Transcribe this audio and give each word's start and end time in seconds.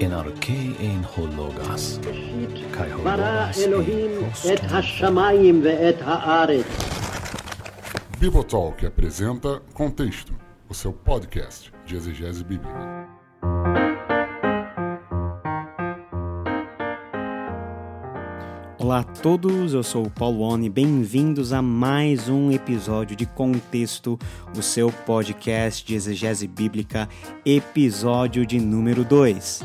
enarkei 0.00 0.74
ein 0.80 1.04
hologas. 1.04 2.00
Bara 3.04 3.50
Elohim 3.52 4.24
et 4.44 4.60
hashamayim 4.60 5.62
ve'et 5.62 6.00
ha'aretz. 6.00 6.64
Bibotalk 8.18 8.84
apresenta 8.84 9.60
Contexto, 9.74 10.32
o 10.68 10.74
seu 10.74 10.92
podcast 10.92 11.70
de 11.86 11.96
exegese 11.96 12.42
bíblica. 12.42 12.89
Olá 18.90 19.00
a 19.02 19.04
todos, 19.04 19.72
eu 19.72 19.84
sou 19.84 20.06
o 20.06 20.10
Paulo 20.10 20.40
Oni, 20.40 20.68
bem-vindos 20.68 21.52
a 21.52 21.62
mais 21.62 22.28
um 22.28 22.50
episódio 22.50 23.14
de 23.14 23.24
Contexto, 23.24 24.18
o 24.58 24.60
seu 24.60 24.90
podcast 24.90 25.86
de 25.86 25.94
exegese 25.94 26.48
bíblica, 26.48 27.08
episódio 27.46 28.44
de 28.44 28.58
número 28.58 29.04
2. 29.04 29.62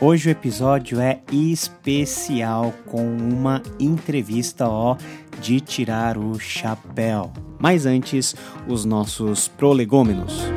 Hoje 0.00 0.30
o 0.30 0.32
episódio 0.32 0.98
é 0.98 1.20
especial 1.30 2.72
com 2.86 3.06
uma 3.06 3.62
entrevista 3.78 4.66
ó 4.66 4.96
de 5.38 5.60
tirar 5.60 6.16
o 6.16 6.40
chapéu. 6.40 7.30
Mas 7.58 7.84
antes, 7.84 8.34
os 8.66 8.86
nossos 8.86 9.48
prolegômenos. 9.48 10.55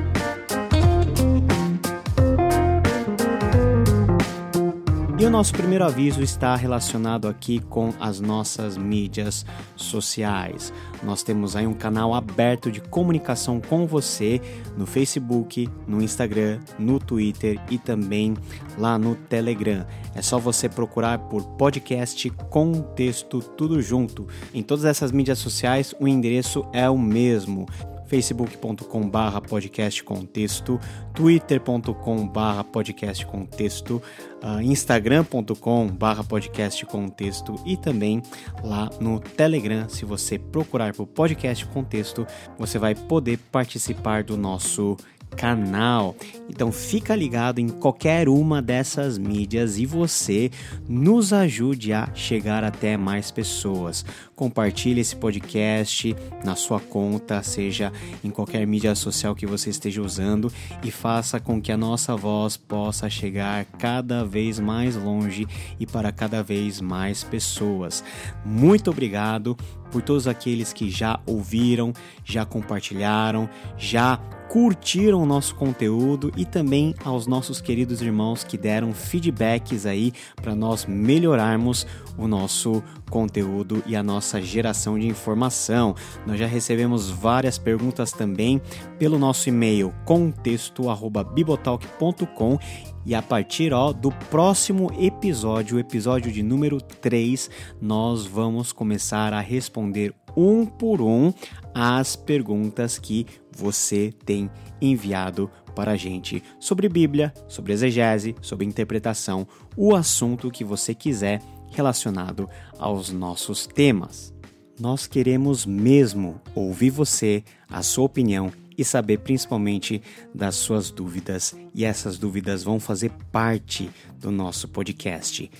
O 5.29 5.31
nosso 5.31 5.53
primeiro 5.53 5.85
aviso 5.85 6.23
está 6.23 6.55
relacionado 6.55 7.27
aqui 7.27 7.59
com 7.59 7.93
as 7.99 8.19
nossas 8.19 8.75
mídias 8.75 9.45
sociais. 9.75 10.73
Nós 11.03 11.21
temos 11.21 11.55
aí 11.55 11.67
um 11.67 11.73
canal 11.73 12.15
aberto 12.15 12.71
de 12.71 12.81
comunicação 12.81 13.61
com 13.61 13.85
você 13.85 14.41
no 14.75 14.88
Facebook, 14.88 15.69
no 15.88 16.02
Instagram, 16.02 16.59
no 16.79 16.99
Twitter 16.99 17.61
e 17.69 17.77
também 17.77 18.33
lá 18.75 18.97
no 18.97 19.13
Telegram. 19.13 19.86
É 20.16 20.21
só 20.23 20.39
você 20.39 20.67
procurar 20.67 21.19
por 21.19 21.43
podcast 21.49 22.27
Contexto 22.49 23.39
tudo 23.39 23.83
junto. 23.83 24.27
Em 24.52 24.64
todas 24.64 24.83
essas 24.83 25.11
mídias 25.11 25.38
sociais 25.38 25.93
o 25.99 26.08
endereço 26.08 26.66
é 26.73 26.89
o 26.89 26.97
mesmo 26.97 27.67
facebook.com 28.09 29.07
barra 29.07 29.39
podcast 29.39 30.03
contexto, 30.03 30.79
twitter.com 31.13 32.27
barra 32.27 32.63
podcast 32.63 33.23
contexto, 33.27 34.02
uh, 34.43 34.59
instagram.com 34.61 35.88
barra 35.88 36.23
podcast 36.23 36.83
contexto 36.87 37.55
e 37.65 37.77
também 37.77 38.21
lá 38.63 38.89
no 38.99 39.19
Telegram, 39.19 39.87
se 39.87 40.05
você 40.05 40.39
procurar 40.39 40.93
por 40.93 41.05
podcast 41.05 41.65
contexto, 41.67 42.25
você 42.57 42.80
vai 42.80 42.95
poder 42.95 43.37
participar 43.52 44.23
do 44.23 44.35
nosso 44.35 44.97
canal. 45.35 46.15
Então 46.49 46.71
fica 46.71 47.15
ligado 47.15 47.59
em 47.59 47.69
qualquer 47.69 48.27
uma 48.27 48.61
dessas 48.61 49.17
mídias 49.17 49.77
e 49.77 49.85
você 49.85 50.49
nos 50.87 51.31
ajude 51.31 51.93
a 51.93 52.09
chegar 52.13 52.63
até 52.63 52.97
mais 52.97 53.31
pessoas. 53.31 54.05
Compartilhe 54.40 55.02
esse 55.02 55.18
podcast 55.18 56.16
na 56.45 56.56
sua 56.56 56.80
conta, 56.80 57.44
seja 57.44 57.92
em 58.23 58.30
qualquer 58.30 58.66
mídia 58.66 58.95
social 58.95 59.36
que 59.36 59.45
você 59.45 59.70
esteja 59.70 60.02
usando 60.02 60.50
e 60.82 60.90
faça 60.90 61.42
com 61.42 61.62
que 61.62 61.73
a 61.73 61.78
nossa 61.78 62.16
voz 62.16 62.56
possa 62.56 63.10
chegar 63.10 63.66
cada 63.66 64.23
vez 64.23 64.58
mais 64.58 64.95
longe 64.95 65.45
e 65.78 65.86
para 65.86 66.10
cada 66.14 66.42
vez 66.42 66.80
mais 66.80 67.22
pessoas. 67.22 68.02
Muito 68.45 68.90
obrigado 68.90 69.58
por 69.92 70.02
todos 70.02 70.26
aqueles 70.26 70.72
que 70.72 70.90
já 70.90 71.20
ouviram, 71.26 71.92
já 72.23 72.45
compartilharam, 72.45 73.50
já 73.78 74.22
curtiram 74.50 75.22
o 75.22 75.26
nosso 75.28 75.54
conteúdo 75.54 76.32
e 76.36 76.44
também 76.44 76.95
aos 77.06 77.28
nossos 77.28 77.62
queridos 77.62 78.02
irmãos 78.02 78.44
que 78.44 78.58
deram 78.58 78.94
feedbacks 78.94 79.86
aí 79.86 80.12
para 80.36 80.56
nós 80.56 80.86
melhorarmos 80.88 81.86
o 82.17 82.28
nosso 82.28 82.83
conteúdo 83.10 83.83
e 83.86 83.95
a 83.95 84.02
nossa 84.02 84.29
geração 84.42 85.00
de 85.00 85.08
informação. 85.08 85.95
Nós 86.26 86.40
já 86.40 86.45
recebemos 86.45 87.10
várias 87.10 87.58
perguntas 87.58 88.12
também 88.12 88.62
pelo 88.98 89.17
nosso 89.17 89.48
e-mail 89.50 89.94
contexto@bibotalk.com 90.06 92.60
e 93.06 93.16
a 93.16 93.22
partir 93.22 93.73
ó, 93.73 93.92
do 93.92 94.12
próximo 94.12 94.92
episódio, 95.00 95.78
o 95.78 95.80
episódio 95.80 96.32
de 96.32 96.44
número 96.44 96.82
3, 96.82 97.50
nós 97.82 98.26
vamos 98.26 98.72
começar 98.72 99.34
a 99.34 99.40
responder 99.40 100.14
um 100.36 100.66
por 100.66 101.02
um 101.02 101.34
as 101.73 102.16
perguntas 102.16 103.00
que 103.00 103.26
você 103.52 104.14
tem 104.26 104.50
enviado 104.82 105.50
para 105.76 105.92
a 105.92 105.96
gente 105.96 106.44
sobre 106.60 106.90
Bíblia, 106.90 107.34
sobre 107.48 107.73
exegese, 107.73 108.36
sobre 108.42 108.66
interpretação, 108.66 109.48
o 109.76 109.96
assunto 109.96 110.52
que 110.52 110.64
você 110.64 110.94
quiser 110.94 111.42
relacionado 111.71 112.49
aos 112.77 113.11
nossos 113.11 113.67
temas. 113.67 114.33
Nós 114.80 115.07
queremos 115.07 115.65
mesmo 115.65 116.39
ouvir 116.55 116.89
você, 116.89 117.43
a 117.69 117.83
sua 117.83 118.05
opinião 118.05 118.49
e 118.77 118.85
saber 118.85 119.17
principalmente 119.19 120.02
das 120.33 120.55
suas 120.55 120.89
dúvidas, 120.89 121.53
e 121.75 121.83
essas 121.83 122.17
dúvidas 122.17 122.63
vão 122.63 122.80
fazer 122.80 123.11
parte 123.30 123.89
do 124.17 124.31
nosso 124.31 124.69
podcast. 124.69 125.52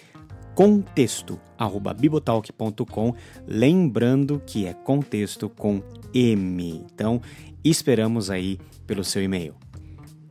Contexto@bibotalk.com, 0.56 3.14
lembrando 3.46 4.42
que 4.46 4.66
é 4.66 4.74
contexto 4.74 5.50
com 5.50 5.84
M. 6.14 6.86
Então, 6.94 7.22
esperamos 7.62 8.30
aí 8.30 8.58
pelo 8.88 9.04
seu 9.04 9.22
e-mail. 9.22 9.54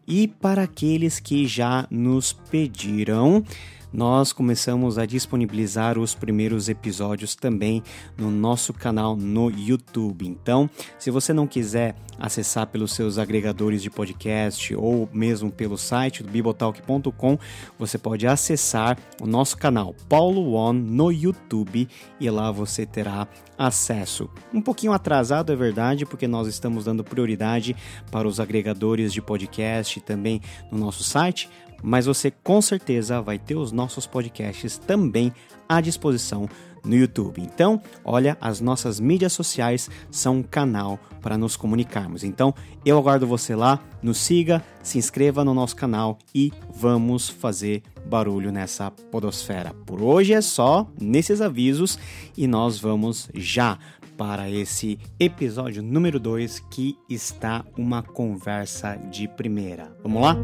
E 0.07 0.27
para 0.27 0.63
aqueles 0.63 1.21
que 1.21 1.47
já 1.47 1.87
nos 1.91 2.33
pediram, 2.33 3.45
nós 3.93 4.33
começamos 4.33 4.99
a 4.99 5.07
disponibilizar 5.07 5.99
os 5.99 6.15
primeiros 6.15 6.69
episódios 6.69 7.35
também 7.35 7.83
no 8.17 8.31
nosso 8.31 8.73
canal 8.73 9.17
no 9.17 9.51
YouTube. 9.51 10.27
Então, 10.27 10.69
se 10.99 11.11
você 11.11 11.33
não 11.33 11.47
quiser 11.47 11.95
acessar 12.19 12.67
pelos 12.67 12.93
seus 12.93 13.17
agregadores 13.17 13.83
de 13.83 13.91
podcast 13.91 14.75
ou 14.75 15.09
mesmo 15.13 15.51
pelo 15.51 15.79
site 15.79 16.23
do 16.23 16.31
bibotalk.com, 16.31 17.39
você 17.79 17.97
pode 17.97 18.27
acessar 18.27 18.99
o 19.21 19.27
nosso 19.27 19.57
canal 19.57 19.95
Paulo 20.09 20.53
One 20.53 20.81
no 20.81 21.13
YouTube 21.13 21.89
e 22.19 22.31
lá 22.31 22.51
você 22.51 22.85
terá 22.85 23.29
acesso. 23.57 24.29
Um 24.53 24.61
pouquinho 24.61 24.93
atrasado, 24.93 25.53
é 25.53 25.57
verdade, 25.57 26.07
porque 26.07 26.29
nós 26.29 26.47
estamos 26.47 26.85
dando 26.85 27.03
prioridade 27.03 27.75
para 28.11 28.29
os 28.29 28.39
agregadores 28.39 29.13
de 29.13 29.21
podcast 29.21 30.01
também 30.01 30.41
no 30.71 30.79
nosso 30.79 31.03
site, 31.03 31.51
mas 31.83 32.07
você 32.07 32.31
com 32.31 32.61
certeza 32.61 33.21
vai 33.21 33.39
ter 33.39 33.57
os 33.57 33.73
nossos 33.73 34.07
podcasts 34.07 34.79
também 34.79 35.33
à 35.69 35.81
disposição 35.81 36.49
no 36.85 36.97
YouTube. 36.97 37.41
Então, 37.41 37.81
olha, 38.05 38.37
as 38.41 38.61
nossas 38.61 38.99
mídias 39.01 39.33
sociais 39.33 39.91
são 40.11 40.39
um 40.39 40.43
canal 40.43 40.99
para 41.21 41.37
nos 41.37 41.57
comunicarmos. 41.57 42.25
Então, 42.25 42.55
eu 42.85 42.99
aguardo 42.99 43.27
você 43.27 43.55
lá, 43.55 43.81
nos 44.03 44.19
siga, 44.19 44.65
se 44.83 44.99
inscreva 44.99 45.45
no 45.45 45.55
nosso 45.55 45.77
canal 45.77 46.19
e 46.35 46.53
vamos 46.75 47.29
fazer 47.29 47.83
barulho 48.07 48.51
nessa 48.51 48.91
podosfera. 48.91 49.75
Por 49.87 50.03
hoje 50.03 50.33
é 50.33 50.41
só 50.41 50.87
nesses 51.01 51.41
avisos 51.41 51.99
e 52.37 52.47
nós 52.47 52.79
vamos 52.79 53.29
já 53.35 53.79
para 54.17 54.51
esse 54.51 54.99
episódio 55.21 55.81
número 55.83 56.19
2 56.19 56.61
que 56.71 56.97
está 57.09 57.65
uma 57.77 58.03
conversa 58.03 58.97
de 58.97 59.29
primeira. 59.29 59.95
Vamos 60.03 60.23
lá? 60.23 60.37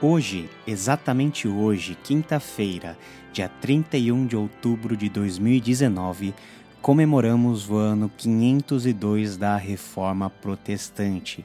Hoje, 0.00 0.48
exatamente 0.64 1.48
hoje, 1.48 1.98
quinta-feira, 2.04 2.96
dia 3.32 3.48
31 3.48 4.28
de 4.28 4.36
outubro 4.36 4.96
de 4.96 5.08
2019, 5.08 6.32
comemoramos 6.80 7.68
o 7.68 7.74
ano 7.74 8.08
502 8.16 9.36
da 9.36 9.56
Reforma 9.56 10.30
Protestante. 10.30 11.44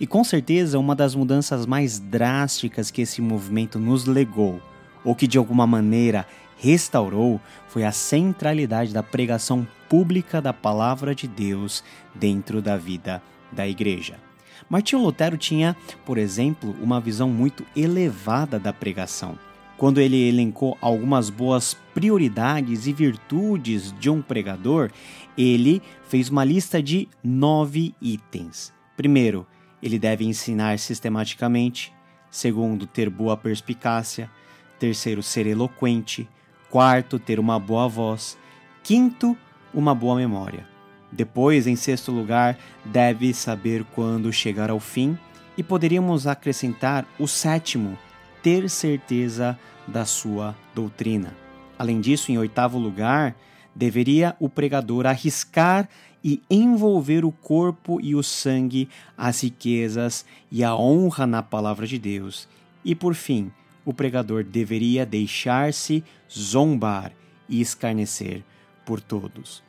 E 0.00 0.06
com 0.06 0.24
certeza 0.24 0.78
uma 0.78 0.96
das 0.96 1.14
mudanças 1.14 1.66
mais 1.66 1.98
drásticas 1.98 2.90
que 2.90 3.02
esse 3.02 3.20
movimento 3.20 3.78
nos 3.78 4.06
legou, 4.06 4.62
ou 5.04 5.14
que 5.14 5.26
de 5.26 5.36
alguma 5.36 5.66
maneira 5.66 6.26
restaurou, 6.56 7.38
foi 7.68 7.84
a 7.84 7.92
centralidade 7.92 8.94
da 8.94 9.02
pregação 9.02 9.68
pública 9.90 10.40
da 10.40 10.54
palavra 10.54 11.14
de 11.14 11.28
Deus 11.28 11.84
dentro 12.14 12.62
da 12.62 12.78
vida 12.78 13.22
da 13.52 13.68
igreja. 13.68 14.29
Martinho 14.68 15.02
Lutero 15.02 15.36
tinha, 15.36 15.76
por 16.04 16.18
exemplo, 16.18 16.74
uma 16.80 17.00
visão 17.00 17.28
muito 17.28 17.64
elevada 17.74 18.58
da 18.58 18.72
pregação. 18.72 19.38
quando 19.80 19.98
ele 19.98 20.28
elencou 20.28 20.76
algumas 20.78 21.30
boas 21.30 21.72
prioridades 21.94 22.86
e 22.86 22.92
virtudes 22.92 23.94
de 23.98 24.10
um 24.10 24.20
pregador, 24.20 24.90
ele 25.38 25.80
fez 26.06 26.28
uma 26.28 26.44
lista 26.44 26.82
de 26.82 27.08
nove 27.24 27.94
itens. 27.98 28.74
Primeiro, 28.94 29.46
ele 29.82 29.98
deve 29.98 30.26
ensinar 30.26 30.78
sistematicamente. 30.78 31.94
Segundo, 32.30 32.86
ter 32.86 33.08
boa 33.08 33.38
perspicácia. 33.38 34.30
Terceiro, 34.78 35.22
ser 35.22 35.46
eloquente. 35.46 36.28
Quarto, 36.68 37.18
ter 37.18 37.40
uma 37.40 37.58
boa 37.58 37.88
voz. 37.88 38.36
Quinto, 38.82 39.34
uma 39.72 39.94
boa 39.94 40.14
memória. 40.14 40.68
Depois, 41.12 41.66
em 41.66 41.76
sexto 41.76 42.12
lugar, 42.12 42.58
deve 42.84 43.34
saber 43.34 43.84
quando 43.94 44.32
chegar 44.32 44.70
ao 44.70 44.80
fim. 44.80 45.18
E 45.56 45.62
poderíamos 45.62 46.26
acrescentar 46.26 47.06
o 47.18 47.26
sétimo, 47.26 47.98
ter 48.42 48.70
certeza 48.70 49.58
da 49.86 50.04
sua 50.04 50.56
doutrina. 50.74 51.36
Além 51.78 52.00
disso, 52.00 52.30
em 52.30 52.38
oitavo 52.38 52.78
lugar, 52.78 53.34
deveria 53.74 54.36
o 54.38 54.48
pregador 54.48 55.06
arriscar 55.06 55.88
e 56.22 56.42
envolver 56.50 57.24
o 57.24 57.32
corpo 57.32 58.00
e 58.00 58.14
o 58.14 58.22
sangue, 58.22 58.88
as 59.16 59.42
riquezas 59.42 60.24
e 60.50 60.62
a 60.62 60.74
honra 60.74 61.26
na 61.26 61.42
palavra 61.42 61.86
de 61.86 61.98
Deus. 61.98 62.48
E 62.84 62.94
por 62.94 63.14
fim, 63.14 63.50
o 63.84 63.92
pregador 63.92 64.44
deveria 64.44 65.06
deixar-se 65.06 66.04
zombar 66.30 67.12
e 67.48 67.60
escarnecer 67.60 68.44
por 68.84 69.00
todos. 69.00 69.62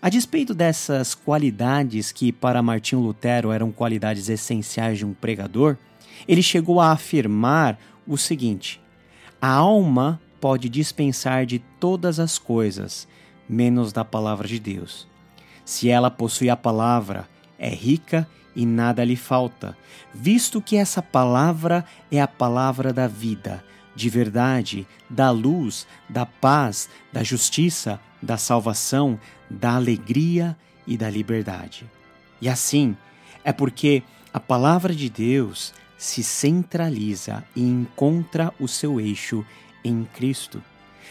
A 0.00 0.08
despeito 0.08 0.54
dessas 0.54 1.14
qualidades 1.14 2.12
que 2.12 2.32
para 2.32 2.62
Martinho 2.62 3.00
Lutero 3.00 3.50
eram 3.50 3.72
qualidades 3.72 4.28
essenciais 4.28 4.98
de 4.98 5.04
um 5.04 5.12
pregador, 5.12 5.76
ele 6.26 6.42
chegou 6.42 6.80
a 6.80 6.92
afirmar 6.92 7.78
o 8.06 8.16
seguinte: 8.16 8.80
a 9.40 9.50
alma 9.50 10.20
pode 10.40 10.68
dispensar 10.68 11.46
de 11.46 11.58
todas 11.58 12.20
as 12.20 12.38
coisas, 12.38 13.08
menos 13.48 13.92
da 13.92 14.04
palavra 14.04 14.46
de 14.46 14.58
Deus. 14.58 15.06
Se 15.64 15.88
ela 15.88 16.10
possui 16.10 16.48
a 16.48 16.56
palavra, 16.56 17.28
é 17.58 17.68
rica 17.68 18.26
e 18.54 18.64
nada 18.64 19.04
lhe 19.04 19.16
falta, 19.16 19.76
visto 20.14 20.60
que 20.60 20.76
essa 20.76 21.02
palavra 21.02 21.84
é 22.10 22.20
a 22.20 22.26
palavra 22.26 22.92
da 22.92 23.06
vida, 23.06 23.64
de 23.98 24.08
verdade, 24.08 24.86
da 25.10 25.28
luz, 25.32 25.84
da 26.08 26.24
paz, 26.24 26.88
da 27.12 27.24
justiça, 27.24 28.00
da 28.22 28.36
salvação, 28.36 29.18
da 29.50 29.74
alegria 29.74 30.56
e 30.86 30.96
da 30.96 31.10
liberdade. 31.10 31.84
E 32.40 32.48
assim, 32.48 32.96
é 33.42 33.52
porque 33.52 34.04
a 34.32 34.38
palavra 34.38 34.94
de 34.94 35.10
Deus 35.10 35.74
se 35.96 36.22
centraliza 36.22 37.44
e 37.56 37.60
encontra 37.60 38.54
o 38.60 38.68
seu 38.68 39.00
eixo 39.00 39.44
em 39.84 40.04
Cristo. 40.14 40.62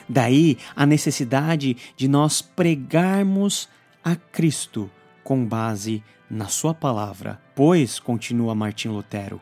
Daí 0.07 0.57
a 0.73 0.85
necessidade 0.85 1.75
de 1.97 2.07
nós 2.07 2.41
pregarmos 2.41 3.67
a 4.01 4.15
Cristo 4.15 4.89
com 5.25 5.45
base 5.45 6.01
na 6.29 6.47
Sua 6.47 6.73
palavra, 6.73 7.41
pois, 7.53 7.99
continua 7.99 8.55
Martim 8.55 8.89
Lutero, 8.89 9.41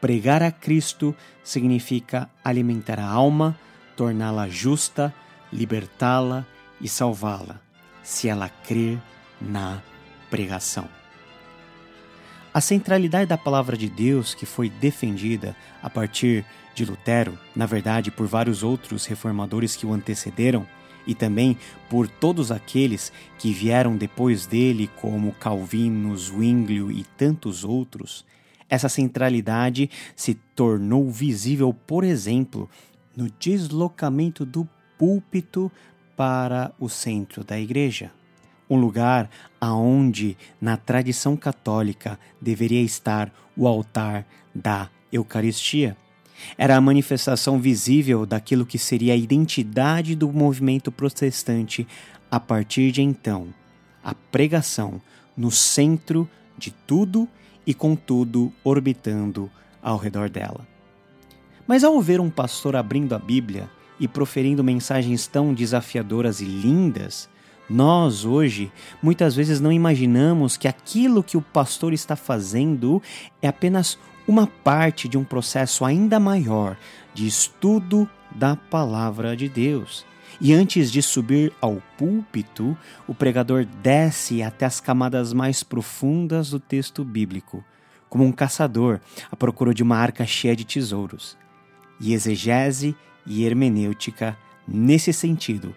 pregar 0.00 0.42
a 0.42 0.50
Cristo 0.50 1.14
significa 1.42 2.28
alimentar 2.44 2.98
a 3.00 3.06
alma, 3.06 3.58
torná-la 3.96 4.48
justa, 4.48 5.14
libertá-la 5.52 6.46
e 6.80 6.88
salvá-la, 6.88 7.60
se 8.02 8.28
ela 8.28 8.48
crer 8.48 8.98
na 9.40 9.82
pregação. 10.30 10.88
A 12.52 12.60
centralidade 12.60 13.26
da 13.26 13.36
palavra 13.36 13.76
de 13.76 13.88
Deus 13.88 14.34
que 14.34 14.46
foi 14.46 14.70
defendida 14.70 15.54
a 15.82 15.90
partir 15.90 16.44
de 16.74 16.84
Lutero, 16.84 17.38
na 17.54 17.66
verdade 17.66 18.10
por 18.10 18.26
vários 18.26 18.62
outros 18.62 19.06
reformadores 19.06 19.76
que 19.76 19.86
o 19.86 19.92
antecederam, 19.92 20.66
e 21.06 21.14
também 21.14 21.56
por 21.88 22.08
todos 22.08 22.50
aqueles 22.50 23.12
que 23.38 23.52
vieram 23.52 23.96
depois 23.96 24.44
dele, 24.44 24.90
como 24.96 25.32
Calvino, 25.32 26.16
Zwinglio 26.16 26.90
e 26.90 27.04
tantos 27.16 27.62
outros, 27.62 28.24
essa 28.68 28.88
centralidade 28.88 29.88
se 30.14 30.34
tornou 30.34 31.10
visível, 31.10 31.72
por 31.72 32.04
exemplo, 32.04 32.68
no 33.16 33.30
deslocamento 33.38 34.44
do 34.44 34.68
púlpito 34.98 35.70
para 36.16 36.72
o 36.78 36.88
centro 36.88 37.44
da 37.44 37.58
igreja. 37.58 38.10
Um 38.68 38.76
lugar 38.76 39.30
aonde, 39.60 40.36
na 40.60 40.76
tradição 40.76 41.36
católica, 41.36 42.18
deveria 42.40 42.82
estar 42.82 43.32
o 43.56 43.68
altar 43.68 44.26
da 44.54 44.90
Eucaristia. 45.12 45.96
Era 46.58 46.76
a 46.76 46.80
manifestação 46.80 47.60
visível 47.60 48.26
daquilo 48.26 48.66
que 48.66 48.78
seria 48.78 49.14
a 49.14 49.16
identidade 49.16 50.14
do 50.14 50.30
movimento 50.32 50.90
protestante 50.90 51.86
a 52.30 52.40
partir 52.40 52.90
de 52.90 53.02
então. 53.02 53.54
A 54.02 54.14
pregação 54.14 55.00
no 55.36 55.50
centro 55.50 56.28
de 56.58 56.70
tudo 56.70 57.28
e 57.66 57.74
com 57.74 57.96
tudo 57.96 58.52
orbitando 58.62 59.50
ao 59.82 59.96
redor 59.96 60.30
dela. 60.30 60.66
Mas 61.66 61.82
ao 61.82 62.00
ver 62.00 62.20
um 62.20 62.30
pastor 62.30 62.76
abrindo 62.76 63.14
a 63.14 63.18
Bíblia 63.18 63.68
e 63.98 64.06
proferindo 64.06 64.62
mensagens 64.62 65.26
tão 65.26 65.52
desafiadoras 65.52 66.40
e 66.40 66.44
lindas, 66.44 67.28
nós 67.68 68.24
hoje 68.24 68.70
muitas 69.02 69.34
vezes 69.34 69.60
não 69.60 69.72
imaginamos 69.72 70.56
que 70.56 70.68
aquilo 70.68 71.22
que 71.22 71.36
o 71.36 71.42
pastor 71.42 71.92
está 71.92 72.14
fazendo 72.14 73.02
é 73.42 73.48
apenas 73.48 73.98
uma 74.28 74.46
parte 74.46 75.08
de 75.08 75.18
um 75.18 75.24
processo 75.24 75.84
ainda 75.84 76.20
maior 76.20 76.76
de 77.12 77.26
estudo 77.26 78.08
da 78.30 78.54
palavra 78.54 79.36
de 79.36 79.48
Deus. 79.48 80.04
E 80.40 80.52
antes 80.52 80.92
de 80.92 81.00
subir 81.00 81.52
ao 81.60 81.82
púlpito, 81.96 82.76
o 83.06 83.14
pregador 83.14 83.64
desce 83.82 84.42
até 84.42 84.66
as 84.66 84.80
camadas 84.80 85.32
mais 85.32 85.62
profundas 85.62 86.50
do 86.50 86.60
texto 86.60 87.04
bíblico, 87.04 87.64
como 88.08 88.24
um 88.24 88.32
caçador 88.32 89.00
à 89.30 89.36
procura 89.36 89.72
de 89.72 89.82
uma 89.82 89.96
arca 89.96 90.26
cheia 90.26 90.54
de 90.54 90.64
tesouros. 90.64 91.36
E 91.98 92.12
exegese 92.12 92.94
e 93.26 93.44
hermenêutica, 93.44 94.36
nesse 94.68 95.12
sentido, 95.12 95.74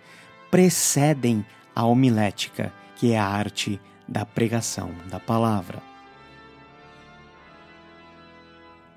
precedem 0.51 1.45
a 1.73 1.85
homilética, 1.85 2.73
que 2.95 3.13
é 3.13 3.19
a 3.19 3.25
arte 3.25 3.79
da 4.07 4.25
pregação 4.25 4.91
da 5.09 5.19
palavra. 5.19 5.88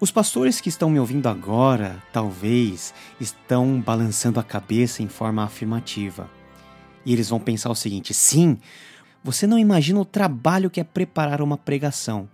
Os 0.03 0.11
pastores 0.11 0.61
que 0.61 0.69
estão 0.69 0.91
me 0.91 0.99
ouvindo 0.99 1.29
agora, 1.29 2.03
talvez, 2.13 2.93
estão 3.21 3.81
balançando 3.81 4.41
a 4.41 4.43
cabeça 4.43 5.01
em 5.01 5.07
forma 5.07 5.45
afirmativa. 5.45 6.29
E 7.07 7.13
eles 7.13 7.29
vão 7.29 7.39
pensar 7.39 7.71
o 7.71 7.75
seguinte: 7.77 8.13
sim, 8.13 8.59
você 9.23 9.47
não 9.47 9.57
imagina 9.57 10.01
o 10.01 10.05
trabalho 10.05 10.71
que 10.71 10.81
é 10.81 10.85
preparar 10.85 11.41
uma 11.41 11.57
pregação. 11.57 12.29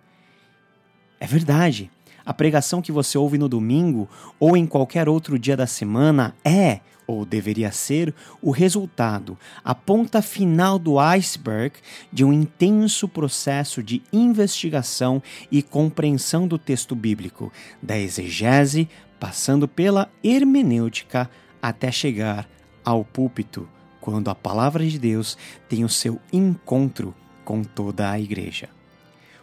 É 1.21 1.27
verdade. 1.27 1.91
A 2.25 2.33
pregação 2.33 2.81
que 2.81 2.91
você 2.91 3.19
ouve 3.19 3.37
no 3.37 3.51
domingo 3.51 4.09
ou 4.41 4.57
em 4.57 4.65
qualquer 4.65 5.07
outro 5.07 5.39
dia 5.39 5.55
da 5.55 5.67
semana 5.67 6.35
é, 6.43 6.81
ou 7.09 7.25
deveria 7.25 7.73
ser, 7.73 8.15
o 8.43 8.51
resultado, 8.51 9.39
a 9.65 9.75
ponta 9.75 10.21
final 10.21 10.79
do 10.79 10.99
iceberg 10.99 11.77
de 12.13 12.23
um 12.23 12.33
intenso 12.33 13.09
processo 13.09 13.83
de 13.83 14.03
investigação 14.13 15.23
e 15.51 15.63
compreensão 15.63 16.47
do 16.47 16.59
texto 16.59 16.95
bíblico, 16.95 17.51
da 17.83 17.99
exegese, 17.99 18.87
passando 19.19 19.67
pela 19.67 20.11
hermenêutica 20.23 21.31
até 21.63 21.91
chegar 21.91 22.47
ao 22.85 23.03
púlpito, 23.05 23.67
quando 24.01 24.29
a 24.29 24.35
palavra 24.35 24.87
de 24.87 24.99
Deus 24.99 25.37
tem 25.67 25.85
o 25.85 25.89
seu 25.89 26.21
encontro 26.31 27.15
com 27.43 27.65
toda 27.65 28.11
a 28.11 28.21
igreja. 28.21 28.78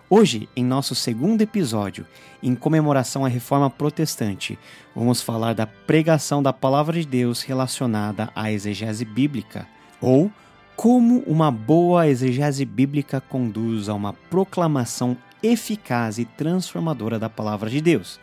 Hoje, 0.07 0.47
em 0.55 0.63
nosso 0.63 0.93
segundo 0.93 1.41
episódio, 1.41 2.05
em 2.41 2.53
comemoração 2.53 3.25
à 3.25 3.27
Reforma 3.27 3.71
Protestante, 3.71 4.57
vamos 4.95 5.19
falar 5.19 5.55
da 5.55 5.65
pregação 5.65 6.43
da 6.43 6.53
Palavra 6.53 7.01
de 7.01 7.07
Deus 7.07 7.41
relacionada 7.41 8.29
à 8.35 8.51
exegese 8.51 9.03
bíblica, 9.03 9.67
ou 9.99 10.31
como 10.75 11.23
uma 11.25 11.49
boa 11.49 12.07
exegese 12.07 12.63
bíblica 12.65 13.19
conduz 13.19 13.89
a 13.89 13.95
uma 13.95 14.13
proclamação 14.13 15.17
eficaz 15.41 16.19
e 16.19 16.25
transformadora 16.25 17.17
da 17.17 17.27
Palavra 17.27 17.67
de 17.67 17.81
Deus. 17.81 18.19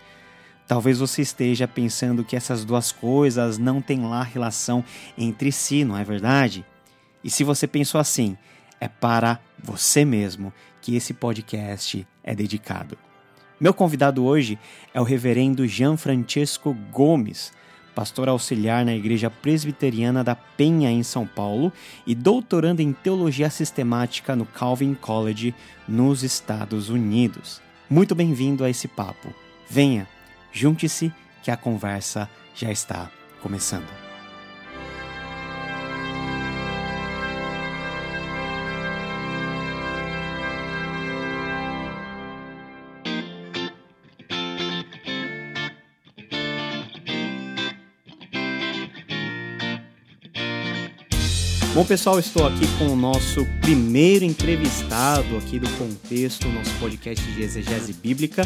Talvez 0.68 1.00
você 1.00 1.22
esteja 1.22 1.66
pensando 1.66 2.22
que 2.22 2.36
essas 2.36 2.64
duas 2.64 2.92
coisas 2.92 3.58
não 3.58 3.82
têm 3.82 4.06
lá 4.06 4.22
relação 4.22 4.84
entre 5.18 5.50
si, 5.50 5.84
não 5.84 5.98
é 5.98 6.04
verdade? 6.04 6.64
E 7.24 7.30
se 7.30 7.42
você 7.42 7.66
pensou 7.66 8.00
assim, 8.00 8.38
é 8.82 8.88
para 8.88 9.38
você 9.62 10.04
mesmo 10.04 10.52
que 10.80 10.96
esse 10.96 11.14
podcast 11.14 12.04
é 12.24 12.34
dedicado. 12.34 12.98
Meu 13.60 13.72
convidado 13.72 14.24
hoje 14.24 14.58
é 14.92 15.00
o 15.00 15.04
reverendo 15.04 15.68
Jean 15.68 15.96
Francesco 15.96 16.76
Gomes, 16.90 17.52
pastor 17.94 18.28
auxiliar 18.28 18.84
na 18.84 18.92
Igreja 18.92 19.30
Presbiteriana 19.30 20.24
da 20.24 20.34
Penha, 20.34 20.90
em 20.90 21.04
São 21.04 21.24
Paulo, 21.24 21.72
e 22.04 22.12
doutorando 22.12 22.82
em 22.82 22.92
Teologia 22.92 23.50
Sistemática 23.50 24.34
no 24.34 24.44
Calvin 24.44 24.94
College, 24.94 25.54
nos 25.86 26.24
Estados 26.24 26.88
Unidos. 26.88 27.62
Muito 27.88 28.16
bem-vindo 28.16 28.64
a 28.64 28.70
esse 28.70 28.88
papo. 28.88 29.32
Venha, 29.70 30.08
junte-se, 30.50 31.12
que 31.40 31.52
a 31.52 31.56
conversa 31.56 32.28
já 32.52 32.72
está 32.72 33.08
começando. 33.40 34.01
Bom, 51.75 51.87
pessoal, 51.87 52.19
estou 52.19 52.47
aqui 52.47 52.67
com 52.79 52.93
o 52.93 52.97
nosso 52.97 53.47
primeiro 53.62 54.26
entrevistado 54.26 55.38
aqui 55.38 55.59
do 55.59 55.67
Contexto, 55.79 56.47
nosso 56.49 56.79
podcast 56.79 57.25
de 57.33 57.43
exegese 57.43 57.95
bíblica, 57.95 58.43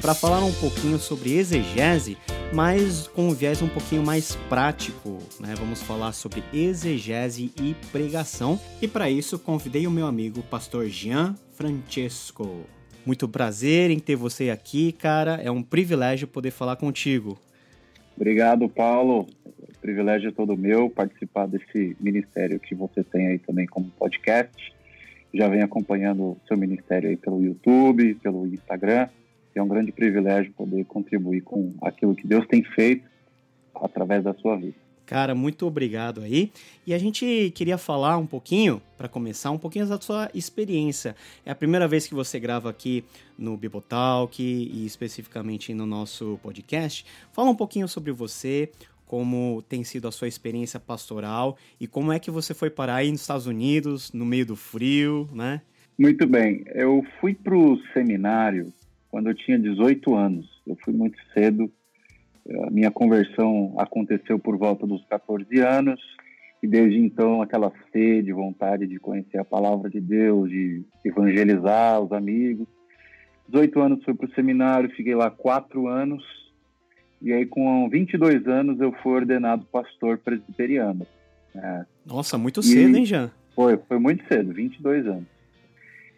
para 0.00 0.14
falar 0.14 0.42
um 0.42 0.52
pouquinho 0.54 0.98
sobre 0.98 1.36
exegese, 1.36 2.16
mas 2.54 3.06
com 3.06 3.28
um 3.28 3.34
viés 3.34 3.60
um 3.60 3.68
pouquinho 3.68 4.02
mais 4.02 4.34
prático, 4.48 5.18
né? 5.38 5.54
Vamos 5.58 5.82
falar 5.82 6.12
sobre 6.12 6.42
exegese 6.54 7.52
e 7.60 7.76
pregação. 7.92 8.58
E 8.80 8.88
para 8.88 9.10
isso, 9.10 9.38
convidei 9.38 9.86
o 9.86 9.90
meu 9.90 10.06
amigo, 10.06 10.42
pastor 10.44 10.86
Jean 10.88 11.34
Francesco. 11.52 12.64
Muito 13.04 13.28
prazer 13.28 13.90
em 13.90 13.98
ter 13.98 14.16
você 14.16 14.48
aqui, 14.48 14.92
cara. 14.92 15.38
É 15.42 15.50
um 15.50 15.62
privilégio 15.62 16.26
poder 16.26 16.50
falar 16.50 16.76
contigo. 16.76 17.38
Obrigado, 18.16 18.68
Paulo. 18.70 19.26
O 19.62 19.78
privilégio 19.80 20.28
é 20.28 20.32
todo 20.32 20.56
meu 20.56 20.88
participar 20.90 21.46
desse 21.46 21.96
ministério 22.00 22.58
que 22.58 22.74
você 22.74 23.02
tem 23.04 23.28
aí 23.28 23.38
também 23.38 23.66
como 23.66 23.90
podcast. 23.90 24.72
Já 25.32 25.48
vem 25.48 25.62
acompanhando 25.62 26.22
o 26.22 26.40
seu 26.48 26.56
ministério 26.56 27.08
aí 27.10 27.16
pelo 27.16 27.42
YouTube, 27.42 28.14
pelo 28.16 28.46
Instagram. 28.46 29.08
É 29.54 29.62
um 29.62 29.68
grande 29.68 29.92
privilégio 29.92 30.52
poder 30.52 30.84
contribuir 30.84 31.42
com 31.42 31.74
aquilo 31.82 32.14
que 32.14 32.26
Deus 32.26 32.46
tem 32.46 32.62
feito 32.62 33.08
através 33.74 34.22
da 34.24 34.34
sua 34.34 34.56
vida. 34.56 34.74
Cara, 35.10 35.34
muito 35.34 35.66
obrigado 35.66 36.20
aí. 36.20 36.52
E 36.86 36.94
a 36.94 36.98
gente 36.98 37.52
queria 37.56 37.76
falar 37.76 38.16
um 38.16 38.26
pouquinho, 38.26 38.80
para 38.96 39.08
começar, 39.08 39.50
um 39.50 39.58
pouquinho 39.58 39.84
da 39.84 40.00
sua 40.00 40.30
experiência. 40.32 41.16
É 41.44 41.50
a 41.50 41.54
primeira 41.54 41.88
vez 41.88 42.06
que 42.06 42.14
você 42.14 42.38
grava 42.38 42.70
aqui 42.70 43.04
no 43.36 43.56
Bibotalk 43.56 44.40
e 44.40 44.86
especificamente 44.86 45.74
no 45.74 45.84
nosso 45.84 46.38
podcast. 46.44 47.04
Fala 47.32 47.50
um 47.50 47.56
pouquinho 47.56 47.88
sobre 47.88 48.12
você, 48.12 48.70
como 49.10 49.60
tem 49.68 49.82
sido 49.82 50.06
a 50.06 50.12
sua 50.12 50.28
experiência 50.28 50.78
pastoral 50.78 51.58
e 51.80 51.88
como 51.88 52.12
é 52.12 52.20
que 52.20 52.30
você 52.30 52.54
foi 52.54 52.70
parar 52.70 52.94
aí 52.94 53.10
nos 53.10 53.22
Estados 53.22 53.44
Unidos, 53.44 54.12
no 54.12 54.24
meio 54.24 54.46
do 54.46 54.54
frio, 54.54 55.28
né? 55.32 55.62
Muito 55.98 56.28
bem. 56.28 56.62
Eu 56.72 57.04
fui 57.20 57.34
para 57.34 57.56
o 57.56 57.76
seminário 57.92 58.72
quando 59.10 59.28
eu 59.28 59.34
tinha 59.34 59.58
18 59.58 60.14
anos. 60.14 60.46
Eu 60.64 60.78
fui 60.84 60.94
muito 60.94 61.18
cedo 61.34 61.68
a 62.68 62.70
minha 62.70 62.88
conversão 62.92 63.74
aconteceu 63.78 64.38
por 64.38 64.56
volta 64.56 64.86
dos 64.86 65.04
14 65.06 65.58
anos 65.58 66.00
e 66.62 66.68
desde 66.68 67.00
então 67.00 67.42
aquela 67.42 67.72
sede, 67.90 68.32
vontade 68.32 68.86
de 68.86 69.00
conhecer 69.00 69.38
a 69.38 69.44
palavra 69.44 69.90
de 69.90 70.00
Deus, 70.00 70.48
de 70.48 70.84
evangelizar 71.04 72.00
os 72.00 72.12
amigos. 72.12 72.68
18 73.48 73.80
anos 73.80 74.04
fui 74.04 74.14
para 74.14 74.28
o 74.28 74.34
seminário, 74.34 74.88
fiquei 74.90 75.16
lá 75.16 75.32
quatro 75.32 75.88
anos 75.88 76.22
e 77.20 77.32
aí 77.32 77.44
com 77.44 77.88
22 77.88 78.46
anos 78.46 78.80
eu 78.80 78.92
fui 79.02 79.12
ordenado 79.12 79.66
pastor 79.66 80.18
presbiteriano. 80.18 81.06
É. 81.54 81.84
Nossa, 82.06 82.38
muito 82.38 82.62
cedo, 82.62 82.96
hein, 82.96 83.04
Jean? 83.04 83.30
Foi, 83.54 83.76
foi 83.76 83.98
muito 83.98 84.26
cedo, 84.26 84.52
22 84.52 85.06
anos. 85.06 85.26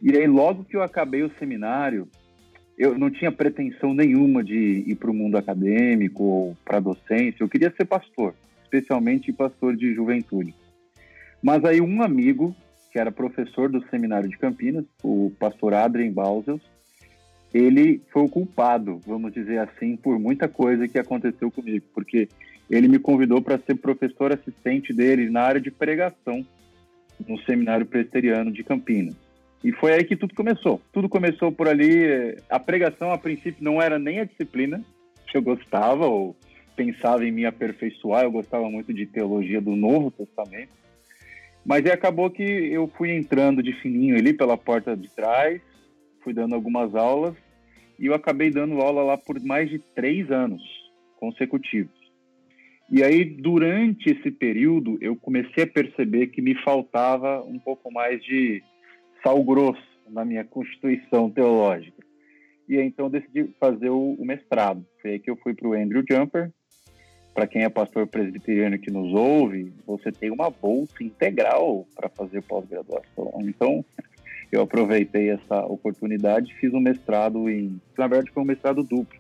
E 0.01 0.17
aí 0.17 0.27
logo 0.27 0.65
que 0.65 0.77
eu 0.77 0.83
acabei 0.83 1.23
o 1.23 1.33
seminário, 1.39 2.09
eu 2.77 2.99
não 2.99 3.11
tinha 3.11 3.31
pretensão 3.31 3.95
nenhuma 3.95 4.43
de 4.43 4.85
ir 4.87 4.97
para 4.97 5.11
o 5.11 5.15
mundo 5.15 5.37
acadêmico 5.37 6.23
ou 6.23 6.57
para 6.65 6.81
docência. 6.81 7.43
Eu 7.43 7.49
queria 7.49 7.73
ser 7.77 7.85
pastor, 7.85 8.35
especialmente 8.63 9.33
pastor 9.33 9.77
de 9.77 9.95
juventude. 9.95 10.55
Mas 11.43 11.65
aí 11.65 11.81
um 11.81 12.03
amigo, 12.03 12.55
que 12.93 12.99
era 12.99 13.11
professor 13.11 13.69
do 13.69 13.85
seminário 13.89 14.29
de 14.29 14.39
Campinas, 14.39 14.85
o 15.03 15.33
pastor 15.39 15.75
Adrien 15.75 16.13
Bausels, 16.13 16.63
ele 17.53 18.01
foi 18.11 18.23
o 18.23 18.29
culpado, 18.29 19.01
vamos 19.07 19.33
dizer 19.33 19.59
assim, 19.59 19.97
por 19.97 20.19
muita 20.19 20.49
coisa 20.49 20.89
que 20.89 20.99
aconteceu 20.99 21.51
comigo, 21.51 21.85
porque 21.95 22.29
ele 22.71 22.89
me 22.89 22.99
convidou 22.99 23.43
para 23.43 23.59
ser 23.59 23.75
professor 23.75 24.33
assistente 24.33 24.93
dele 24.93 25.29
na 25.29 25.43
área 25.43 25.61
de 25.61 25.71
pregação 25.71 26.45
no 27.29 27.39
seminário 27.43 27.85
presbiteriano 27.85 28.51
de 28.51 28.65
Campinas. 28.65 29.15
E 29.63 29.71
foi 29.73 29.93
aí 29.93 30.05
que 30.05 30.17
tudo 30.17 30.35
começou. 30.35 30.81
Tudo 30.93 31.09
começou 31.09 31.53
por 31.53 31.69
ali. 31.69 32.37
A 32.51 32.59
pregação, 32.59 33.13
a 33.13 33.19
princípio, 33.19 33.63
não 33.63 33.81
era 33.81 33.99
nem 33.99 34.19
a 34.19 34.25
disciplina 34.25 34.83
que 35.29 35.37
eu 35.37 35.43
gostava 35.43 36.07
ou 36.07 36.37
pensava 36.75 37.25
em 37.25 37.31
me 37.31 37.47
aperfeiçoar. 37.47 38.25
Eu 38.25 38.33
gostava 38.33 38.69
muito 38.69 38.93
de 38.93 39.07
teologia 39.07 39.61
do 39.61 39.77
Novo 39.77 40.11
Testamento. 40.11 40.73
Mas 41.65 41.87
aí 41.87 41.93
acabou 41.93 42.29
que 42.29 42.43
eu 42.43 42.91
fui 42.97 43.13
entrando 43.13 43.63
de 43.63 43.73
fininho 43.75 44.17
ali 44.17 44.33
pela 44.33 44.57
porta 44.57 44.97
de 44.97 45.09
trás, 45.09 45.61
fui 46.23 46.33
dando 46.33 46.55
algumas 46.55 46.95
aulas 46.95 47.35
e 47.99 48.07
eu 48.07 48.15
acabei 48.15 48.51
dando 48.51 48.81
aula 48.81 49.03
lá 49.03 49.19
por 49.19 49.41
mais 49.41 49.71
de 49.71 49.79
três 49.79 50.31
anos 50.31 50.63
consecutivos. 51.17 52.03
E 52.91 53.03
aí, 53.03 53.25
durante 53.25 54.11
esse 54.11 54.31
período, 54.31 54.99
eu 55.01 55.17
comecei 55.17 55.65
a 55.65 55.67
perceber 55.67 56.27
que 56.27 56.43
me 56.43 56.55
faltava 56.63 57.43
um 57.43 57.59
pouco 57.59 57.91
mais 57.91 58.23
de 58.23 58.63
sal 59.23 59.43
grosso 59.43 59.83
na 60.11 60.25
minha 60.25 60.45
constituição 60.45 61.31
teológica. 61.31 62.03
E 62.69 62.77
aí, 62.77 62.87
então 62.87 63.09
decidi 63.09 63.49
fazer 63.59 63.89
o, 63.89 64.15
o 64.19 64.25
mestrado. 64.27 64.85
Foi 65.01 65.13
aí 65.13 65.19
que 65.19 65.31
eu 65.31 65.37
fui 65.37 65.55
para 65.55 65.69
o 65.69 65.73
Andrew 65.73 66.05
Jumper. 66.09 66.51
Para 67.33 67.47
quem 67.47 67.63
é 67.63 67.69
pastor 67.71 68.07
presbiteriano 68.07 68.79
que 68.79 68.91
nos 68.91 69.15
ouve, 69.15 69.73
você 69.87 70.13
tem 70.13 70.31
uma 70.31 70.51
bolsa 70.51 71.03
integral 71.03 71.87
para 71.95 72.11
fazer 72.11 72.43
pós-graduação. 72.43 73.33
Então, 73.41 73.83
eu 74.53 74.61
aproveitei 74.61 75.31
essa 75.31 75.65
oportunidade 75.65 76.53
e 76.53 76.55
fiz 76.55 76.75
um 76.75 76.81
mestrado 76.81 77.49
em. 77.49 77.81
Na 77.97 78.07
verdade, 78.07 78.31
foi 78.31 78.43
um 78.43 78.47
mestrado 78.47 78.83
duplo. 78.83 79.19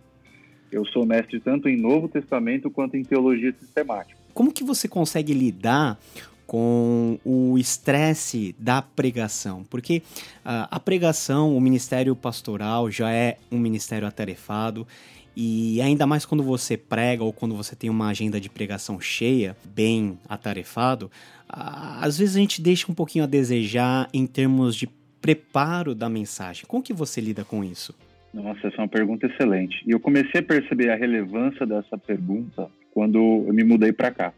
Eu 0.70 0.84
sou 0.86 1.06
mestre 1.06 1.40
tanto 1.40 1.68
em 1.68 1.76
Novo 1.76 2.06
Testamento 2.06 2.70
quanto 2.70 2.96
em 2.96 3.02
teologia 3.02 3.52
sistemática. 3.58 4.18
Como 4.34 4.52
que 4.52 4.62
você 4.62 4.86
consegue 4.86 5.32
lidar 5.32 5.98
com 6.46 7.18
o 7.24 7.56
estresse 7.56 8.54
da 8.58 8.82
pregação, 8.82 9.64
porque 9.70 10.02
uh, 10.44 10.68
a 10.70 10.78
pregação, 10.78 11.56
o 11.56 11.60
ministério 11.60 12.14
pastoral 12.14 12.90
já 12.90 13.10
é 13.10 13.38
um 13.50 13.58
ministério 13.58 14.06
atarefado 14.06 14.86
e 15.34 15.80
ainda 15.80 16.06
mais 16.06 16.26
quando 16.26 16.42
você 16.42 16.76
prega 16.76 17.24
ou 17.24 17.32
quando 17.32 17.54
você 17.54 17.74
tem 17.74 17.88
uma 17.88 18.08
agenda 18.08 18.38
de 18.38 18.50
pregação 18.50 19.00
cheia, 19.00 19.56
bem 19.64 20.18
atarefado, 20.28 21.10
às 21.48 22.18
vezes 22.18 22.36
a 22.36 22.40
gente 22.40 22.60
deixa 22.60 22.90
um 22.90 22.94
pouquinho 22.94 23.24
a 23.24 23.26
desejar 23.26 24.08
em 24.12 24.26
termos 24.26 24.76
de 24.76 24.86
preparo 25.22 25.94
da 25.94 26.08
mensagem. 26.08 26.64
Como 26.66 26.82
que 26.82 26.92
você 26.92 27.20
lida 27.20 27.44
com 27.44 27.62
isso? 27.62 27.94
Nossa, 28.34 28.66
essa 28.66 28.76
é 28.76 28.80
uma 28.80 28.88
pergunta 28.88 29.26
excelente. 29.26 29.80
E 29.86 29.92
eu 29.92 30.00
comecei 30.00 30.40
a 30.40 30.44
perceber 30.44 30.90
a 30.90 30.96
relevância 30.96 31.64
dessa 31.64 31.96
pergunta 31.96 32.68
quando 32.92 33.18
eu 33.46 33.54
me 33.54 33.62
mudei 33.62 33.92
para 33.92 34.10
cá. 34.10 34.34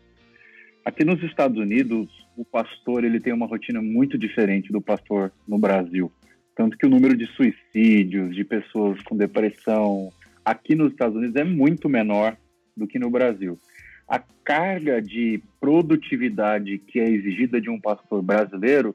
Aqui 0.85 1.03
nos 1.03 1.23
Estados 1.23 1.57
Unidos, 1.57 2.09
o 2.37 2.45
pastor 2.45 3.05
ele 3.05 3.19
tem 3.19 3.33
uma 3.33 3.47
rotina 3.47 3.81
muito 3.81 4.19
diferente 4.19 4.71
do 4.71 4.83
pastor 4.83 5.33
no 5.49 5.59
Brasil. 5.59 6.13
Tanto 6.55 6.77
que 6.77 6.87
o 6.87 6.91
número 6.91 7.17
de 7.17 7.27
suicídios, 7.29 8.35
de 8.35 8.45
pessoas 8.45 9.01
com 9.03 9.17
depressão, 9.17 10.13
aqui 10.45 10.75
nos 10.75 10.93
Estados 10.93 11.17
Unidos 11.17 11.37
é 11.37 11.45
muito 11.45 11.89
menor 11.89 12.37
do 12.77 12.87
que 12.87 12.99
no 12.99 13.09
Brasil. 13.11 13.59
A 14.07 14.19
carga 14.45 15.01
de 15.01 15.43
produtividade 15.59 16.79
que 16.79 17.01
é 17.01 17.09
exigida 17.09 17.61
de 17.61 17.71
um 17.71 17.81
pastor 17.81 18.23
brasileiro 18.23 18.95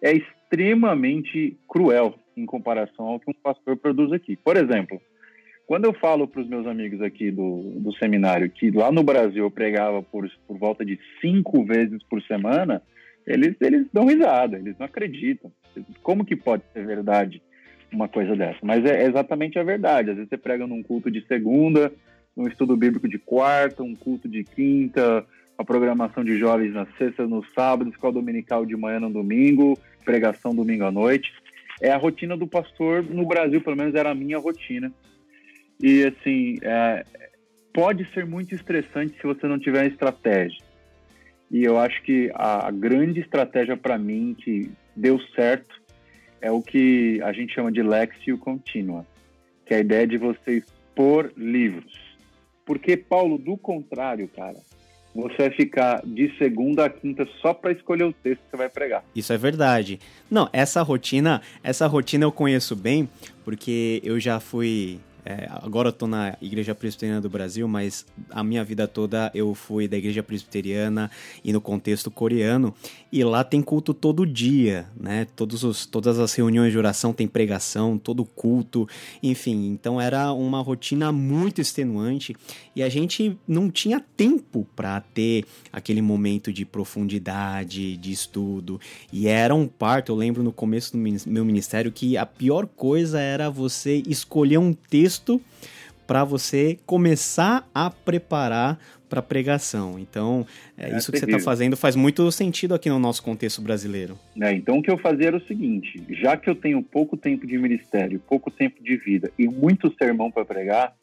é 0.00 0.14
extremamente 0.46 1.56
cruel 1.68 2.14
em 2.36 2.46
comparação 2.46 3.06
ao 3.06 3.20
que 3.20 3.30
um 3.30 3.34
pastor 3.34 3.76
produz 3.76 4.12
aqui. 4.12 4.36
Por 4.36 4.56
exemplo, 4.56 5.00
quando 5.66 5.84
eu 5.84 5.92
falo 5.92 6.28
para 6.28 6.40
os 6.40 6.48
meus 6.48 6.66
amigos 6.66 7.02
aqui 7.02 7.30
do, 7.30 7.72
do 7.76 7.92
seminário 7.94 8.48
que 8.48 8.70
lá 8.70 8.92
no 8.92 9.02
Brasil 9.02 9.44
eu 9.44 9.50
pregava 9.50 10.02
por, 10.02 10.30
por 10.46 10.56
volta 10.58 10.84
de 10.84 10.98
cinco 11.20 11.64
vezes 11.64 12.02
por 12.04 12.22
semana, 12.22 12.80
eles, 13.26 13.56
eles 13.60 13.86
dão 13.92 14.06
risada, 14.06 14.56
eles 14.56 14.78
não 14.78 14.86
acreditam. 14.86 15.50
Como 16.02 16.24
que 16.24 16.36
pode 16.36 16.62
ser 16.72 16.86
verdade 16.86 17.42
uma 17.92 18.08
coisa 18.08 18.36
dessa? 18.36 18.58
Mas 18.62 18.84
é 18.84 19.04
exatamente 19.04 19.58
a 19.58 19.64
verdade. 19.64 20.10
Às 20.10 20.16
vezes 20.16 20.28
você 20.28 20.36
prega 20.36 20.66
num 20.66 20.82
culto 20.82 21.10
de 21.10 21.26
segunda, 21.26 21.92
num 22.36 22.46
estudo 22.46 22.76
bíblico 22.76 23.08
de 23.08 23.18
quarta, 23.18 23.82
um 23.82 23.96
culto 23.96 24.28
de 24.28 24.44
quinta, 24.44 25.26
a 25.58 25.64
programação 25.64 26.22
de 26.22 26.38
jovens 26.38 26.72
na 26.72 26.86
sexta, 26.98 27.26
no 27.26 27.44
sábado, 27.54 27.90
escola 27.90 28.12
dominical 28.12 28.64
de 28.64 28.76
manhã 28.76 29.00
no 29.00 29.10
domingo, 29.10 29.76
pregação 30.06 30.54
domingo 30.54 30.84
à 30.84 30.92
noite. 30.92 31.30
É 31.82 31.90
a 31.90 31.98
rotina 31.98 32.36
do 32.36 32.46
pastor 32.46 33.02
no 33.02 33.26
Brasil, 33.26 33.60
pelo 33.60 33.76
menos 33.76 33.94
era 33.94 34.10
a 34.10 34.14
minha 34.14 34.38
rotina. 34.38 34.90
E 35.82 36.04
assim, 36.04 36.56
é, 36.62 37.04
pode 37.74 38.10
ser 38.14 38.24
muito 38.24 38.54
estressante 38.54 39.14
se 39.20 39.26
você 39.26 39.46
não 39.46 39.58
tiver 39.58 39.86
estratégia. 39.86 40.64
E 41.50 41.62
eu 41.62 41.78
acho 41.78 42.02
que 42.02 42.30
a, 42.34 42.70
grande 42.70 43.20
estratégia 43.20 43.76
para 43.76 43.98
mim 43.98 44.34
que 44.38 44.70
deu 44.96 45.20
certo 45.34 45.80
é 46.40 46.50
o 46.50 46.62
que 46.62 47.20
a 47.22 47.32
gente 47.32 47.54
chama 47.54 47.70
de 47.70 47.82
lexio 47.82 48.38
continua, 48.38 49.06
que 49.64 49.74
é 49.74 49.76
a 49.76 49.80
ideia 49.80 50.06
de 50.06 50.16
você 50.16 50.58
expor 50.58 51.32
livros. 51.36 52.00
Porque, 52.64 52.96
Paulo, 52.96 53.38
do 53.38 53.56
contrário, 53.56 54.28
cara, 54.28 54.58
você 55.22 55.48
vai 55.48 55.50
ficar 55.50 56.02
de 56.04 56.36
segunda 56.38 56.84
a 56.84 56.90
quinta 56.90 57.26
só 57.40 57.54
para 57.54 57.72
escolher 57.72 58.04
o 58.04 58.12
texto 58.12 58.42
que 58.42 58.50
você 58.50 58.56
vai 58.56 58.68
pregar. 58.68 59.04
Isso 59.14 59.32
é 59.32 59.38
verdade. 59.38 59.98
Não, 60.30 60.48
essa 60.52 60.82
rotina, 60.82 61.40
essa 61.62 61.86
rotina 61.86 62.24
eu 62.24 62.32
conheço 62.32 62.76
bem, 62.76 63.08
porque 63.44 64.00
eu 64.04 64.20
já 64.20 64.38
fui 64.40 64.98
é, 65.28 65.48
agora 65.50 65.88
eu 65.88 65.92
tô 65.92 66.06
na 66.06 66.36
Igreja 66.40 66.72
Presbiteriana 66.72 67.20
do 67.20 67.28
Brasil, 67.28 67.66
mas 67.66 68.06
a 68.30 68.44
minha 68.44 68.62
vida 68.62 68.86
toda 68.86 69.28
eu 69.34 69.56
fui 69.56 69.88
da 69.88 69.96
Igreja 69.96 70.22
Presbiteriana 70.22 71.10
e 71.42 71.52
no 71.52 71.60
contexto 71.60 72.12
coreano. 72.12 72.72
E 73.10 73.24
lá 73.24 73.42
tem 73.42 73.60
culto 73.60 73.92
todo 73.92 74.24
dia, 74.24 74.86
né? 74.96 75.26
Todos 75.34 75.64
os, 75.64 75.84
todas 75.84 76.20
as 76.20 76.32
reuniões 76.32 76.70
de 76.70 76.78
oração 76.78 77.12
tem 77.12 77.26
pregação, 77.26 77.98
todo 77.98 78.24
culto, 78.24 78.88
enfim. 79.20 79.66
Então 79.66 80.00
era 80.00 80.32
uma 80.32 80.60
rotina 80.60 81.10
muito 81.10 81.60
extenuante 81.60 82.36
e 82.76 82.80
a 82.80 82.88
gente 82.88 83.36
não 83.48 83.68
tinha 83.68 83.98
tempo 83.98 84.64
para 84.76 85.00
ter 85.00 85.44
aquele 85.72 86.02
momento 86.02 86.52
de 86.52 86.64
profundidade, 86.64 87.96
de 87.96 88.12
estudo. 88.12 88.80
E 89.12 89.26
era 89.26 89.52
um 89.52 89.66
parto, 89.66 90.12
eu 90.12 90.16
lembro 90.16 90.44
no 90.44 90.52
começo 90.52 90.92
do 90.92 90.98
meu 90.98 91.44
ministério 91.44 91.90
que 91.90 92.16
a 92.16 92.24
pior 92.24 92.64
coisa 92.64 93.18
era 93.18 93.50
você 93.50 94.04
escolher 94.06 94.58
um 94.58 94.72
texto 94.72 95.15
texto 95.16 95.40
para 96.06 96.22
você 96.22 96.78
começar 96.86 97.68
a 97.74 97.90
preparar 97.90 98.78
para 99.08 99.22
pregação. 99.22 99.98
Então, 99.98 100.46
é, 100.76 100.90
é 100.90 100.96
isso 100.96 101.10
que 101.10 101.18
você 101.18 101.24
está 101.24 101.38
fazendo 101.38 101.76
faz 101.76 101.96
muito 101.96 102.30
sentido 102.30 102.74
aqui 102.74 102.88
no 102.88 102.98
nosso 102.98 103.22
contexto 103.22 103.60
brasileiro. 103.60 104.18
É, 104.40 104.52
então, 104.52 104.78
o 104.78 104.82
que 104.82 104.90
eu 104.90 104.98
fazia 104.98 105.28
era 105.28 105.36
o 105.36 105.46
seguinte: 105.46 106.02
já 106.10 106.36
que 106.36 106.48
eu 106.48 106.54
tenho 106.54 106.82
pouco 106.82 107.16
tempo 107.16 107.46
de 107.46 107.58
ministério, 107.58 108.20
pouco 108.28 108.50
tempo 108.50 108.82
de 108.82 108.96
vida 108.96 109.30
e 109.38 109.48
muito 109.48 109.92
sermão 109.96 110.30
para 110.30 110.44
pregar, 110.44 110.94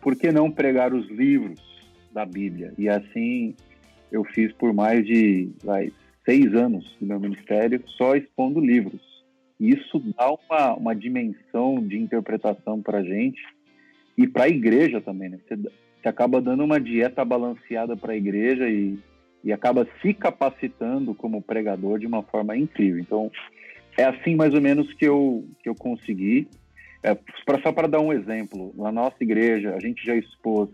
por 0.00 0.16
que 0.16 0.32
não 0.32 0.50
pregar 0.50 0.92
os 0.92 1.08
livros 1.08 1.60
da 2.12 2.24
Bíblia? 2.24 2.72
E 2.76 2.88
assim 2.88 3.54
eu 4.10 4.24
fiz 4.24 4.52
por 4.52 4.72
mais 4.72 5.04
de 5.04 5.50
vai, 5.62 5.92
seis 6.24 6.54
anos 6.54 6.84
do 7.00 7.06
meu 7.06 7.18
ministério 7.20 7.82
só 7.96 8.14
expondo 8.14 8.60
livros 8.60 9.13
isso 9.70 9.98
dá 10.16 10.30
uma, 10.32 10.74
uma 10.74 10.94
dimensão 10.94 11.84
de 11.86 11.98
interpretação 11.98 12.82
para 12.82 12.98
a 12.98 13.02
gente 13.02 13.42
e 14.16 14.26
para 14.26 14.44
a 14.44 14.48
igreja 14.48 15.00
também, 15.00 15.28
né? 15.28 15.38
Você, 15.46 15.56
você, 15.56 16.08
acaba 16.08 16.40
dando 16.40 16.64
uma 16.64 16.80
dieta 16.80 17.24
balanceada 17.24 17.96
para 17.96 18.12
a 18.12 18.16
igreja 18.16 18.68
e, 18.68 18.98
e 19.42 19.52
acaba 19.52 19.88
se 20.02 20.12
capacitando 20.12 21.14
como 21.14 21.42
pregador 21.42 21.98
de 21.98 22.06
uma 22.06 22.22
forma 22.22 22.56
incrível. 22.56 23.00
Então, 23.00 23.30
é 23.96 24.04
assim 24.04 24.34
mais 24.34 24.52
ou 24.54 24.60
menos 24.60 24.92
que 24.92 25.06
eu, 25.06 25.48
que 25.62 25.68
eu 25.68 25.74
consegui. 25.74 26.48
É, 27.02 27.16
só 27.62 27.72
para 27.72 27.88
dar 27.88 28.00
um 28.00 28.12
exemplo, 28.12 28.72
na 28.76 28.90
nossa 28.90 29.16
igreja, 29.20 29.74
a 29.74 29.80
gente 29.80 30.04
já 30.04 30.14
expôs 30.14 30.70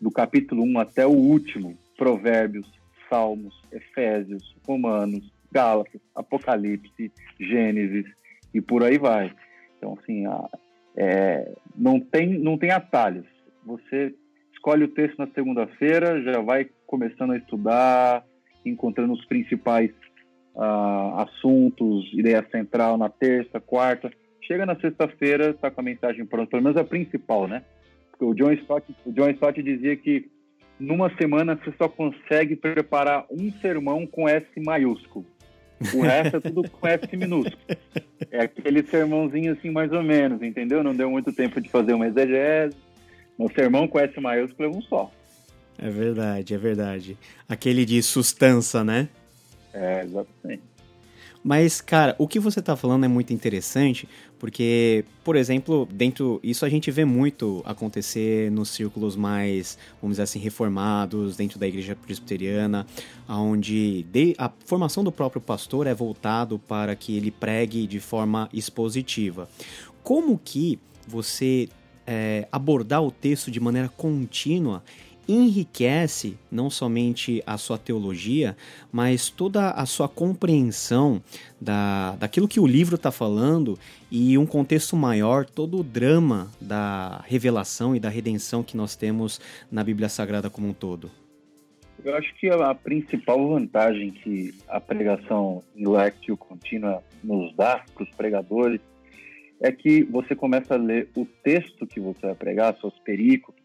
do 0.00 0.10
capítulo 0.10 0.62
1 0.62 0.78
até 0.78 1.06
o 1.06 1.10
último, 1.10 1.76
Provérbios, 1.96 2.68
Salmos, 3.08 3.54
Efésios, 3.72 4.56
Romanos, 4.66 5.32
Gálatas, 5.52 6.00
Apocalipse, 6.14 7.12
Gênesis 7.38 8.06
e 8.52 8.60
por 8.60 8.82
aí 8.82 8.98
vai. 8.98 9.32
Então, 9.76 9.96
assim, 10.00 10.26
a, 10.26 10.48
é, 10.96 11.54
não, 11.76 12.00
tem, 12.00 12.38
não 12.38 12.58
tem 12.58 12.70
atalhos. 12.70 13.26
Você 13.64 14.14
escolhe 14.52 14.84
o 14.84 14.88
texto 14.88 15.18
na 15.18 15.28
segunda-feira, 15.28 16.20
já 16.22 16.40
vai 16.40 16.68
começando 16.86 17.32
a 17.32 17.36
estudar, 17.36 18.24
encontrando 18.64 19.12
os 19.12 19.24
principais 19.26 19.90
uh, 20.54 21.20
assuntos, 21.20 22.12
ideia 22.12 22.44
central 22.50 22.98
na 22.98 23.08
terça, 23.08 23.60
quarta. 23.60 24.10
Chega 24.42 24.66
na 24.66 24.74
sexta-feira, 24.76 25.50
está 25.50 25.70
com 25.70 25.80
a 25.80 25.84
mensagem 25.84 26.26
pronta, 26.26 26.50
pelo 26.50 26.62
menos 26.62 26.76
a 26.76 26.84
principal, 26.84 27.46
né? 27.46 27.62
Porque 28.10 28.24
o 28.24 28.34
John 28.34 28.52
Stott, 28.52 28.84
o 29.06 29.12
John 29.12 29.30
Stott 29.30 29.62
dizia 29.62 29.94
que 29.96 30.28
numa 30.80 31.14
semana 31.16 31.56
você 31.56 31.72
só 31.76 31.88
consegue 31.88 32.56
preparar 32.56 33.26
um 33.30 33.52
sermão 33.60 34.06
com 34.06 34.28
S 34.28 34.46
maiúsculo. 34.64 35.26
O 35.94 36.02
resto 36.02 36.36
é 36.36 36.40
tudo 36.40 36.68
com 36.68 36.86
F 36.86 37.16
minúsculo. 37.16 37.56
É 38.30 38.42
aquele 38.42 38.82
sermãozinho 38.82 39.52
assim, 39.52 39.70
mais 39.70 39.92
ou 39.92 40.02
menos, 40.02 40.42
entendeu? 40.42 40.82
Não 40.82 40.94
deu 40.94 41.10
muito 41.10 41.32
tempo 41.32 41.60
de 41.60 41.68
fazer 41.68 41.92
uma 41.92 42.06
exegese. 42.06 42.76
O 43.38 43.48
sermão 43.50 43.86
com 43.86 43.98
S 43.98 44.20
maiúsculo 44.20 44.68
é 44.68 44.76
um 44.76 44.82
só. 44.82 45.10
É 45.78 45.88
verdade, 45.88 46.54
é 46.54 46.58
verdade. 46.58 47.16
Aquele 47.48 47.84
de 47.84 48.02
sustância, 48.02 48.82
né? 48.82 49.08
É, 49.72 50.02
exatamente. 50.02 50.62
Mas, 51.42 51.80
cara, 51.80 52.14
o 52.18 52.26
que 52.26 52.40
você 52.40 52.60
está 52.60 52.76
falando 52.76 53.04
é 53.04 53.08
muito 53.08 53.32
interessante, 53.32 54.08
porque, 54.38 55.04
por 55.24 55.36
exemplo, 55.36 55.88
dentro. 55.90 56.40
Isso 56.42 56.64
a 56.64 56.68
gente 56.68 56.90
vê 56.90 57.04
muito 57.04 57.62
acontecer 57.64 58.50
nos 58.50 58.70
círculos 58.70 59.16
mais, 59.16 59.78
vamos 60.00 60.14
dizer 60.14 60.24
assim, 60.24 60.38
reformados, 60.38 61.36
dentro 61.36 61.58
da 61.58 61.66
igreja 61.66 61.96
presbiteriana, 61.96 62.86
onde 63.28 64.04
a 64.36 64.50
formação 64.66 65.04
do 65.04 65.12
próprio 65.12 65.40
pastor 65.40 65.86
é 65.86 65.94
voltado 65.94 66.58
para 66.58 66.94
que 66.96 67.16
ele 67.16 67.30
pregue 67.30 67.86
de 67.86 68.00
forma 68.00 68.48
expositiva. 68.52 69.48
Como 70.02 70.38
que 70.38 70.78
você 71.06 71.68
é, 72.06 72.48
abordar 72.50 73.02
o 73.02 73.10
texto 73.10 73.50
de 73.50 73.60
maneira 73.60 73.88
contínua 73.88 74.82
enriquece 75.28 76.38
não 76.50 76.70
somente 76.70 77.42
a 77.46 77.58
sua 77.58 77.76
teologia, 77.76 78.56
mas 78.90 79.28
toda 79.28 79.70
a 79.70 79.84
sua 79.84 80.08
compreensão 80.08 81.22
da, 81.60 82.16
daquilo 82.16 82.48
que 82.48 82.58
o 82.58 82.66
livro 82.66 82.96
está 82.96 83.12
falando 83.12 83.78
e 84.10 84.38
um 84.38 84.46
contexto 84.46 84.96
maior, 84.96 85.44
todo 85.44 85.78
o 85.78 85.84
drama 85.84 86.50
da 86.60 87.22
revelação 87.26 87.94
e 87.94 88.00
da 88.00 88.08
redenção 88.08 88.62
que 88.62 88.76
nós 88.76 88.96
temos 88.96 89.38
na 89.70 89.84
Bíblia 89.84 90.08
Sagrada 90.08 90.48
como 90.48 90.68
um 90.68 90.72
todo. 90.72 91.10
Eu 92.04 92.16
acho 92.16 92.32
que 92.36 92.48
a 92.48 92.74
principal 92.74 93.48
vantagem 93.48 94.10
que 94.10 94.54
a 94.68 94.80
pregação 94.80 95.62
em 95.76 95.86
lectio 95.86 96.36
contínua 96.36 97.02
nos 97.22 97.54
dá 97.54 97.84
para 97.92 98.04
os 98.04 98.10
pregadores 98.10 98.80
é 99.60 99.72
que 99.72 100.04
você 100.04 100.34
começa 100.34 100.74
a 100.74 100.78
ler 100.78 101.08
o 101.16 101.26
texto 101.42 101.86
que 101.86 101.98
você 101.98 102.26
vai 102.26 102.34
pregar, 102.34 102.76
suas 102.76 102.96
perícopes, 103.00 103.62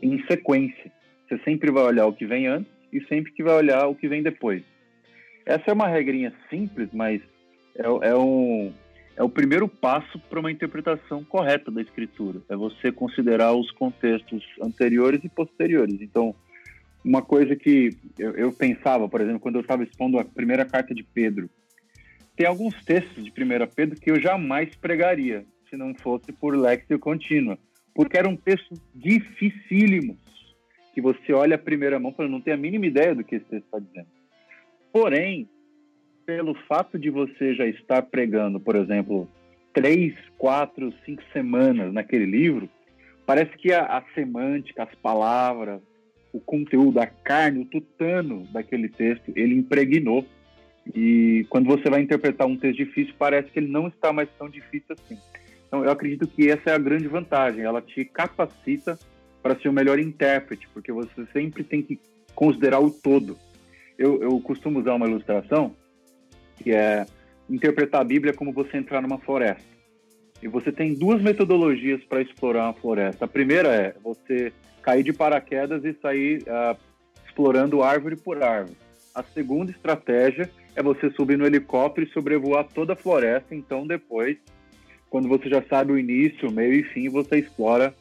em 0.00 0.24
sequência. 0.26 0.92
Você 1.28 1.38
sempre 1.44 1.70
vai 1.70 1.84
olhar 1.84 2.06
o 2.06 2.12
que 2.12 2.26
vem 2.26 2.46
antes 2.46 2.70
e 2.92 3.00
sempre 3.06 3.32
que 3.32 3.42
vai 3.42 3.54
olhar 3.54 3.86
o 3.86 3.94
que 3.94 4.08
vem 4.08 4.22
depois. 4.22 4.62
Essa 5.46 5.70
é 5.70 5.72
uma 5.72 5.88
regrinha 5.88 6.32
simples, 6.50 6.88
mas 6.92 7.20
é, 7.76 8.08
é 8.10 8.16
um, 8.16 8.72
é 9.16 9.22
o 9.22 9.28
primeiro 9.28 9.68
passo 9.68 10.18
para 10.18 10.40
uma 10.40 10.50
interpretação 10.50 11.24
correta 11.24 11.70
da 11.70 11.82
escritura. 11.82 12.40
É 12.48 12.56
você 12.56 12.92
considerar 12.92 13.52
os 13.52 13.70
contextos 13.72 14.44
anteriores 14.62 15.22
e 15.24 15.28
posteriores. 15.28 16.00
Então, 16.00 16.34
uma 17.04 17.22
coisa 17.22 17.56
que 17.56 17.90
eu, 18.18 18.32
eu 18.32 18.52
pensava, 18.52 19.08
por 19.08 19.20
exemplo, 19.20 19.40
quando 19.40 19.56
eu 19.56 19.62
estava 19.62 19.82
expondo 19.82 20.18
a 20.18 20.24
primeira 20.24 20.64
carta 20.64 20.94
de 20.94 21.02
Pedro, 21.02 21.50
tem 22.36 22.46
alguns 22.46 22.74
textos 22.84 23.24
de 23.24 23.30
1 23.30 23.34
Pedro 23.74 24.00
que 24.00 24.10
eu 24.10 24.20
jamais 24.20 24.74
pregaria 24.76 25.44
se 25.68 25.76
não 25.76 25.94
fosse 25.94 26.32
por 26.32 26.56
lexio 26.56 26.98
contínua, 26.98 27.58
porque 27.94 28.16
eram 28.16 28.36
textos 28.36 28.78
dificílimos 28.94 30.16
que 30.92 31.00
você 31.00 31.32
olha 31.32 31.56
a 31.56 31.58
primeira 31.58 31.98
mão 31.98 32.14
e 32.18 32.28
não 32.28 32.40
tem 32.40 32.52
a 32.52 32.56
mínima 32.56 32.86
ideia 32.86 33.14
do 33.14 33.24
que 33.24 33.36
esse 33.36 33.44
texto 33.46 33.64
está 33.64 33.78
dizendo. 33.78 34.08
Porém, 34.92 35.48
pelo 36.26 36.54
fato 36.66 36.98
de 36.98 37.10
você 37.10 37.54
já 37.54 37.66
estar 37.66 38.02
pregando, 38.02 38.60
por 38.60 38.76
exemplo, 38.76 39.28
três, 39.72 40.14
quatro, 40.36 40.92
cinco 41.04 41.22
semanas 41.32 41.92
naquele 41.92 42.26
livro, 42.26 42.68
parece 43.26 43.56
que 43.56 43.72
a, 43.72 43.84
a 43.84 44.02
semântica, 44.14 44.82
as 44.82 44.94
palavras, 44.96 45.80
o 46.32 46.40
conteúdo, 46.40 46.98
a 47.00 47.06
carne, 47.06 47.62
o 47.62 47.64
tutano 47.64 48.46
daquele 48.52 48.88
texto, 48.88 49.32
ele 49.34 49.54
impregnou. 49.54 50.26
E 50.94 51.46
quando 51.48 51.66
você 51.66 51.88
vai 51.88 52.02
interpretar 52.02 52.46
um 52.46 52.56
texto 52.56 52.78
difícil, 52.78 53.14
parece 53.18 53.50
que 53.50 53.58
ele 53.58 53.68
não 53.68 53.88
está 53.88 54.12
mais 54.12 54.28
tão 54.38 54.48
difícil 54.48 54.94
assim. 54.98 55.18
Então, 55.66 55.84
eu 55.84 55.90
acredito 55.90 56.26
que 56.26 56.50
essa 56.50 56.70
é 56.70 56.74
a 56.74 56.78
grande 56.78 57.08
vantagem. 57.08 57.62
Ela 57.62 57.80
te 57.80 58.04
capacita 58.04 58.98
para 59.42 59.58
ser 59.58 59.68
o 59.68 59.72
melhor 59.72 59.98
intérprete, 59.98 60.68
porque 60.72 60.92
você 60.92 61.26
sempre 61.32 61.64
tem 61.64 61.82
que 61.82 61.98
considerar 62.34 62.80
o 62.80 62.90
todo. 62.90 63.36
Eu, 63.98 64.22
eu 64.22 64.40
costumo 64.40 64.80
usar 64.80 64.94
uma 64.94 65.08
ilustração 65.08 65.74
que 66.56 66.72
é 66.72 67.04
interpretar 67.48 68.00
a 68.00 68.04
Bíblia 68.04 68.32
como 68.32 68.52
você 68.52 68.76
entrar 68.76 69.02
numa 69.02 69.18
floresta. 69.18 69.72
E 70.42 70.48
você 70.48 70.72
tem 70.72 70.94
duas 70.94 71.22
metodologias 71.22 72.02
para 72.04 72.22
explorar 72.22 72.64
uma 72.64 72.74
floresta. 72.74 73.24
A 73.24 73.28
primeira 73.28 73.68
é 73.68 73.94
você 74.02 74.52
cair 74.82 75.02
de 75.02 75.12
paraquedas 75.12 75.84
e 75.84 75.94
sair 76.00 76.42
uh, 76.42 76.76
explorando 77.24 77.82
árvore 77.82 78.16
por 78.16 78.42
árvore. 78.42 78.76
A 79.14 79.22
segunda 79.22 79.70
estratégia 79.70 80.50
é 80.74 80.82
você 80.82 81.10
subir 81.10 81.36
no 81.36 81.46
helicóptero 81.46 82.06
e 82.06 82.12
sobrevoar 82.12 82.66
toda 82.74 82.94
a 82.94 82.96
floresta. 82.96 83.54
Então, 83.54 83.86
depois, 83.86 84.36
quando 85.10 85.28
você 85.28 85.48
já 85.48 85.62
sabe 85.62 85.92
o 85.92 85.98
início, 85.98 86.50
meio 86.50 86.72
e 86.72 86.82
fim, 86.82 87.08
você 87.08 87.38
explora 87.38 87.94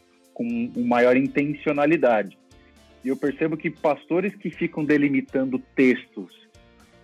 com 0.73 0.83
maior 0.83 1.15
intencionalidade. 1.15 2.37
E 3.03 3.09
eu 3.09 3.17
percebo 3.17 3.57
que 3.57 3.69
pastores 3.69 4.35
que 4.35 4.49
ficam 4.49 4.83
delimitando 4.83 5.59
textos 5.75 6.41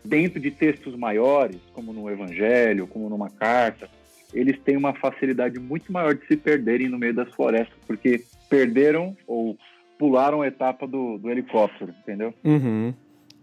dentro 0.03 0.39
de 0.39 0.51
textos 0.51 0.95
maiores, 0.95 1.59
como 1.73 1.91
no 1.91 2.09
Evangelho, 2.09 2.87
como 2.87 3.09
numa 3.09 3.29
carta, 3.29 3.89
eles 4.33 4.57
têm 4.59 4.77
uma 4.77 4.93
facilidade 4.93 5.59
muito 5.59 5.91
maior 5.91 6.15
de 6.15 6.25
se 6.27 6.37
perderem 6.37 6.87
no 6.87 6.97
meio 6.97 7.13
das 7.13 7.29
florestas, 7.33 7.77
porque 7.85 8.23
perderam 8.49 9.15
ou 9.25 9.57
pularam 9.97 10.41
a 10.41 10.47
etapa 10.47 10.87
do, 10.87 11.17
do 11.17 11.29
helicóptero, 11.29 11.93
entendeu? 12.03 12.33
Uhum. 12.43 12.93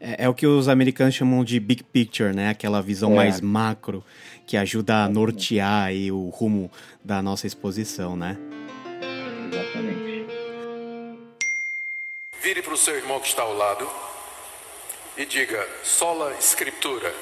É, 0.00 0.24
é, 0.24 0.28
o 0.28 0.34
que 0.34 0.46
os 0.46 0.68
americanos 0.68 1.14
chamam 1.14 1.44
de 1.44 1.58
big 1.58 1.82
picture, 1.84 2.34
né? 2.34 2.50
Aquela 2.50 2.80
visão 2.80 3.12
é. 3.12 3.16
mais 3.16 3.40
macro 3.40 4.04
que 4.46 4.56
ajuda 4.56 5.04
a 5.04 5.08
nortear 5.08 5.84
aí 5.84 6.12
o 6.12 6.28
rumo 6.28 6.70
da 7.04 7.22
nossa 7.22 7.46
exposição, 7.46 8.16
né? 8.16 8.38
Para 12.74 12.80
o 12.80 12.82
seu 12.82 12.96
irmão 12.96 13.20
que 13.20 13.28
está 13.28 13.42
ao 13.42 13.54
lado 13.54 13.88
e 15.16 15.24
diga: 15.24 15.64
sola 15.84 16.34
escritura. 16.34 17.14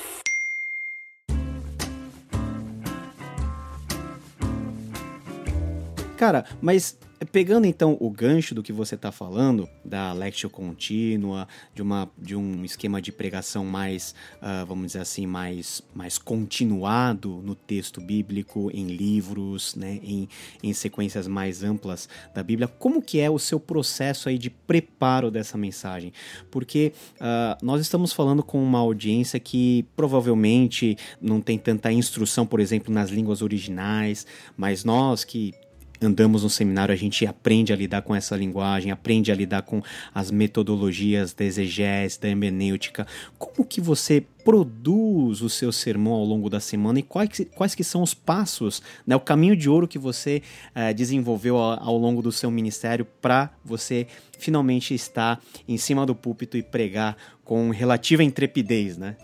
Cara, 6.16 6.46
mas 6.62 6.96
Pegando 7.30 7.66
então 7.66 7.96
o 8.00 8.10
gancho 8.10 8.54
do 8.54 8.62
que 8.62 8.72
você 8.72 8.94
está 8.94 9.12
falando, 9.12 9.68
da 9.84 10.12
lectio 10.12 10.50
contínua, 10.50 11.46
de, 11.74 11.82
uma, 11.82 12.10
de 12.18 12.34
um 12.34 12.64
esquema 12.64 13.00
de 13.00 13.12
pregação 13.12 13.64
mais, 13.64 14.14
uh, 14.40 14.66
vamos 14.66 14.86
dizer 14.86 15.00
assim, 15.00 15.26
mais, 15.26 15.82
mais 15.94 16.18
continuado 16.18 17.40
no 17.44 17.54
texto 17.54 18.00
bíblico, 18.00 18.70
em 18.72 18.86
livros, 18.86 19.74
né, 19.74 20.00
em, 20.02 20.28
em 20.62 20.72
sequências 20.72 21.26
mais 21.26 21.62
amplas 21.62 22.08
da 22.34 22.42
Bíblia, 22.42 22.66
como 22.66 23.02
que 23.02 23.20
é 23.20 23.30
o 23.30 23.38
seu 23.38 23.60
processo 23.60 24.28
aí 24.28 24.38
de 24.38 24.50
preparo 24.50 25.30
dessa 25.30 25.56
mensagem? 25.58 26.12
Porque 26.50 26.92
uh, 27.16 27.64
nós 27.64 27.80
estamos 27.80 28.12
falando 28.12 28.42
com 28.42 28.62
uma 28.62 28.78
audiência 28.78 29.38
que 29.38 29.84
provavelmente 29.94 30.96
não 31.20 31.40
tem 31.40 31.58
tanta 31.58 31.92
instrução, 31.92 32.46
por 32.46 32.60
exemplo, 32.60 32.92
nas 32.92 33.10
línguas 33.10 33.42
originais, 33.42 34.26
mas 34.56 34.84
nós 34.84 35.24
que 35.24 35.54
andamos 36.02 36.42
no 36.42 36.50
seminário, 36.50 36.92
a 36.92 36.96
gente 36.96 37.26
aprende 37.26 37.72
a 37.72 37.76
lidar 37.76 38.02
com 38.02 38.14
essa 38.14 38.36
linguagem, 38.36 38.90
aprende 38.90 39.30
a 39.30 39.34
lidar 39.34 39.62
com 39.62 39.82
as 40.14 40.30
metodologias 40.30 41.32
da 41.32 41.44
exegese, 41.44 42.20
da 42.20 42.28
hermenêutica. 42.28 43.06
Como 43.38 43.66
que 43.66 43.80
você 43.80 44.24
produz 44.44 45.40
o 45.40 45.48
seu 45.48 45.70
sermão 45.70 46.12
ao 46.12 46.24
longo 46.24 46.50
da 46.50 46.60
semana 46.60 46.98
e 46.98 47.02
quais, 47.02 47.46
quais 47.54 47.74
que 47.74 47.84
são 47.84 48.02
os 48.02 48.12
passos, 48.12 48.82
né, 49.06 49.14
o 49.14 49.20
caminho 49.20 49.56
de 49.56 49.70
ouro 49.70 49.86
que 49.86 49.98
você 49.98 50.42
eh, 50.74 50.92
desenvolveu 50.92 51.56
ao, 51.56 51.80
ao, 51.80 51.96
longo 51.96 52.20
do 52.20 52.32
seu 52.32 52.50
ministério 52.50 53.04
para 53.04 53.50
você 53.64 54.06
finalmente 54.38 54.94
estar 54.94 55.40
em 55.68 55.76
cima 55.76 56.04
do 56.04 56.14
púlpito 56.14 56.56
e 56.56 56.62
pregar 56.62 57.16
com 57.44 57.70
relativa 57.70 58.24
intrepidez, 58.24 58.98
né? 58.98 59.16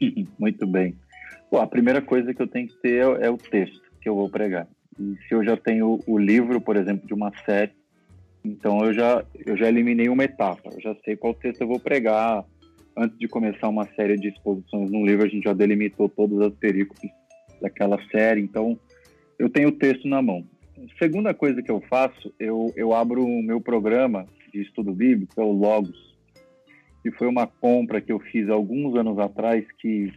Muito 0.38 0.66
bem. 0.66 0.94
Bom, 1.50 1.60
a 1.60 1.66
primeira 1.66 2.02
coisa 2.02 2.34
que 2.34 2.42
eu 2.42 2.48
tenho 2.48 2.68
que 2.68 2.76
ter 2.76 3.02
é, 3.02 3.26
é 3.26 3.30
o 3.30 3.38
texto 3.38 3.80
que 4.00 4.08
eu 4.08 4.14
vou 4.14 4.28
pregar. 4.28 4.66
E 4.98 5.16
se 5.26 5.34
eu 5.34 5.44
já 5.44 5.56
tenho 5.56 6.00
o 6.06 6.18
livro, 6.18 6.60
por 6.60 6.76
exemplo, 6.76 7.06
de 7.06 7.14
uma 7.14 7.32
série, 7.44 7.72
então 8.44 8.84
eu 8.84 8.92
já, 8.92 9.24
eu 9.44 9.56
já 9.56 9.68
eliminei 9.68 10.08
uma 10.08 10.24
etapa. 10.24 10.70
Eu 10.72 10.80
já 10.80 10.94
sei 11.04 11.16
qual 11.16 11.34
texto 11.34 11.62
eu 11.62 11.68
vou 11.68 11.80
pregar. 11.80 12.44
Antes 12.96 13.18
de 13.18 13.26
começar 13.26 13.68
uma 13.68 13.86
série 13.96 14.16
de 14.16 14.28
exposições 14.28 14.90
no 14.90 15.04
livro, 15.04 15.24
a 15.24 15.28
gente 15.28 15.44
já 15.44 15.52
delimitou 15.52 16.08
todas 16.08 16.40
as 16.40 16.54
perícopes 16.54 17.10
daquela 17.60 17.98
série. 18.10 18.40
Então, 18.40 18.78
eu 19.38 19.48
tenho 19.48 19.68
o 19.68 19.72
texto 19.72 20.06
na 20.06 20.22
mão. 20.22 20.44
Segunda 20.98 21.34
coisa 21.34 21.60
que 21.62 21.70
eu 21.70 21.80
faço, 21.88 22.32
eu, 22.38 22.72
eu 22.76 22.94
abro 22.94 23.24
o 23.24 23.42
meu 23.42 23.60
programa 23.60 24.26
de 24.52 24.62
estudo 24.62 24.92
bíblico, 24.92 25.40
é 25.40 25.44
o 25.44 25.50
Logos, 25.50 26.16
que 27.02 27.10
foi 27.10 27.26
uma 27.26 27.46
compra 27.46 28.00
que 28.00 28.12
eu 28.12 28.20
fiz 28.20 28.48
alguns 28.48 28.94
anos 28.94 29.18
atrás, 29.18 29.64
que 29.78 30.12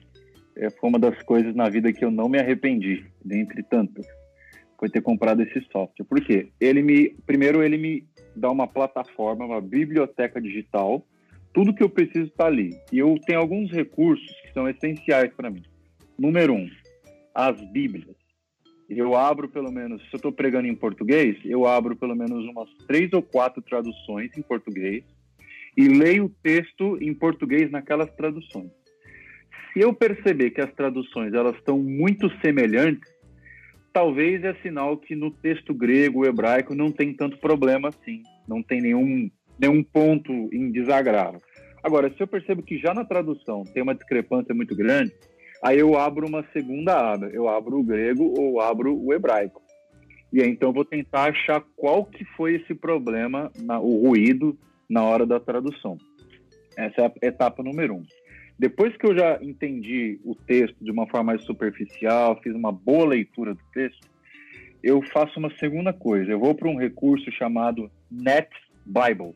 é, 0.56 0.70
foi 0.70 0.90
uma 0.90 1.00
das 1.00 1.20
coisas 1.24 1.56
na 1.56 1.70
vida 1.70 1.92
que 1.92 2.06
eu 2.06 2.12
não 2.12 2.30
me 2.30 2.38
arrependi, 2.38 3.06
dentre 3.24 3.63
tantas 3.63 4.06
foi 4.80 4.90
ter 4.90 5.02
comprado 5.02 5.42
esse 5.42 5.62
software. 5.72 6.06
Por 6.06 6.22
quê? 6.22 6.50
Ele 6.60 6.82
me, 6.82 7.10
primeiro, 7.26 7.63
ele 7.63 7.78
me 7.78 8.08
dá 8.36 8.50
uma 8.52 8.68
plataforma, 8.68 9.46
uma 9.46 9.62
biblioteca 9.62 10.40
digital. 10.40 11.06
Tudo 11.54 11.74
que 11.74 11.84
eu 11.84 11.90
preciso 11.90 12.28
está 12.28 12.46
ali. 12.46 12.70
E 12.92 13.00
eu 13.00 13.16
tenho 13.26 13.40
alguns 13.40 13.72
recursos 13.72 14.28
que 14.42 14.54
são 14.54 14.70
essenciais 14.70 15.34
para 15.34 15.50
mim. 15.50 15.63
Número 16.18 16.54
um, 16.54 16.70
as 17.34 17.60
Bíblias. 17.72 18.16
Eu 18.90 19.16
abro 19.16 19.50
pelo 19.50 19.72
menos, 19.72 20.02
se 20.04 20.13
eu 20.13 20.18
estou 20.18 20.32
pregando 20.32 20.68
em 20.68 20.76
português, 20.76 21.38
eu 21.44 21.66
abro 21.66 21.96
pelo 21.96 22.16
menos 22.16 22.46
umas 22.46 22.70
três 22.88 23.12
ou 23.12 23.22
quatro 23.22 23.62
traduções 23.62 24.32
em 24.38 24.42
português 24.42 25.04
e 25.76 25.88
leio 25.88 26.26
o 26.26 26.30
texto 26.42 26.98
em 27.02 27.13
português 27.13 27.70
naquelas 27.70 28.10
traduções. 28.16 28.72
Se 29.74 29.82
eu 29.82 29.94
perceber 29.94 30.52
que 30.52 30.62
as 30.62 30.74
traduções 30.74 31.34
elas 31.34 31.56
estão 31.56 31.78
muito 31.78 32.32
semelhantes, 32.40 33.12
talvez 33.98 34.44
é 34.44 34.54
sinal 34.62 34.96
que 34.96 35.16
no 35.16 35.32
texto 35.32 35.74
grego, 35.74 36.24
hebraico, 36.24 36.76
não 36.76 36.92
tem 36.92 37.12
tanto 37.16 37.36
problema 37.40 37.90
assim, 37.90 38.22
não 38.48 38.62
tem 38.62 38.80
nenhum, 38.80 39.28
nenhum 39.58 39.82
ponto 39.82 40.32
em 40.54 40.72
desagravo. 40.72 41.42
Agora, 41.82 42.08
se 42.12 42.22
eu 42.22 42.28
percebo 42.28 42.62
que 42.62 42.78
já 42.78 42.94
na 42.94 43.04
tradução 43.04 43.64
tem 43.64 43.82
uma 43.82 43.96
discrepância 43.96 44.54
muito 44.54 44.76
grande, 44.76 45.12
aí 45.64 45.80
eu 45.80 45.98
abro 45.98 46.28
uma 46.28 46.46
segunda 46.54 47.12
aba, 47.12 47.26
eu 47.34 47.50
abro 47.50 47.80
o 47.80 47.84
grego 47.84 48.36
ou 48.40 48.62
abro 48.62 48.96
o 48.96 49.12
hebraico. 49.16 49.64
E 50.32 50.44
aí 50.44 50.50
então 50.52 50.70
eu 50.70 50.74
vou 50.74 50.86
tentar 50.86 51.32
achar 51.32 51.64
qual 51.76 52.06
que 52.06 52.24
foi 52.36 52.58
esse 52.58 52.76
problema, 52.76 53.52
na, 53.60 53.80
o 53.80 54.08
ruído 54.08 54.56
na 54.88 55.02
hora 55.02 55.26
da 55.26 55.40
tradução. 55.40 55.98
Essa 56.78 57.02
é 57.02 57.06
a 57.06 57.12
etapa 57.26 57.64
número 57.64 57.96
um. 57.96 58.04
Depois 58.60 58.96
que 58.98 59.06
eu 59.06 59.15
já 59.15 59.38
entendi 59.41 60.20
o 60.24 60.34
texto 60.34 60.76
de 60.82 60.89
uma 60.91 61.06
forma 61.08 61.34
mais 61.34 61.43
superficial, 61.43 62.39
fiz 62.41 62.56
uma 62.56 62.72
boa 62.72 63.06
leitura 63.06 63.54
do 63.54 63.62
texto, 63.72 64.08
eu 64.84 65.02
faço 65.02 65.39
uma 65.39 65.52
segunda 65.58 65.93
coisa. 65.93 66.32
Eu 66.32 66.39
vou 66.39 66.56
para 66.56 66.67
um 66.67 66.78
recurso 66.78 67.32
chamado 67.32 67.89
Net 68.10 68.50
Bible. 68.86 69.36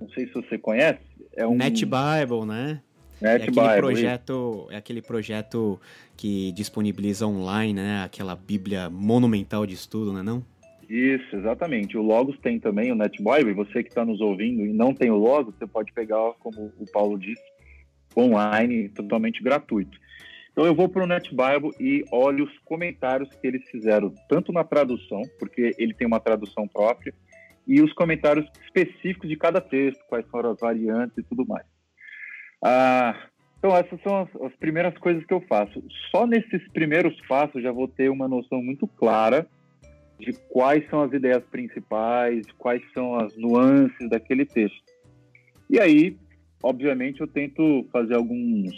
Não 0.00 0.08
sei 0.10 0.26
se 0.26 0.34
você 0.34 0.58
conhece. 0.58 1.00
É 1.34 1.46
um 1.46 1.56
Net 1.56 1.84
Bible, 1.84 2.46
né? 2.46 2.80
Net 3.20 3.40
é 3.40 3.44
aquele 3.44 3.60
Bible, 3.60 3.76
projeto, 3.76 4.68
é 4.70 4.76
aquele 4.76 5.02
projeto 5.02 5.80
que 6.16 6.52
disponibiliza 6.52 7.26
online, 7.26 7.74
né? 7.74 8.02
Aquela 8.04 8.34
Bíblia 8.34 8.90
monumental 8.90 9.64
de 9.64 9.74
estudo, 9.74 10.12
não 10.12 10.20
é 10.20 10.22
não? 10.22 10.44
Isso, 10.88 11.34
exatamente. 11.34 11.96
O 11.96 12.02
Logos 12.02 12.38
tem 12.40 12.58
também 12.60 12.92
o 12.92 12.94
Net 12.94 13.16
Bible. 13.18 13.52
Você 13.54 13.82
que 13.82 13.88
está 13.88 14.04
nos 14.04 14.20
ouvindo 14.20 14.66
e 14.66 14.72
não 14.72 14.94
tem 14.94 15.10
o 15.10 15.16
Logos, 15.16 15.54
você 15.56 15.66
pode 15.66 15.92
pegar, 15.92 16.32
como 16.40 16.72
o 16.78 16.90
Paulo 16.92 17.18
disse, 17.18 17.42
online, 18.16 18.88
totalmente 18.88 19.42
gratuito. 19.42 19.98
Então 20.52 20.64
eu 20.64 20.74
vou 20.74 20.88
para 20.88 21.04
o 21.04 21.06
NetBible 21.06 21.70
e 21.78 22.04
olho 22.10 22.44
os 22.44 22.58
comentários 22.60 23.28
que 23.28 23.46
eles 23.46 23.62
fizeram, 23.68 24.14
tanto 24.28 24.52
na 24.52 24.64
tradução, 24.64 25.20
porque 25.38 25.74
ele 25.76 25.92
tem 25.92 26.06
uma 26.06 26.18
tradução 26.18 26.66
própria, 26.66 27.12
e 27.66 27.82
os 27.82 27.92
comentários 27.92 28.48
específicos 28.64 29.28
de 29.28 29.36
cada 29.36 29.60
texto, 29.60 30.00
quais 30.08 30.26
foram 30.28 30.52
as 30.52 30.60
variantes 30.60 31.18
e 31.18 31.22
tudo 31.22 31.46
mais. 31.46 31.66
Ah, 32.64 33.28
então 33.58 33.76
essas 33.76 34.00
são 34.02 34.22
as, 34.22 34.42
as 34.42 34.56
primeiras 34.56 34.96
coisas 34.98 35.24
que 35.26 35.34
eu 35.34 35.40
faço. 35.42 35.82
Só 36.10 36.26
nesses 36.26 36.66
primeiros 36.72 37.14
passos 37.26 37.62
já 37.62 37.72
vou 37.72 37.88
ter 37.88 38.08
uma 38.08 38.28
noção 38.28 38.62
muito 38.62 38.86
clara 38.86 39.46
de 40.18 40.32
quais 40.48 40.88
são 40.88 41.02
as 41.02 41.12
ideias 41.12 41.44
principais, 41.50 42.46
quais 42.56 42.82
são 42.94 43.18
as 43.18 43.36
nuances 43.36 44.08
daquele 44.08 44.46
texto. 44.46 44.82
E 45.68 45.78
aí 45.80 46.16
obviamente 46.66 47.20
eu 47.20 47.26
tento 47.26 47.86
fazer 47.92 48.14
alguns 48.14 48.74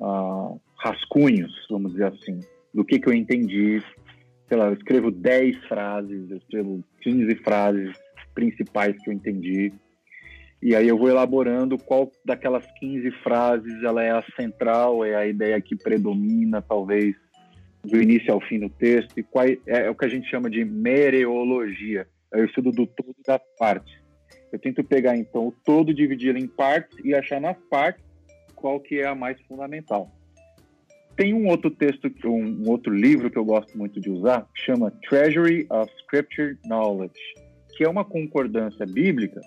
uh, 0.00 0.60
rascunhos, 0.78 1.52
vamos 1.70 1.92
dizer 1.92 2.06
assim, 2.06 2.40
do 2.72 2.84
que, 2.84 2.98
que 2.98 3.08
eu 3.08 3.14
entendi. 3.14 3.82
Sei 4.46 4.56
lá, 4.58 4.66
eu 4.66 4.74
escrevo 4.74 5.10
10 5.10 5.56
frases, 5.64 6.30
eu 6.30 6.36
escrevo 6.36 6.84
15 7.00 7.34
frases 7.36 7.96
principais 8.34 8.96
que 9.02 9.08
eu 9.08 9.14
entendi. 9.14 9.72
E 10.62 10.74
aí 10.74 10.88
eu 10.88 10.98
vou 10.98 11.08
elaborando 11.08 11.78
qual 11.78 12.10
daquelas 12.24 12.66
15 12.78 13.10
frases 13.22 13.82
ela 13.82 14.02
é 14.02 14.10
a 14.10 14.24
central, 14.36 15.04
é 15.04 15.14
a 15.14 15.26
ideia 15.26 15.60
que 15.60 15.76
predomina, 15.76 16.60
talvez, 16.60 17.14
do 17.82 18.00
início 18.00 18.32
ao 18.32 18.40
fim 18.40 18.60
do 18.60 18.68
texto, 18.68 19.18
e 19.18 19.22
qual 19.22 19.44
é, 19.46 19.58
é 19.66 19.90
o 19.90 19.94
que 19.94 20.04
a 20.04 20.08
gente 20.08 20.28
chama 20.28 20.48
de 20.48 20.64
mereologia, 20.64 22.06
é 22.32 22.40
o 22.40 22.44
estudo 22.44 22.70
do 22.70 22.86
todo 22.86 23.14
da 23.26 23.38
parte. 23.58 24.03
Eu 24.54 24.58
tento 24.60 24.84
pegar 24.84 25.16
então 25.16 25.48
o 25.48 25.52
todo, 25.64 25.92
dividir 25.92 26.36
em 26.36 26.46
partes 26.46 26.96
e 27.04 27.12
achar 27.12 27.40
nas 27.40 27.56
partes 27.68 28.04
qual 28.54 28.78
que 28.78 29.00
é 29.00 29.04
a 29.04 29.12
mais 29.12 29.36
fundamental. 29.48 30.08
Tem 31.16 31.34
um 31.34 31.48
outro 31.48 31.72
texto, 31.72 32.08
um, 32.24 32.62
um 32.62 32.70
outro 32.70 32.94
livro 32.94 33.28
que 33.28 33.36
eu 33.36 33.44
gosto 33.44 33.76
muito 33.76 34.00
de 34.00 34.08
usar, 34.08 34.46
que 34.54 34.62
chama 34.62 34.92
Treasury 35.08 35.66
of 35.70 35.92
Scripture 36.02 36.56
Knowledge, 36.66 37.18
que 37.76 37.82
é 37.82 37.88
uma 37.88 38.04
concordância 38.04 38.86
bíblica, 38.86 39.40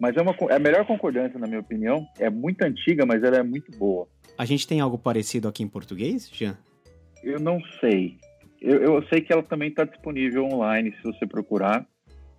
mas 0.00 0.16
é, 0.16 0.22
uma, 0.22 0.34
é 0.48 0.54
a 0.54 0.58
melhor 0.58 0.86
concordância, 0.86 1.38
na 1.38 1.46
minha 1.46 1.60
opinião. 1.60 2.06
É 2.18 2.30
muito 2.30 2.62
antiga, 2.62 3.04
mas 3.04 3.22
ela 3.22 3.36
é 3.36 3.42
muito 3.42 3.70
boa. 3.76 4.08
A 4.38 4.46
gente 4.46 4.66
tem 4.66 4.80
algo 4.80 4.96
parecido 4.96 5.46
aqui 5.46 5.62
em 5.62 5.68
português, 5.68 6.30
Jean? 6.32 6.56
Eu 7.22 7.38
não 7.38 7.60
sei. 7.80 8.16
Eu, 8.62 8.82
eu 8.82 9.02
sei 9.08 9.20
que 9.20 9.30
ela 9.30 9.42
também 9.42 9.68
está 9.68 9.84
disponível 9.84 10.46
online, 10.46 10.94
se 10.96 11.02
você 11.02 11.26
procurar 11.26 11.86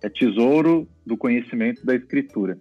é 0.02 0.08
tesouro 0.08 0.86
do 1.04 1.16
conhecimento 1.16 1.84
da 1.84 1.94
escritura. 1.94 2.58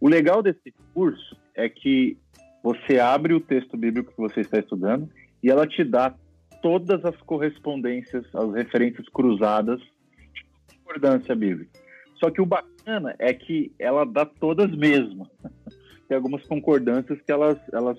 O 0.00 0.08
legal 0.08 0.42
desse 0.42 0.72
curso 0.94 1.36
é 1.54 1.68
que 1.68 2.16
você 2.62 2.98
abre 2.98 3.34
o 3.34 3.40
texto 3.40 3.76
bíblico 3.76 4.12
que 4.12 4.18
você 4.18 4.40
está 4.40 4.58
estudando 4.58 5.08
e 5.42 5.50
ela 5.50 5.66
te 5.66 5.84
dá 5.84 6.14
todas 6.62 7.04
as 7.04 7.16
correspondências, 7.22 8.24
as 8.34 8.54
referências 8.54 9.08
cruzadas 9.08 9.80
de 9.80 10.44
concordância 10.76 11.34
bíblica. 11.34 11.78
Só 12.16 12.30
que 12.30 12.40
o 12.40 12.46
bacana 12.46 13.14
é 13.18 13.32
que 13.32 13.72
ela 13.78 14.04
dá 14.04 14.26
todas 14.26 14.70
mesmo. 14.76 15.28
Tem 16.08 16.16
algumas 16.16 16.42
concordâncias 16.46 17.20
que 17.20 17.30
elas, 17.30 17.58
elas, 17.72 17.98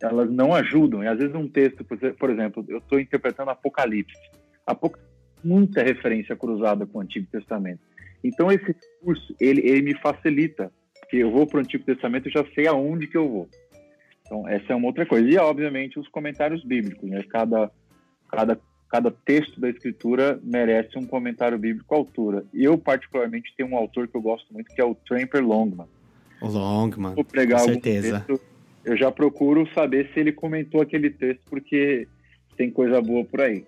elas 0.00 0.30
não 0.30 0.54
ajudam. 0.54 1.04
E 1.04 1.06
às 1.06 1.18
vezes 1.18 1.34
um 1.34 1.46
texto, 1.46 1.84
por 1.84 2.30
exemplo, 2.30 2.64
eu 2.68 2.78
estou 2.78 2.98
interpretando 2.98 3.50
Apocalipse. 3.50 4.18
Apocalipse 4.66 5.10
muita 5.44 5.82
referência 5.82 6.36
cruzada 6.36 6.86
com 6.86 6.98
o 6.98 7.00
Antigo 7.00 7.26
Testamento. 7.30 7.80
Então 8.22 8.50
esse 8.50 8.74
curso 9.02 9.34
ele, 9.40 9.60
ele 9.62 9.82
me 9.82 9.94
facilita, 9.94 10.72
porque 11.00 11.16
eu 11.16 11.30
vou 11.30 11.46
para 11.46 11.58
o 11.58 11.60
Antigo 11.60 11.84
Testamento 11.84 12.28
e 12.28 12.32
já 12.32 12.44
sei 12.54 12.66
aonde 12.66 13.06
que 13.06 13.16
eu 13.16 13.28
vou. 13.28 13.48
Então 14.24 14.48
essa 14.48 14.72
é 14.72 14.76
uma 14.76 14.86
outra 14.86 15.06
coisa. 15.06 15.28
E 15.28 15.36
obviamente 15.36 15.98
os 15.98 16.08
comentários 16.08 16.62
bíblicos, 16.64 17.08
né? 17.08 17.22
Cada 17.28 17.70
cada 18.30 18.60
cada 18.88 19.10
texto 19.10 19.60
da 19.60 19.70
escritura 19.70 20.40
merece 20.42 20.98
um 20.98 21.06
comentário 21.06 21.56
bíblico 21.56 21.94
à 21.94 21.98
altura. 21.98 22.44
Eu 22.52 22.76
particularmente 22.76 23.54
tenho 23.56 23.70
um 23.70 23.76
autor 23.76 24.08
que 24.08 24.16
eu 24.16 24.22
gosto 24.22 24.52
muito 24.52 24.74
que 24.74 24.80
é 24.80 24.84
o 24.84 24.94
Tramper 24.94 25.44
Longman. 25.44 25.86
O 26.40 26.48
Longman. 26.48 27.14
Vou 27.14 27.24
pregar 27.24 27.60
com 27.60 27.68
certeza. 27.68 28.24
Texto, 28.26 28.44
eu 28.84 28.96
já 28.96 29.12
procuro 29.12 29.68
saber 29.74 30.10
se 30.12 30.20
ele 30.20 30.32
comentou 30.32 30.80
aquele 30.80 31.10
texto 31.10 31.42
porque 31.48 32.08
tem 32.56 32.70
coisa 32.70 33.00
boa 33.00 33.24
por 33.24 33.40
aí. 33.40 33.64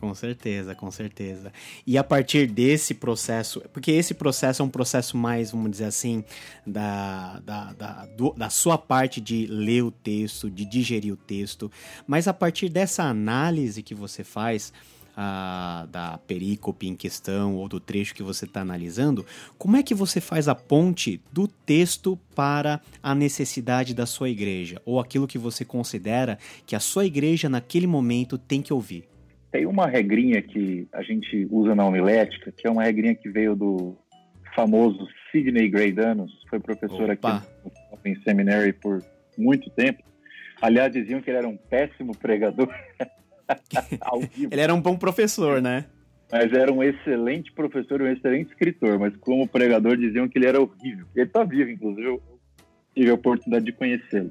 Com 0.00 0.14
certeza, 0.14 0.74
com 0.74 0.90
certeza. 0.90 1.52
E 1.86 1.98
a 1.98 2.02
partir 2.02 2.46
desse 2.46 2.94
processo, 2.94 3.60
porque 3.70 3.90
esse 3.90 4.14
processo 4.14 4.62
é 4.62 4.64
um 4.64 4.70
processo 4.70 5.14
mais, 5.14 5.50
vamos 5.50 5.70
dizer 5.70 5.84
assim, 5.84 6.24
da, 6.66 7.38
da, 7.40 7.72
da, 7.74 8.06
do, 8.16 8.32
da 8.32 8.48
sua 8.48 8.78
parte 8.78 9.20
de 9.20 9.46
ler 9.46 9.82
o 9.82 9.90
texto, 9.90 10.50
de 10.50 10.64
digerir 10.64 11.12
o 11.12 11.16
texto, 11.18 11.70
mas 12.06 12.26
a 12.26 12.32
partir 12.32 12.70
dessa 12.70 13.02
análise 13.02 13.82
que 13.82 13.94
você 13.94 14.24
faz, 14.24 14.72
a, 15.14 15.86
da 15.90 16.16
perícope 16.18 16.88
em 16.88 16.96
questão 16.96 17.56
ou 17.56 17.68
do 17.68 17.78
trecho 17.78 18.14
que 18.14 18.22
você 18.22 18.46
está 18.46 18.62
analisando, 18.62 19.26
como 19.58 19.76
é 19.76 19.82
que 19.82 19.94
você 19.94 20.18
faz 20.18 20.48
a 20.48 20.54
ponte 20.54 21.20
do 21.30 21.46
texto 21.46 22.18
para 22.34 22.80
a 23.02 23.14
necessidade 23.14 23.92
da 23.92 24.06
sua 24.06 24.30
igreja 24.30 24.80
ou 24.82 24.98
aquilo 24.98 25.26
que 25.26 25.36
você 25.36 25.62
considera 25.62 26.38
que 26.64 26.74
a 26.74 26.80
sua 26.80 27.04
igreja 27.04 27.50
naquele 27.50 27.86
momento 27.86 28.38
tem 28.38 28.62
que 28.62 28.72
ouvir? 28.72 29.09
Tem 29.50 29.66
uma 29.66 29.86
regrinha 29.86 30.40
que 30.40 30.88
a 30.92 31.02
gente 31.02 31.46
usa 31.50 31.74
na 31.74 31.84
homilética, 31.84 32.52
que 32.52 32.66
é 32.66 32.70
uma 32.70 32.84
regrinha 32.84 33.14
que 33.14 33.28
veio 33.28 33.56
do 33.56 33.96
famoso 34.54 35.08
Sidney 35.30 35.68
Graydanos, 35.68 36.32
foi 36.48 36.60
professor 36.60 37.10
Opa. 37.10 37.36
aqui 37.36 37.46
no 37.64 37.72
Open 37.92 38.20
Seminary 38.22 38.72
por 38.72 39.02
muito 39.36 39.70
tempo. 39.70 40.02
Aliás, 40.60 40.92
diziam 40.92 41.20
que 41.20 41.30
ele 41.30 41.38
era 41.38 41.48
um 41.48 41.56
péssimo 41.56 42.16
pregador. 42.16 42.68
ele 44.50 44.60
era 44.60 44.74
um 44.74 44.80
bom 44.80 44.96
professor, 44.96 45.62
né? 45.62 45.86
Mas 46.30 46.52
era 46.52 46.72
um 46.72 46.82
excelente 46.82 47.50
professor, 47.52 48.00
um 48.00 48.06
excelente 48.06 48.50
escritor, 48.50 48.98
mas 48.98 49.16
como 49.16 49.48
pregador 49.48 49.96
diziam 49.96 50.28
que 50.28 50.38
ele 50.38 50.46
era 50.46 50.60
horrível. 50.60 51.06
Ele 51.16 51.26
está 51.26 51.42
vivo, 51.42 51.70
inclusive, 51.70 52.06
eu 52.06 52.22
tive 52.94 53.10
a 53.10 53.14
oportunidade 53.14 53.64
de 53.64 53.72
conhecê-lo. 53.72 54.30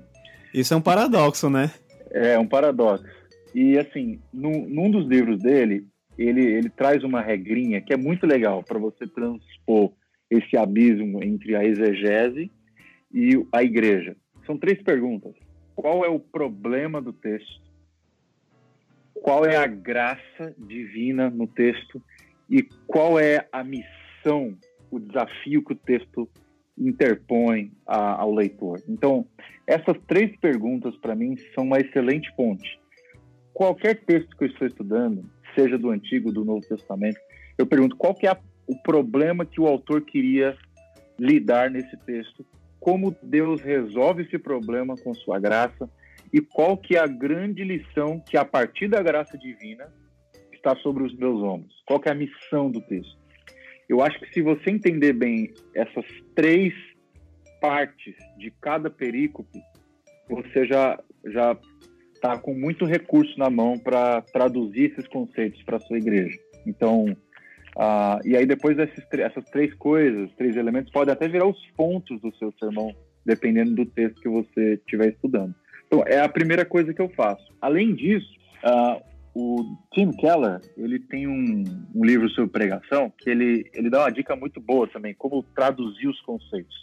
Isso 0.53 0.73
é 0.73 0.77
um 0.77 0.82
paradoxo, 0.82 1.49
né? 1.49 1.71
É 2.12 2.39
um 2.39 2.47
paradoxo. 2.47 3.18
E 3.53 3.77
assim, 3.77 4.19
num, 4.31 4.67
num 4.67 4.91
dos 4.91 5.07
livros 5.07 5.39
dele, 5.41 5.88
ele, 6.17 6.41
ele 6.41 6.69
traz 6.69 7.03
uma 7.03 7.21
regrinha 7.21 7.81
que 7.81 7.93
é 7.93 7.97
muito 7.97 8.25
legal 8.25 8.63
para 8.63 8.77
você 8.77 9.07
transpor 9.07 9.93
esse 10.29 10.57
abismo 10.57 11.23
entre 11.23 11.55
a 11.55 11.63
exegese 11.63 12.51
e 13.12 13.45
a 13.51 13.63
igreja. 13.63 14.15
São 14.45 14.57
três 14.57 14.81
perguntas. 14.83 15.33
Qual 15.75 16.05
é 16.05 16.09
o 16.09 16.19
problema 16.19 17.01
do 17.01 17.13
texto? 17.13 17.62
Qual 19.13 19.45
é 19.45 19.55
a 19.55 19.67
graça 19.67 20.53
divina 20.57 21.29
no 21.29 21.47
texto? 21.47 22.01
E 22.49 22.63
qual 22.85 23.19
é 23.19 23.47
a 23.51 23.63
missão, 23.63 24.57
o 24.91 24.99
desafio 24.99 25.63
que 25.63 25.73
o 25.73 25.75
texto 25.75 26.29
interpõe 26.77 27.71
a, 27.85 28.21
ao 28.21 28.33
leitor? 28.33 28.81
Então, 28.88 29.25
essas 29.65 29.97
três 30.07 30.35
perguntas, 30.38 30.95
para 30.97 31.15
mim, 31.15 31.35
são 31.53 31.63
uma 31.63 31.79
excelente 31.79 32.31
ponte 32.35 32.78
qualquer 33.59 33.97
texto 34.05 34.37
que 34.37 34.45
eu 34.45 34.47
estou 34.47 34.65
estudando, 34.65 35.29
seja 35.53 35.77
do 35.77 35.89
Antigo 35.89 36.31
do 36.31 36.45
Novo 36.45 36.61
Testamento, 36.61 37.19
eu 37.57 37.67
pergunto 37.67 37.97
qual 37.97 38.15
que 38.15 38.25
é 38.25 38.31
o 38.65 38.81
problema 38.83 39.45
que 39.45 39.59
o 39.59 39.67
autor 39.67 39.99
queria 40.03 40.57
lidar 41.19 41.69
nesse 41.69 41.97
texto, 42.05 42.45
como 42.79 43.13
Deus 43.21 43.59
resolve 43.59 44.23
esse 44.23 44.39
problema 44.39 44.95
com 44.95 45.13
sua 45.13 45.41
graça 45.41 45.89
e 46.31 46.39
qual 46.39 46.77
que 46.77 46.95
é 46.95 46.99
a 46.99 47.05
grande 47.05 47.65
lição 47.65 48.21
que 48.21 48.37
a 48.37 48.45
partir 48.45 48.87
da 48.87 49.03
graça 49.03 49.37
divina 49.37 49.91
está 50.53 50.73
sobre 50.77 51.03
os 51.03 51.13
meus 51.17 51.43
ombros. 51.43 51.83
Qual 51.85 51.99
que 51.99 52.07
é 52.07 52.13
a 52.13 52.15
missão 52.15 52.71
do 52.71 52.79
texto? 52.79 53.17
Eu 53.89 54.01
acho 54.01 54.17
que 54.21 54.33
se 54.33 54.41
você 54.41 54.71
entender 54.71 55.11
bem 55.11 55.53
essas 55.75 56.05
três 56.33 56.73
partes 57.59 58.15
de 58.37 58.51
cada 58.61 58.89
perícope, 58.89 59.59
você 60.29 60.65
já 60.65 60.97
já 61.25 61.57
está 62.19 62.38
com 62.38 62.53
muito 62.53 62.86
recurso 62.86 63.39
na 63.39 63.49
mão 63.49 63.79
para 63.79 64.21
traduzir 64.21 64.91
esses 64.91 65.08
conceitos 65.08 65.63
para 65.63 65.77
a 65.77 65.79
sua 65.79 65.97
igreja. 65.97 66.38
Então, 66.67 67.05
uh, 67.05 68.19
e 68.27 68.36
aí 68.36 68.45
depois 68.45 68.75
desses, 68.75 69.03
essas 69.13 69.45
três 69.45 69.73
coisas, 69.75 70.29
três 70.36 70.55
elementos, 70.58 70.91
podem 70.91 71.13
até 71.13 71.27
virar 71.27 71.47
os 71.47 71.65
pontos 71.77 72.21
do 72.21 72.36
seu 72.36 72.53
sermão, 72.60 72.93
dependendo 73.25 73.73
do 73.73 73.86
texto 73.86 74.21
que 74.21 74.29
você 74.29 74.73
estiver 74.73 75.10
estudando. 75.10 75.55
Então, 75.88 76.03
é 76.05 76.19
a 76.19 76.29
primeira 76.29 76.65
coisa 76.65 76.93
que 76.93 77.01
eu 77.01 77.10
faço. 77.10 77.43
Além 77.62 77.95
disso, 77.95 78.29
uh, 78.63 79.01
o 79.34 79.77
Tim 79.93 80.12
Keller, 80.12 80.60
ele 80.77 80.99
tem 80.99 81.25
um, 81.25 81.63
um, 81.95 82.03
livro 82.03 82.29
sobre 82.29 82.51
pregação 82.51 83.12
que 83.17 83.29
ele, 83.29 83.69
ele 83.73 83.89
dá 83.89 84.01
uma 84.01 84.12
dica 84.12 84.36
muito 84.36 84.60
boa 84.60 84.88
também, 84.88 85.13
como 85.13 85.41
traduzir 85.55 86.08
os 86.08 86.19
conceitos. 86.21 86.75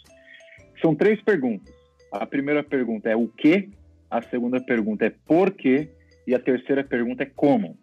São 0.81 0.95
três 0.95 1.21
perguntas. 1.21 1.73
A 2.11 2.25
primeira 2.25 2.63
pergunta 2.63 3.09
é 3.09 3.15
o 3.15 3.27
que 3.27 3.69
a 4.09 4.21
segunda 4.21 4.59
pergunta 4.59 5.05
é 5.05 5.09
por 5.09 5.51
quê, 5.51 5.89
e 6.25 6.35
a 6.35 6.39
terceira 6.39 6.83
pergunta 6.83 7.23
é 7.23 7.25
como. 7.25 7.77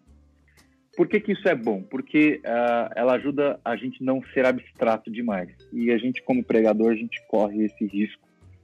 Por 0.95 1.07
que, 1.07 1.19
que 1.19 1.33
isso 1.33 1.47
é 1.47 1.55
bom? 1.55 1.83
Porque 1.83 2.41
uh, 2.45 2.93
ela 2.95 3.13
ajuda 3.13 3.59
a 3.65 3.75
gente 3.75 4.03
não 4.03 4.21
ser 4.33 4.45
abstrato 4.45 5.11
demais. 5.11 5.49
E 5.73 5.91
a 5.91 5.97
gente, 5.97 6.23
como 6.23 6.43
pregador, 6.43 6.91
a 6.91 6.95
gente 6.95 7.21
corre 7.27 7.65
esse 7.65 7.85
risco. 7.85 8.23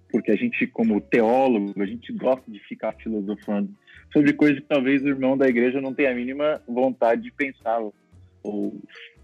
Porque 0.10 0.32
a 0.32 0.36
gente, 0.36 0.66
como 0.68 1.02
teólogo, 1.02 1.82
a 1.82 1.86
gente 1.86 2.14
gosta 2.14 2.50
de 2.50 2.60
ficar 2.60 2.94
filosofando 2.94 3.70
sobre 4.14 4.34
coisas 4.34 4.60
que 4.60 4.68
talvez 4.68 5.02
o 5.04 5.08
irmão 5.08 5.38
da 5.38 5.48
igreja 5.48 5.82
não 5.82 5.94
tenha 5.94 6.12
a 6.12 6.16
mínima 6.16 6.62
vontade 6.68 7.22
de 7.22 7.32
pensar 7.32 7.82
ou, 8.44 8.82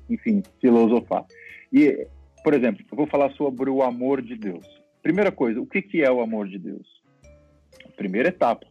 enfim, 0.10 0.42
filosofar. 0.60 1.26
E, 1.72 2.08
por 2.44 2.54
exemplo, 2.54 2.86
eu 2.90 2.98
vou 2.98 3.08
falar 3.08 3.30
sobre 3.32 3.70
o 3.70 3.84
amor 3.84 4.22
de 4.22 4.36
Deus. 4.36 4.66
Primeira 5.02 5.32
coisa, 5.32 5.62
o 5.62 5.66
que, 5.66 5.82
que 5.82 6.04
é 6.04 6.12
o 6.12 6.22
amor 6.22 6.48
de 6.48 6.58
Deus? 6.58 6.97
Primeira 7.98 8.30
etapa. 8.30 8.66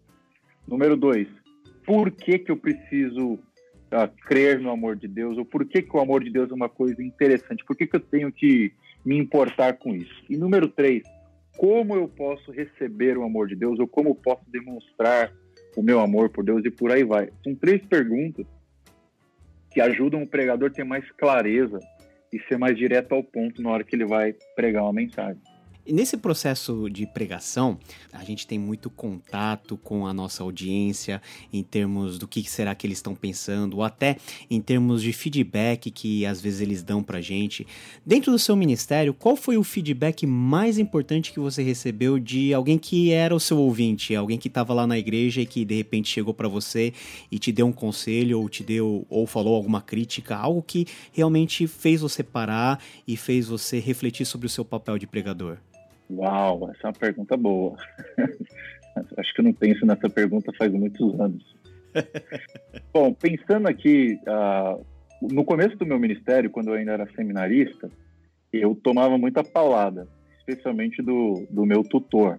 Número 0.66 0.96
dois, 0.96 1.28
por 1.84 2.10
que, 2.10 2.38
que 2.38 2.50
eu 2.50 2.56
preciso 2.56 3.34
uh, 3.34 4.08
crer 4.26 4.60
no 4.60 4.70
amor 4.70 4.96
de 4.96 5.08
Deus? 5.08 5.36
Ou 5.36 5.44
por 5.44 5.66
que, 5.66 5.82
que 5.82 5.96
o 5.96 6.00
amor 6.00 6.24
de 6.24 6.30
Deus 6.30 6.50
é 6.50 6.54
uma 6.54 6.68
coisa 6.68 7.02
interessante? 7.02 7.64
Por 7.64 7.76
que, 7.76 7.86
que 7.86 7.96
eu 7.96 8.00
tenho 8.00 8.32
que 8.32 8.72
me 9.04 9.18
importar 9.18 9.74
com 9.74 9.94
isso? 9.94 10.24
E 10.30 10.36
número 10.36 10.68
três, 10.68 11.02
como 11.56 11.96
eu 11.96 12.08
posso 12.08 12.52
receber 12.52 13.18
o 13.18 13.24
amor 13.24 13.48
de 13.48 13.56
Deus? 13.56 13.78
Ou 13.80 13.88
como 13.88 14.10
eu 14.10 14.14
posso 14.14 14.42
demonstrar 14.48 15.32
o 15.76 15.82
meu 15.82 16.00
amor 16.00 16.30
por 16.30 16.44
Deus? 16.44 16.64
E 16.64 16.70
por 16.70 16.92
aí 16.92 17.02
vai. 17.02 17.30
São 17.42 17.54
três 17.54 17.84
perguntas 17.84 18.46
que 19.72 19.80
ajudam 19.80 20.22
o 20.22 20.26
pregador 20.26 20.70
a 20.70 20.72
ter 20.72 20.84
mais 20.84 21.04
clareza 21.12 21.80
e 22.32 22.38
ser 22.48 22.58
mais 22.58 22.76
direto 22.76 23.12
ao 23.12 23.22
ponto 23.22 23.60
na 23.60 23.70
hora 23.70 23.84
que 23.84 23.94
ele 23.94 24.06
vai 24.06 24.34
pregar 24.54 24.84
uma 24.84 24.92
mensagem. 24.92 25.40
Nesse 25.88 26.16
processo 26.16 26.90
de 26.90 27.06
pregação, 27.06 27.78
a 28.12 28.24
gente 28.24 28.44
tem 28.44 28.58
muito 28.58 28.90
contato 28.90 29.76
com 29.76 30.04
a 30.04 30.12
nossa 30.12 30.42
audiência 30.42 31.22
em 31.52 31.62
termos 31.62 32.18
do 32.18 32.26
que 32.26 32.42
será 32.42 32.74
que 32.74 32.84
eles 32.84 32.98
estão 32.98 33.14
pensando, 33.14 33.76
ou 33.76 33.84
até 33.84 34.16
em 34.50 34.60
termos 34.60 35.00
de 35.00 35.12
feedback 35.12 35.92
que 35.92 36.26
às 36.26 36.40
vezes 36.40 36.60
eles 36.60 36.82
dão 36.82 37.04
pra 37.04 37.20
gente. 37.20 37.64
Dentro 38.04 38.32
do 38.32 38.38
seu 38.38 38.56
ministério, 38.56 39.14
qual 39.14 39.36
foi 39.36 39.56
o 39.56 39.62
feedback 39.62 40.26
mais 40.26 40.76
importante 40.76 41.32
que 41.32 41.38
você 41.38 41.62
recebeu 41.62 42.18
de 42.18 42.52
alguém 42.52 42.78
que 42.78 43.12
era 43.12 43.32
o 43.32 43.38
seu 43.38 43.58
ouvinte, 43.58 44.12
alguém 44.12 44.38
que 44.38 44.48
estava 44.48 44.74
lá 44.74 44.88
na 44.88 44.98
igreja 44.98 45.40
e 45.40 45.46
que 45.46 45.64
de 45.64 45.76
repente 45.76 46.08
chegou 46.08 46.34
para 46.34 46.48
você 46.48 46.92
e 47.30 47.38
te 47.38 47.52
deu 47.52 47.66
um 47.66 47.72
conselho 47.72 48.40
ou 48.40 48.48
te 48.48 48.64
deu 48.64 49.06
ou 49.08 49.24
falou 49.24 49.54
alguma 49.54 49.80
crítica, 49.80 50.34
algo 50.34 50.64
que 50.64 50.84
realmente 51.12 51.64
fez 51.68 52.00
você 52.00 52.24
parar 52.24 52.82
e 53.06 53.16
fez 53.16 53.46
você 53.46 53.78
refletir 53.78 54.26
sobre 54.26 54.48
o 54.48 54.50
seu 54.50 54.64
papel 54.64 54.98
de 54.98 55.06
pregador? 55.06 55.58
Uau, 56.10 56.70
essa 56.70 56.80
é 56.84 56.86
uma 56.86 56.92
pergunta 56.92 57.36
boa. 57.36 57.76
Acho 59.18 59.34
que 59.34 59.40
eu 59.40 59.44
não 59.44 59.52
penso 59.52 59.84
nessa 59.84 60.08
pergunta 60.08 60.52
faz 60.56 60.72
muitos 60.72 61.18
anos. 61.20 61.56
Bom, 62.92 63.12
pensando 63.12 63.68
aqui, 63.68 64.18
uh, 64.26 64.84
no 65.20 65.44
começo 65.44 65.76
do 65.76 65.86
meu 65.86 65.98
ministério, 65.98 66.50
quando 66.50 66.68
eu 66.68 66.74
ainda 66.74 66.92
era 66.92 67.12
seminarista, 67.14 67.90
eu 68.52 68.74
tomava 68.74 69.18
muita 69.18 69.42
paulada, 69.44 70.08
especialmente 70.38 71.02
do, 71.02 71.46
do 71.50 71.66
meu 71.66 71.82
tutor. 71.82 72.38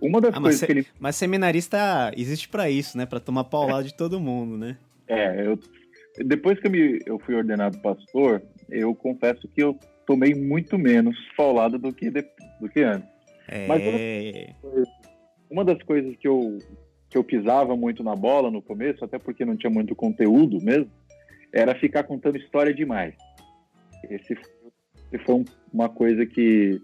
Uma 0.00 0.20
das 0.20 0.34
ah, 0.34 0.40
coisas 0.40 0.62
que 0.62 0.72
ele. 0.72 0.86
Mas 0.98 1.16
seminarista 1.16 2.12
existe 2.16 2.48
para 2.48 2.68
isso, 2.68 2.98
né? 2.98 3.06
Para 3.06 3.20
tomar 3.20 3.44
paulada 3.44 3.84
de 3.84 3.94
todo 3.94 4.20
mundo, 4.20 4.58
né? 4.58 4.76
É, 5.08 5.46
eu, 5.46 5.58
depois 6.24 6.58
que 6.60 6.66
eu, 6.66 6.70
me, 6.70 7.00
eu 7.06 7.18
fui 7.20 7.34
ordenado 7.34 7.78
pastor, 7.80 8.42
eu 8.68 8.94
confesso 8.94 9.48
que 9.48 9.62
eu 9.62 9.78
tomei 10.06 10.34
muito 10.34 10.78
menos 10.78 11.16
paulada 11.36 11.78
do 11.78 11.92
que, 11.92 12.10
de, 12.10 12.24
do 12.60 12.68
que 12.68 12.82
antes. 12.82 13.08
É... 13.48 13.66
Mas 13.66 13.82
uma 15.50 15.64
das 15.64 15.82
coisas 15.82 16.16
que 16.16 16.26
eu, 16.26 16.58
que 17.08 17.16
eu 17.16 17.24
pisava 17.24 17.76
muito 17.76 18.02
na 18.02 18.16
bola 18.16 18.50
no 18.50 18.62
começo, 18.62 19.04
até 19.04 19.18
porque 19.18 19.44
não 19.44 19.56
tinha 19.56 19.70
muito 19.70 19.94
conteúdo 19.94 20.58
mesmo, 20.62 20.90
era 21.52 21.74
ficar 21.74 22.04
contando 22.04 22.36
história 22.36 22.74
demais. 22.74 23.14
Esse, 24.10 24.34
esse 25.12 25.24
foi 25.24 25.44
uma 25.72 25.88
coisa 25.88 26.26
que 26.26 26.80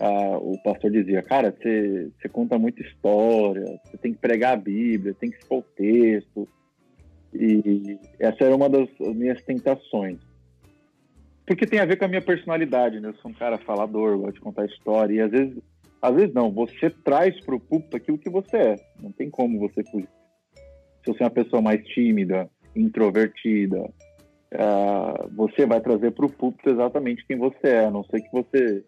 ah, 0.00 0.38
o 0.38 0.60
pastor 0.62 0.90
dizia, 0.90 1.22
cara, 1.22 1.50
você, 1.56 2.10
você 2.18 2.28
conta 2.28 2.58
muita 2.58 2.82
história, 2.82 3.64
você 3.84 3.96
tem 3.98 4.12
que 4.12 4.18
pregar 4.18 4.54
a 4.54 4.60
Bíblia, 4.60 5.14
tem 5.14 5.30
que 5.30 5.38
expor 5.38 5.58
o 5.58 5.74
texto. 5.76 6.48
E 7.34 7.98
essa 8.18 8.44
era 8.44 8.56
uma 8.56 8.68
das 8.68 8.88
minhas 8.98 9.42
tentações. 9.42 10.18
Porque 11.48 11.66
tem 11.66 11.80
a 11.80 11.86
ver 11.86 11.96
com 11.96 12.04
a 12.04 12.08
minha 12.08 12.20
personalidade, 12.20 13.00
né? 13.00 13.08
Eu 13.08 13.14
sou 13.14 13.30
um 13.30 13.34
cara 13.34 13.56
falador, 13.56 14.18
gosto 14.18 14.34
de 14.34 14.40
contar 14.40 14.66
história. 14.66 15.14
E 15.14 15.20
às 15.22 15.30
vezes, 15.30 15.56
às 16.02 16.14
vezes 16.14 16.34
não, 16.34 16.52
você 16.52 16.90
traz 16.90 17.40
para 17.40 17.54
o 17.54 17.60
púlpito 17.60 17.96
aquilo 17.96 18.18
que 18.18 18.28
você 18.28 18.56
é. 18.58 18.76
Não 19.00 19.10
tem 19.10 19.30
como 19.30 19.58
você 19.58 19.82
fugir. 19.90 20.10
Se 21.02 21.06
você 21.06 21.22
é 21.22 21.26
uma 21.26 21.30
pessoa 21.30 21.62
mais 21.62 21.82
tímida, 21.86 22.50
introvertida, 22.76 23.80
uh, 23.80 25.28
você 25.34 25.64
vai 25.64 25.80
trazer 25.80 26.10
para 26.10 26.26
o 26.26 26.30
púlpito 26.30 26.68
exatamente 26.68 27.26
quem 27.26 27.38
você 27.38 27.66
é, 27.66 27.84
a 27.86 27.90
não 27.90 28.04
ser 28.04 28.20
que 28.20 28.30
você 28.30 28.84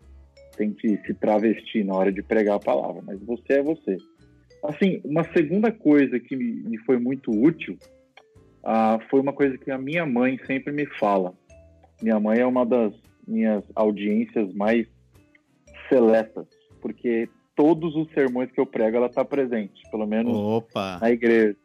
tente 0.54 1.00
se 1.06 1.14
travestir 1.14 1.82
na 1.82 1.94
hora 1.94 2.12
de 2.12 2.22
pregar 2.22 2.56
a 2.56 2.60
palavra, 2.60 3.00
mas 3.06 3.18
você 3.22 3.54
é 3.54 3.62
você. 3.62 3.96
Assim, 4.62 5.00
uma 5.02 5.24
segunda 5.32 5.72
coisa 5.72 6.20
que 6.20 6.36
me, 6.36 6.44
me 6.44 6.76
foi 6.80 6.98
muito 6.98 7.30
útil 7.30 7.78
uh, 8.64 9.00
foi 9.08 9.20
uma 9.20 9.32
coisa 9.32 9.56
que 9.56 9.70
a 9.70 9.78
minha 9.78 10.04
mãe 10.04 10.38
sempre 10.46 10.74
me 10.74 10.84
fala. 10.98 11.32
Minha 12.02 12.18
mãe 12.18 12.40
é 12.40 12.46
uma 12.46 12.64
das 12.64 12.92
minhas 13.26 13.62
audiências 13.74 14.52
mais 14.54 14.86
seletas, 15.88 16.46
porque 16.80 17.28
todos 17.54 17.94
os 17.94 18.10
sermões 18.12 18.50
que 18.50 18.60
eu 18.60 18.66
prego 18.66 18.96
ela 18.96 19.06
está 19.06 19.24
presente, 19.24 19.82
pelo 19.90 20.06
menos 20.06 20.34
Opa. 20.34 20.98
na 21.00 21.10
igreja. 21.10 21.56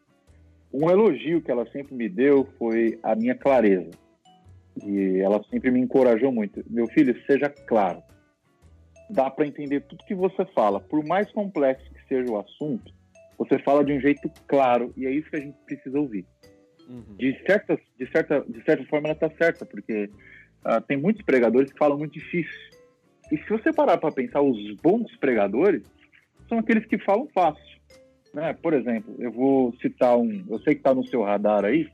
Um 0.73 0.89
elogio 0.89 1.41
que 1.41 1.49
ela 1.49 1.65
sempre 1.71 1.95
me 1.95 2.09
deu 2.09 2.47
foi 2.57 2.99
a 3.01 3.15
minha 3.15 3.33
clareza. 3.33 3.91
E 4.83 5.19
ela 5.19 5.41
sempre 5.49 5.71
me 5.71 5.79
encorajou 5.79 6.33
muito. 6.33 6.61
Meu 6.69 6.85
filho, 6.87 7.15
seja 7.25 7.49
claro. 7.49 8.03
Dá 9.09 9.29
para 9.29 9.47
entender 9.47 9.81
tudo 9.81 10.03
que 10.03 10.13
você 10.13 10.43
fala. 10.47 10.81
Por 10.81 11.05
mais 11.05 11.31
complexo 11.31 11.89
que 11.93 12.05
seja 12.09 12.29
o 12.29 12.37
assunto, 12.37 12.91
você 13.37 13.57
fala 13.59 13.85
de 13.85 13.93
um 13.93 13.99
jeito 14.01 14.29
claro 14.47 14.93
e 14.97 15.05
é 15.05 15.11
isso 15.11 15.29
que 15.29 15.37
a 15.37 15.41
gente 15.41 15.57
precisa 15.65 15.97
ouvir. 15.97 16.25
Uhum. 16.87 17.15
De, 17.17 17.33
certa, 17.45 17.79
de, 17.97 18.11
certa, 18.11 18.41
de 18.47 18.63
certa 18.63 18.85
forma, 18.85 19.07
ela 19.07 19.15
está 19.15 19.29
certa, 19.37 19.65
porque 19.65 20.09
uh, 20.65 20.81
tem 20.87 20.97
muitos 20.97 21.23
pregadores 21.23 21.71
que 21.71 21.77
falam 21.77 21.97
muito 21.97 22.13
difícil. 22.13 22.59
E 23.31 23.37
se 23.37 23.49
você 23.49 23.73
parar 23.73 23.97
para 23.97 24.11
pensar, 24.11 24.41
os 24.41 24.75
bons 24.75 25.15
pregadores 25.17 25.83
são 26.47 26.59
aqueles 26.59 26.85
que 26.85 26.97
falam 26.99 27.27
fácil. 27.33 27.79
Né? 28.33 28.53
Por 28.53 28.73
exemplo, 28.73 29.15
eu 29.19 29.31
vou 29.31 29.73
citar 29.81 30.17
um, 30.17 30.43
eu 30.49 30.59
sei 30.59 30.75
que 30.75 30.81
está 30.81 30.93
no 30.93 31.07
seu 31.07 31.23
radar 31.23 31.65
aí, 31.65 31.87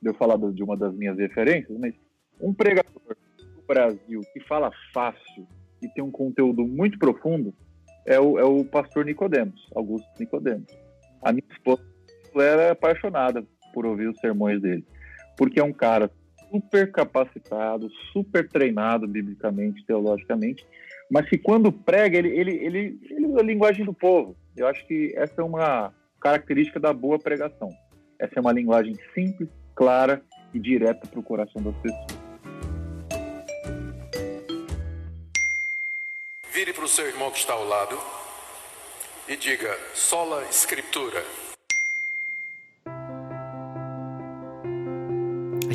de 0.00 0.08
eu 0.08 0.14
falar 0.14 0.36
de 0.36 0.62
uma 0.62 0.76
das 0.76 0.94
minhas 0.94 1.18
referências, 1.18 1.76
mas 1.78 1.92
um 2.40 2.54
pregador 2.54 2.92
do 3.38 3.62
Brasil 3.66 4.20
que 4.32 4.40
fala 4.40 4.70
fácil 4.94 5.46
e 5.82 5.88
tem 5.88 6.02
um 6.02 6.10
conteúdo 6.10 6.64
muito 6.64 6.98
profundo 6.98 7.52
é 8.06 8.18
o, 8.18 8.38
é 8.38 8.44
o 8.44 8.64
pastor 8.64 9.04
Nicodemos, 9.04 9.68
Augusto 9.74 10.08
Nicodemos. 10.18 10.68
A 11.20 11.32
minha 11.32 11.44
esposa 11.50 11.82
era 12.36 12.72
apaixonada 12.72 13.44
por 13.78 13.86
ouvir 13.86 14.08
os 14.08 14.18
sermões 14.18 14.60
dele, 14.60 14.84
porque 15.36 15.60
é 15.60 15.62
um 15.62 15.72
cara 15.72 16.10
super 16.50 16.90
capacitado, 16.90 17.88
super 18.12 18.48
treinado 18.48 19.06
biblicamente, 19.06 19.86
teologicamente, 19.86 20.66
mas 21.08 21.28
que 21.28 21.38
quando 21.38 21.70
prega, 21.70 22.18
ele, 22.18 22.28
ele, 22.30 22.56
ele, 22.56 23.00
ele 23.08 23.26
usa 23.26 23.38
a 23.38 23.44
linguagem 23.44 23.84
do 23.84 23.94
povo. 23.94 24.34
Eu 24.56 24.66
acho 24.66 24.84
que 24.88 25.14
essa 25.16 25.40
é 25.40 25.44
uma 25.44 25.94
característica 26.20 26.80
da 26.80 26.92
boa 26.92 27.20
pregação. 27.20 27.70
Essa 28.18 28.32
é 28.34 28.40
uma 28.40 28.50
linguagem 28.50 28.96
simples, 29.14 29.48
clara 29.76 30.20
e 30.52 30.58
direta 30.58 31.06
para 31.06 31.20
o 31.20 31.22
coração 31.22 31.62
das 31.62 31.76
pessoas. 31.76 32.18
Vire 36.52 36.72
para 36.72 36.84
o 36.84 36.88
seu 36.88 37.06
irmão 37.06 37.30
que 37.30 37.38
está 37.38 37.52
ao 37.52 37.64
lado 37.64 37.96
e 39.28 39.36
diga: 39.36 39.72
sola 39.94 40.44
escritura. 40.50 41.47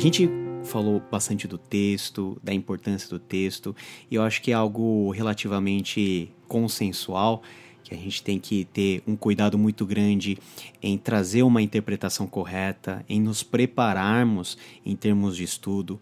Gente 0.04 0.28
falou 0.64 1.02
bastante 1.10 1.48
do 1.48 1.56
texto, 1.56 2.38
da 2.42 2.52
importância 2.52 3.08
do 3.08 3.18
texto, 3.18 3.74
e 4.10 4.14
eu 4.14 4.22
acho 4.22 4.42
que 4.42 4.50
é 4.50 4.54
algo 4.54 5.10
relativamente 5.10 6.30
consensual 6.46 7.42
que 7.82 7.94
a 7.94 7.96
gente 7.96 8.22
tem 8.22 8.38
que 8.38 8.64
ter 8.66 9.02
um 9.06 9.16
cuidado 9.16 9.58
muito 9.58 9.86
grande 9.86 10.38
em 10.82 10.96
trazer 10.98 11.42
uma 11.42 11.62
interpretação 11.62 12.26
correta, 12.26 13.04
em 13.08 13.20
nos 13.20 13.42
prepararmos 13.42 14.58
em 14.84 14.96
termos 14.96 15.36
de 15.36 15.44
estudo. 15.44 16.00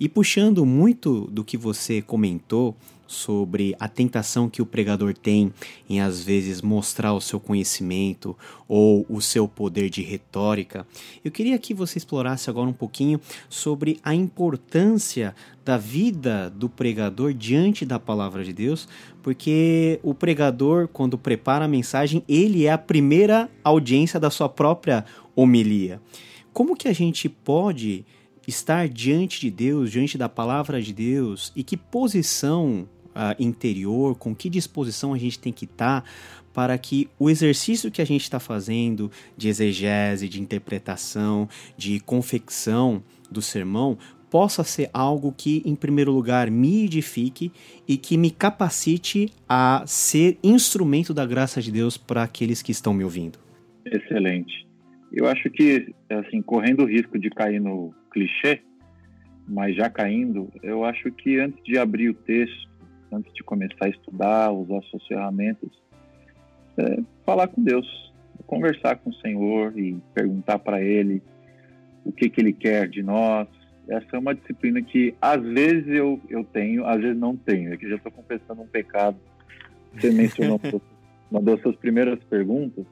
E 0.00 0.08
puxando 0.08 0.64
muito 0.64 1.26
do 1.30 1.44
que 1.44 1.58
você 1.58 2.00
comentou 2.00 2.74
sobre 3.06 3.76
a 3.78 3.86
tentação 3.86 4.48
que 4.48 4.62
o 4.62 4.66
pregador 4.66 5.12
tem 5.12 5.52
em 5.88 6.00
às 6.00 6.22
vezes 6.22 6.62
mostrar 6.62 7.12
o 7.12 7.20
seu 7.20 7.38
conhecimento 7.38 8.34
ou 8.66 9.04
o 9.10 9.20
seu 9.20 9.46
poder 9.46 9.90
de 9.90 10.00
retórica, 10.00 10.86
eu 11.22 11.30
queria 11.30 11.58
que 11.58 11.74
você 11.74 11.98
explorasse 11.98 12.48
agora 12.48 12.70
um 12.70 12.72
pouquinho 12.72 13.20
sobre 13.48 14.00
a 14.02 14.14
importância 14.14 15.34
da 15.64 15.76
vida 15.76 16.48
do 16.48 16.68
pregador 16.68 17.34
diante 17.34 17.84
da 17.84 17.98
palavra 17.98 18.42
de 18.42 18.54
Deus, 18.54 18.88
porque 19.22 20.00
o 20.02 20.14
pregador, 20.14 20.88
quando 20.88 21.18
prepara 21.18 21.66
a 21.66 21.68
mensagem, 21.68 22.22
ele 22.26 22.64
é 22.64 22.72
a 22.72 22.78
primeira 22.78 23.50
audiência 23.62 24.18
da 24.18 24.30
sua 24.30 24.48
própria 24.48 25.04
homilia. 25.36 26.00
Como 26.54 26.76
que 26.76 26.88
a 26.88 26.92
gente 26.92 27.28
pode 27.28 28.04
estar 28.46 28.88
diante 28.88 29.40
de 29.40 29.50
Deus, 29.50 29.90
diante 29.90 30.16
da 30.16 30.28
palavra 30.28 30.80
de 30.80 30.92
Deus, 30.92 31.52
e 31.54 31.62
que 31.62 31.76
posição 31.76 32.88
uh, 33.08 33.34
interior, 33.38 34.16
com 34.16 34.34
que 34.34 34.48
disposição 34.48 35.14
a 35.14 35.18
gente 35.18 35.38
tem 35.38 35.52
que 35.52 35.64
estar 35.64 36.02
tá 36.02 36.10
para 36.52 36.76
que 36.76 37.08
o 37.18 37.30
exercício 37.30 37.90
que 37.90 38.02
a 38.02 38.04
gente 38.04 38.22
está 38.22 38.40
fazendo 38.40 39.10
de 39.36 39.48
exegese, 39.48 40.28
de 40.28 40.40
interpretação, 40.40 41.48
de 41.76 42.00
confecção 42.00 43.02
do 43.30 43.40
sermão 43.40 43.96
possa 44.28 44.62
ser 44.62 44.88
algo 44.92 45.32
que, 45.36 45.60
em 45.66 45.74
primeiro 45.74 46.12
lugar, 46.12 46.50
me 46.50 46.84
edifique 46.84 47.52
e 47.86 47.96
que 47.96 48.16
me 48.16 48.30
capacite 48.30 49.28
a 49.48 49.82
ser 49.86 50.38
instrumento 50.42 51.12
da 51.12 51.26
graça 51.26 51.60
de 51.60 51.72
Deus 51.72 51.96
para 51.96 52.22
aqueles 52.22 52.62
que 52.62 52.70
estão 52.70 52.94
me 52.94 53.02
ouvindo. 53.02 53.38
Excelente. 53.84 54.69
Eu 55.12 55.26
acho 55.26 55.50
que, 55.50 55.94
assim, 56.08 56.40
correndo 56.40 56.82
o 56.82 56.86
risco 56.86 57.18
de 57.18 57.30
cair 57.30 57.60
no 57.60 57.92
clichê, 58.12 58.60
mas 59.46 59.74
já 59.74 59.90
caindo, 59.90 60.48
eu 60.62 60.84
acho 60.84 61.10
que 61.10 61.38
antes 61.38 61.62
de 61.64 61.76
abrir 61.76 62.10
o 62.10 62.14
texto, 62.14 62.68
antes 63.12 63.32
de 63.34 63.42
começar 63.42 63.86
a 63.86 63.88
estudar, 63.88 64.52
usar 64.52 64.80
suas 64.82 65.04
ferramentas, 65.06 65.70
é 66.78 67.02
falar 67.26 67.48
com 67.48 67.62
Deus, 67.62 68.12
conversar 68.46 68.96
com 68.96 69.10
o 69.10 69.14
Senhor 69.14 69.76
e 69.76 69.96
perguntar 70.14 70.60
para 70.60 70.80
Ele 70.80 71.20
o 72.04 72.12
que, 72.12 72.30
que 72.30 72.40
Ele 72.40 72.52
quer 72.52 72.88
de 72.88 73.02
nós. 73.02 73.48
Essa 73.88 74.16
é 74.16 74.18
uma 74.18 74.34
disciplina 74.34 74.80
que 74.80 75.14
às 75.20 75.42
vezes 75.42 75.88
eu, 75.88 76.20
eu 76.28 76.44
tenho, 76.44 76.86
às 76.86 77.00
vezes 77.00 77.18
não 77.18 77.36
tenho. 77.36 77.74
É 77.74 77.76
que 77.76 77.88
já 77.88 77.96
estou 77.96 78.12
confessando 78.12 78.62
um 78.62 78.66
pecado. 78.66 79.16
Você 79.94 80.12
mencionou 80.12 80.60
uma 81.30 81.42
das 81.42 81.60
suas 81.60 81.74
primeiras 81.76 82.22
perguntas 82.24 82.86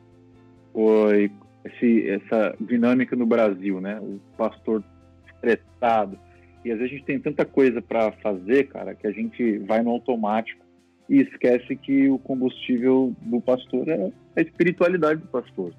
foi 0.73 1.31
esse, 1.65 2.09
essa 2.09 2.57
dinâmica 2.61 3.17
no 3.17 3.27
Brasil, 3.27 3.81
né? 3.81 3.99
O 4.01 4.21
pastor 4.37 4.83
estressado, 5.27 6.19
e 6.65 6.73
às 6.73 6.79
vezes 6.79 6.93
a 6.93 6.97
gente 6.97 7.07
tem 7.07 7.21
tanta 7.21 7.45
coisa 7.45 7.81
para 7.81 8.13
fazer, 8.13 8.65
cara, 8.69 8.95
que 8.95 9.07
a 9.07 9.13
gente 9.13 9.59
vai 9.59 9.83
no 9.83 9.91
automático 9.91 10.65
e 11.09 11.23
esquece 11.23 11.75
que 11.77 12.09
o 12.11 12.19
combustível 12.19 13.15
do 13.23 13.41
pastor 13.41 13.89
é 13.89 14.13
a 14.37 14.41
espiritualidade 14.41 15.21
do 15.21 15.29
pastor. 15.29 15.73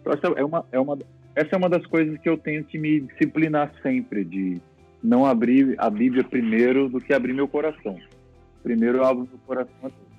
Então, 0.00 0.12
essa 0.12 0.26
é 0.38 0.44
uma, 0.44 0.66
é 0.72 0.80
uma, 0.80 0.98
essa 1.34 1.50
é 1.52 1.56
uma 1.56 1.68
das 1.68 1.84
coisas 1.86 2.18
que 2.18 2.28
eu 2.28 2.38
tenho 2.38 2.64
que 2.64 2.78
me 2.78 3.00
disciplinar 3.00 3.72
sempre, 3.82 4.24
de 4.24 4.60
não 5.02 5.26
abrir 5.26 5.74
a 5.78 5.90
Bíblia 5.90 6.24
primeiro 6.24 6.88
do 6.88 7.00
que 7.00 7.12
abrir 7.12 7.34
meu 7.34 7.46
coração. 7.46 7.98
Primeiro 8.62 8.98
eu 8.98 9.04
abro 9.04 9.28
meu 9.28 9.38
coração 9.46 9.74
a 9.82 9.88
Deus. 9.88 10.13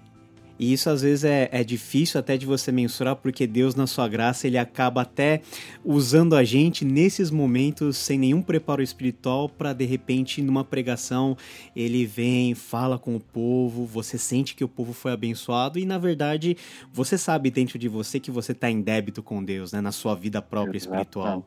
E 0.58 0.72
isso 0.72 0.90
às 0.90 1.02
vezes 1.02 1.26
é, 1.26 1.50
é 1.52 1.64
difícil 1.64 2.20
até 2.20 2.38
de 2.38 2.46
você 2.46 2.72
mensurar, 2.72 3.16
porque 3.16 3.46
Deus, 3.46 3.76
na 3.76 3.88
sua 3.88 4.08
graça, 4.08 4.48
ele 4.48 4.58
acaba 4.58 5.02
até 5.02 5.42
usando 5.84 6.36
a 6.36 6.44
gente 6.44 6.86
nesses 6.86 7.30
momentos 7.30 7.98
sem 7.98 8.18
nenhum 8.18 8.42
preparo 8.42 8.82
espiritual 8.82 9.50
para 9.50 9.74
de 9.74 9.86
repente, 9.86 10.42
numa 10.42 10.64
pregação, 10.64 11.36
ele 11.76 12.06
vem, 12.06 12.56
fala 12.56 12.98
com 12.98 13.16
o 13.16 13.20
povo, 13.20 13.86
você 13.86 14.18
sente 14.18 14.56
que 14.56 14.64
o 14.64 14.68
povo 14.68 14.94
foi 14.94 15.12
abençoado 15.12 15.78
e 15.78 15.86
na 15.86 15.98
verdade 15.98 16.56
você 16.92 17.18
sabe 17.18 17.52
dentro 17.52 17.78
de 17.78 17.90
você 17.90 18.20
que 18.20 18.32
você 18.32 18.54
está 18.54 18.70
em 18.70 18.82
débito 18.82 19.22
com 19.22 19.44
Deus, 19.44 19.74
né, 19.74 19.82
na 19.82 19.92
sua 19.92 20.16
vida 20.16 20.42
própria 20.42 20.78
Exatamente. 20.78 21.08
espiritual. 21.08 21.46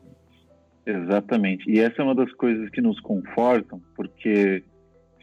Exatamente. 0.85 1.69
E 1.69 1.79
essa 1.79 2.01
é 2.01 2.05
uma 2.05 2.15
das 2.15 2.31
coisas 2.33 2.69
que 2.69 2.81
nos 2.81 2.99
confortam, 2.99 3.81
porque 3.95 4.63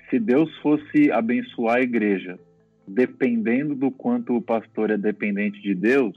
se 0.09 0.19
Deus 0.19 0.55
fosse 0.59 1.11
abençoar 1.11 1.77
a 1.77 1.81
igreja, 1.81 2.39
dependendo 2.87 3.75
do 3.75 3.91
quanto 3.91 4.37
o 4.37 4.43
pastor 4.43 4.91
é 4.91 4.97
dependente 4.97 5.61
de 5.61 5.75
Deus, 5.75 6.17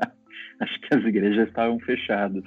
acho 0.60 0.80
que 0.80 0.94
as 0.94 1.04
igrejas 1.04 1.48
estavam 1.48 1.78
fechadas. 1.80 2.42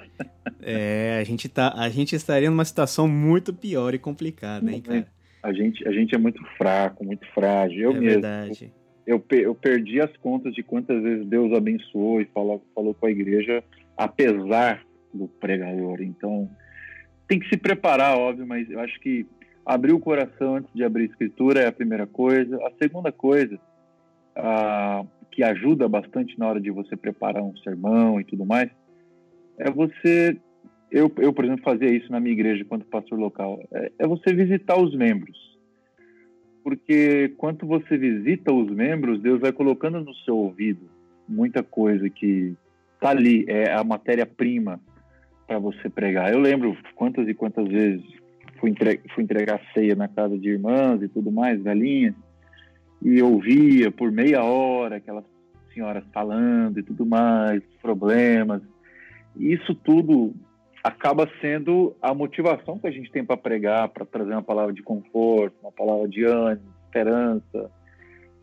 É, 0.60 1.18
a 1.20 1.24
gente, 1.24 1.48
tá, 1.48 1.72
a 1.76 1.88
gente 1.88 2.14
estaria 2.14 2.50
numa 2.50 2.64
situação 2.64 3.06
muito 3.08 3.52
pior 3.52 3.94
e 3.94 3.98
complicada, 3.98 4.70
hein, 4.70 4.80
cara? 4.80 5.06
A 5.42 5.52
gente, 5.52 5.86
a 5.86 5.92
gente 5.92 6.14
é 6.14 6.18
muito 6.18 6.42
fraco, 6.56 7.04
muito 7.04 7.26
frágil. 7.32 7.80
Eu 7.80 7.90
é 7.90 7.94
mesmo. 7.94 8.20
Verdade. 8.20 8.72
Eu, 9.04 9.24
eu 9.30 9.54
perdi 9.54 10.00
as 10.00 10.16
contas 10.18 10.54
de 10.54 10.62
quantas 10.62 11.02
vezes 11.02 11.26
Deus 11.26 11.52
abençoou 11.52 12.20
e 12.20 12.24
falou, 12.26 12.64
falou 12.72 12.94
com 12.94 13.06
a 13.06 13.10
igreja, 13.10 13.62
apesar 13.96 14.84
do 15.12 15.26
pregador. 15.26 16.00
Então, 16.00 16.48
tem 17.26 17.40
que 17.40 17.48
se 17.48 17.56
preparar, 17.56 18.16
óbvio, 18.16 18.46
mas 18.46 18.70
eu 18.70 18.78
acho 18.78 19.00
que 19.00 19.26
abrir 19.64 19.92
o 19.92 20.00
coração 20.00 20.56
antes 20.56 20.72
de 20.74 20.84
abrir 20.84 21.04
a 21.04 21.06
escritura 21.06 21.60
é 21.60 21.66
a 21.66 21.72
primeira 21.72 22.06
coisa. 22.06 22.56
A 22.66 22.70
segunda 22.82 23.12
coisa, 23.12 23.58
ah, 24.36 25.04
que 25.30 25.42
ajuda 25.42 25.88
bastante 25.88 26.38
na 26.38 26.48
hora 26.48 26.60
de 26.60 26.70
você 26.70 26.96
preparar 26.96 27.42
um 27.42 27.56
sermão 27.58 28.20
e 28.20 28.24
tudo 28.24 28.44
mais, 28.44 28.70
é 29.58 29.70
você. 29.70 30.36
Eu, 30.90 31.10
eu 31.18 31.32
por 31.32 31.44
exemplo, 31.44 31.64
fazia 31.64 31.90
isso 31.90 32.10
na 32.12 32.20
minha 32.20 32.32
igreja 32.32 32.64
quando 32.64 32.84
pastor 32.84 33.18
local. 33.18 33.60
É, 33.72 33.92
é 34.00 34.06
você 34.06 34.34
visitar 34.34 34.78
os 34.78 34.94
membros. 34.94 35.38
Porque 36.62 37.32
quando 37.38 37.66
você 37.66 37.96
visita 37.96 38.52
os 38.52 38.70
membros, 38.70 39.20
Deus 39.20 39.40
vai 39.40 39.52
colocando 39.52 40.00
no 40.00 40.14
seu 40.16 40.36
ouvido 40.36 40.88
muita 41.28 41.62
coisa 41.62 42.08
que 42.08 42.54
está 42.94 43.10
ali, 43.10 43.44
é 43.48 43.72
a 43.72 43.82
matéria-prima 43.82 44.80
para 45.46 45.58
você 45.58 45.88
pregar. 45.88 46.32
Eu 46.32 46.38
lembro 46.38 46.76
quantas 46.94 47.26
e 47.26 47.34
quantas 47.34 47.66
vezes 47.66 48.04
fui, 48.62 48.70
entre, 48.70 49.00
fui 49.12 49.24
entregar 49.24 49.60
ceia 49.74 49.96
na 49.96 50.06
casa 50.06 50.38
de 50.38 50.48
irmãs 50.48 51.02
e 51.02 51.08
tudo 51.08 51.32
mais, 51.32 51.60
galinhas, 51.60 52.14
e 53.02 53.20
ouvia 53.20 53.90
por 53.90 54.12
meia 54.12 54.44
hora 54.44 54.96
aquelas 54.96 55.24
senhoras 55.74 56.04
falando 56.14 56.78
e 56.78 56.82
tudo 56.84 57.04
mais, 57.04 57.60
problemas. 57.82 58.62
E 59.36 59.52
isso 59.52 59.74
tudo 59.74 60.32
acaba 60.84 61.28
sendo 61.40 61.96
a 62.00 62.14
motivação 62.14 62.78
que 62.78 62.86
a 62.86 62.90
gente 62.90 63.10
tem 63.10 63.24
para 63.24 63.36
pregar, 63.36 63.88
para 63.88 64.06
trazer 64.06 64.30
uma 64.30 64.42
palavra 64.42 64.72
de 64.72 64.82
conforto, 64.82 65.56
uma 65.60 65.72
palavra 65.72 66.08
de 66.08 66.24
ânimo, 66.24 66.72
esperança. 66.84 67.70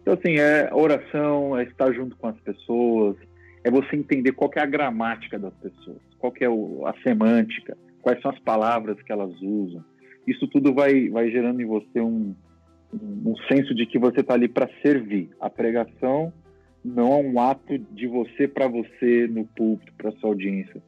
Então, 0.01 0.13
assim, 0.15 0.37
é 0.37 0.69
oração, 0.73 1.57
é 1.57 1.63
estar 1.63 1.93
junto 1.93 2.17
com 2.17 2.27
as 2.27 2.39
pessoas, 2.41 3.15
é 3.63 3.71
você 3.71 3.95
entender 3.95 4.33
qual 4.33 4.51
é 4.55 4.59
a 4.61 4.65
gramática 4.65 5.39
das 5.39 5.53
pessoas, 5.55 6.01
qual 6.17 6.33
é 6.41 6.89
a 6.89 6.93
semântica, 7.03 7.77
quais 8.01 8.21
são 8.21 8.31
as 8.31 8.39
palavras 8.39 9.01
que 9.01 9.11
elas 9.11 9.31
usam. 9.41 9.83
Isso 10.29 10.47
tudo 10.47 10.73
vai, 10.73 11.09
vai 11.09 11.29
gerando 11.31 11.61
em 11.61 11.65
você 11.65 11.99
um, 11.99 12.35
um, 12.93 13.35
senso 13.51 13.73
de 13.73 13.85
que 13.85 13.97
você 13.97 14.21
está 14.21 14.33
ali 14.33 14.47
para 14.47 14.69
servir. 14.81 15.29
A 15.39 15.49
pregação 15.49 16.31
não 16.83 17.13
é 17.13 17.15
um 17.21 17.39
ato 17.39 17.77
de 17.77 18.07
você 18.07 18.47
para 18.47 18.67
você 18.67 19.27
no 19.27 19.45
púlpito, 19.45 19.93
para 19.97 20.11
sua 20.13 20.29
audiência. 20.29 20.81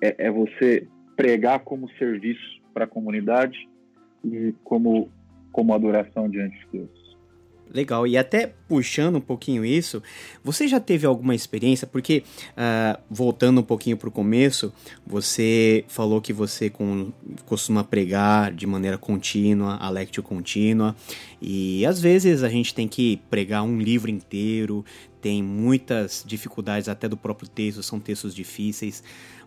É, 0.00 0.26
é 0.26 0.30
você 0.30 0.86
pregar 1.16 1.60
como 1.60 1.90
serviço 1.92 2.60
para 2.74 2.84
a 2.84 2.88
comunidade 2.88 3.68
e 4.24 4.54
como, 4.64 5.10
como 5.52 5.74
adoração 5.74 6.28
diante 6.28 6.58
de 6.58 6.78
Deus. 6.78 7.01
Legal, 7.72 8.06
e 8.06 8.18
até 8.18 8.52
puxando 8.68 9.16
um 9.16 9.20
pouquinho 9.20 9.64
isso, 9.64 10.02
você 10.44 10.68
já 10.68 10.78
teve 10.78 11.06
alguma 11.06 11.34
experiência? 11.34 11.86
Porque, 11.86 12.22
uh, 12.50 13.00
voltando 13.10 13.62
um 13.62 13.64
pouquinho 13.64 13.96
para 13.96 14.10
o 14.10 14.12
começo, 14.12 14.70
você 15.06 15.82
falou 15.88 16.20
que 16.20 16.34
você 16.34 16.68
com, 16.68 17.10
costuma 17.46 17.82
pregar 17.82 18.52
de 18.52 18.66
maneira 18.66 18.98
contínua, 18.98 19.76
a 19.76 19.88
lectio 19.88 20.22
contínua, 20.22 20.94
e 21.40 21.86
às 21.86 21.98
vezes 21.98 22.42
a 22.42 22.48
gente 22.50 22.74
tem 22.74 22.86
que 22.86 23.16
pregar 23.30 23.62
um 23.62 23.78
livro 23.78 24.10
inteiro, 24.10 24.84
tem 25.22 25.42
muitas 25.42 26.22
dificuldades 26.26 26.90
até 26.90 27.08
do 27.08 27.16
próprio 27.16 27.48
texto, 27.48 27.82
são 27.82 27.98
textos 27.98 28.34
difíceis, 28.34 29.02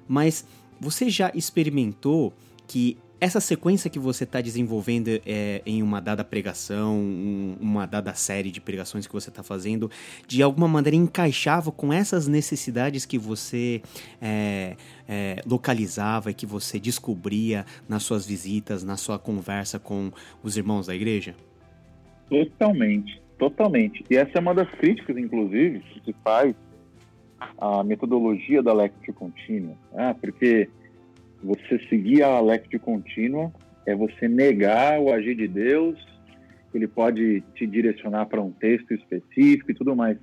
mas 0.08 0.46
você 0.80 1.12
já 1.12 1.32
experimentou 1.36 2.34
que 2.68 2.98
essa 3.20 3.40
sequência 3.40 3.90
que 3.90 3.98
você 3.98 4.24
está 4.24 4.42
desenvolvendo 4.42 5.08
é, 5.26 5.62
em 5.66 5.82
uma 5.82 6.02
dada 6.02 6.24
pregação, 6.24 6.98
um, 6.98 7.56
uma 7.60 7.86
dada 7.86 8.14
série 8.14 8.52
de 8.52 8.60
pregações 8.60 9.08
que 9.08 9.14
você 9.14 9.30
está 9.30 9.42
fazendo, 9.42 9.90
de 10.28 10.42
alguma 10.44 10.68
maneira 10.68 10.96
encaixava 10.96 11.72
com 11.72 11.94
essas 11.94 12.28
necessidades 12.28 13.06
que 13.06 13.18
você 13.18 13.82
é, 14.22 14.76
é, 15.08 15.42
localizava 15.46 16.32
e 16.32 16.34
que 16.34 16.46
você 16.46 16.80
descobria 16.80 17.66
nas 17.88 18.04
suas 18.04 18.26
visitas, 18.26 18.84
na 18.84 18.98
sua 18.98 19.18
conversa 19.18 19.80
com 19.80 20.12
os 20.44 20.58
irmãos 20.58 20.88
da 20.88 20.96
igreja? 20.96 21.36
Totalmente, 22.30 23.22
totalmente. 23.38 24.04
E 24.10 24.18
essa 24.18 24.38
é 24.38 24.42
uma 24.42 24.54
das 24.54 24.70
críticas, 24.72 25.16
inclusive, 25.18 25.80
que 25.80 26.02
se 26.04 26.16
faz 26.24 26.56
a 27.58 27.84
metodologia 27.84 28.62
da 28.62 28.74
Lectio 28.74 29.14
Contínua, 29.14 29.76
né? 29.94 30.16
porque 30.20 30.70
você 31.46 31.80
seguir 31.88 32.24
a 32.24 32.42
lectio 32.42 32.80
contínua 32.80 33.52
é 33.86 33.96
você 33.96 34.28
negar 34.28 35.00
o 35.00 35.14
agir 35.14 35.36
de 35.36 35.48
Deus, 35.48 35.96
ele 36.74 36.88
pode 36.88 37.42
te 37.54 37.68
direcionar 37.68 38.26
para 38.26 38.42
um 38.42 38.52
texto 38.52 38.94
específico 38.94 39.70
e 39.70 39.76
tudo 39.76 39.96
mais. 39.96 40.18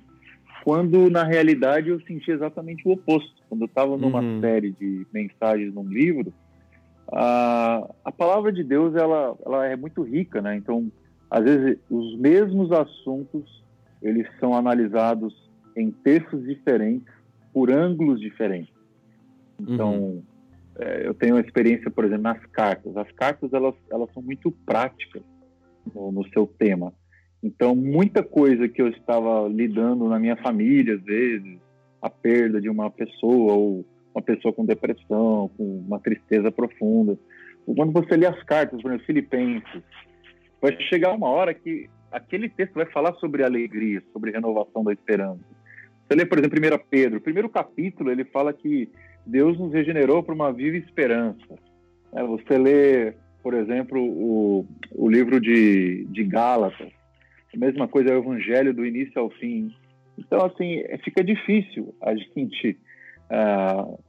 Quando 0.65 1.09
na 1.09 1.23
realidade 1.23 1.89
eu 1.89 1.99
senti 2.01 2.29
exatamente 2.29 2.85
o 2.85 2.91
oposto. 2.91 3.41
Quando 3.47 3.61
eu 3.61 3.67
estava 3.67 3.97
numa 3.97 4.21
uhum. 4.21 4.41
série 4.41 4.71
de 4.71 5.07
mensagens 5.13 5.73
num 5.73 5.87
livro, 5.87 6.33
a, 7.11 7.89
a 8.03 8.11
palavra 8.11 8.51
de 8.51 8.63
Deus 8.63 8.93
ela, 8.95 9.35
ela 9.45 9.65
é 9.65 9.75
muito 9.77 10.01
rica, 10.03 10.41
né? 10.41 10.55
Então, 10.57 10.91
às 11.31 11.43
vezes 11.43 11.79
os 11.89 12.17
mesmos 12.17 12.71
assuntos 12.71 13.63
eles 14.01 14.27
são 14.39 14.53
analisados 14.53 15.33
em 15.75 15.89
textos 15.89 16.43
diferentes 16.43 17.11
por 17.53 17.71
ângulos 17.71 18.19
diferentes. 18.19 18.73
Então, 19.59 19.93
uhum 19.93 20.32
é, 20.79 21.07
eu 21.07 21.13
tenho 21.13 21.39
experiência, 21.39 21.91
por 21.91 22.05
exemplo, 22.05 22.23
nas 22.23 22.45
cartas. 22.47 22.95
As 22.97 23.11
cartas 23.11 23.53
elas, 23.53 23.75
elas 23.91 24.11
são 24.13 24.23
muito 24.23 24.51
práticas 24.51 25.21
no, 25.93 26.11
no, 26.11 26.27
seu 26.29 26.47
tema. 26.47 26.93
Então, 27.41 27.75
muita 27.75 28.23
coisa 28.23 28.67
que 28.67 28.81
eu 28.81 28.87
estava 28.87 29.47
lidando 29.47 30.07
na 30.07 30.17
minha 30.17 30.35
família, 30.37 30.95
às 30.95 31.03
vezes, 31.03 31.59
a 32.01 32.09
perda 32.09 32.59
de 32.59 32.69
uma 32.69 32.89
pessoa 32.89 33.53
ou 33.53 33.85
uma 34.13 34.21
pessoa 34.21 34.53
com 34.53 34.65
depressão, 34.65 35.49
com 35.57 35.83
uma 35.87 35.99
tristeza 35.99 36.51
profunda. 36.51 37.17
Quando 37.65 37.91
você 37.91 38.15
lê 38.15 38.25
as 38.25 38.41
cartas, 38.43 38.81
por 38.81 38.89
exemplo, 38.89 39.05
Filipenses, 39.05 39.83
vai 40.61 40.79
chegar 40.83 41.13
uma 41.13 41.27
hora 41.27 41.53
que 41.53 41.89
aquele 42.11 42.47
texto 42.47 42.75
vai 42.75 42.85
falar 42.85 43.13
sobre 43.15 43.43
alegria, 43.43 44.01
sobre 44.11 44.31
renovação 44.31 44.83
da 44.83 44.93
esperança. 44.93 45.43
Você 46.07 46.15
lê, 46.15 46.25
por 46.25 46.37
exemplo, 46.37 46.59
1 46.59 46.87
Pedro, 46.89 47.17
o 47.17 47.21
primeiro 47.21 47.49
capítulo, 47.49 48.11
ele 48.11 48.23
fala 48.25 48.53
que 48.53 48.89
Deus 49.25 49.57
nos 49.57 49.73
regenerou 49.73 50.21
para 50.21 50.35
uma 50.35 50.51
viva 50.51 50.77
esperança. 50.77 51.57
É, 52.13 52.23
você 52.23 52.57
lê, 52.57 53.13
por 53.41 53.53
exemplo, 53.53 54.01
o, 54.01 54.65
o 54.91 55.09
livro 55.09 55.39
de, 55.39 56.05
de 56.05 56.23
Gálatas, 56.23 56.91
a 57.53 57.57
mesma 57.57 57.87
coisa 57.87 58.09
é 58.09 58.15
o 58.15 58.19
Evangelho 58.19 58.73
do 58.73 58.85
início 58.85 59.19
ao 59.19 59.29
fim. 59.29 59.73
Então, 60.17 60.45
assim, 60.45 60.83
fica 61.03 61.23
difícil 61.23 61.95
a 62.01 62.15
gente 62.15 62.77
uh, 63.31 63.99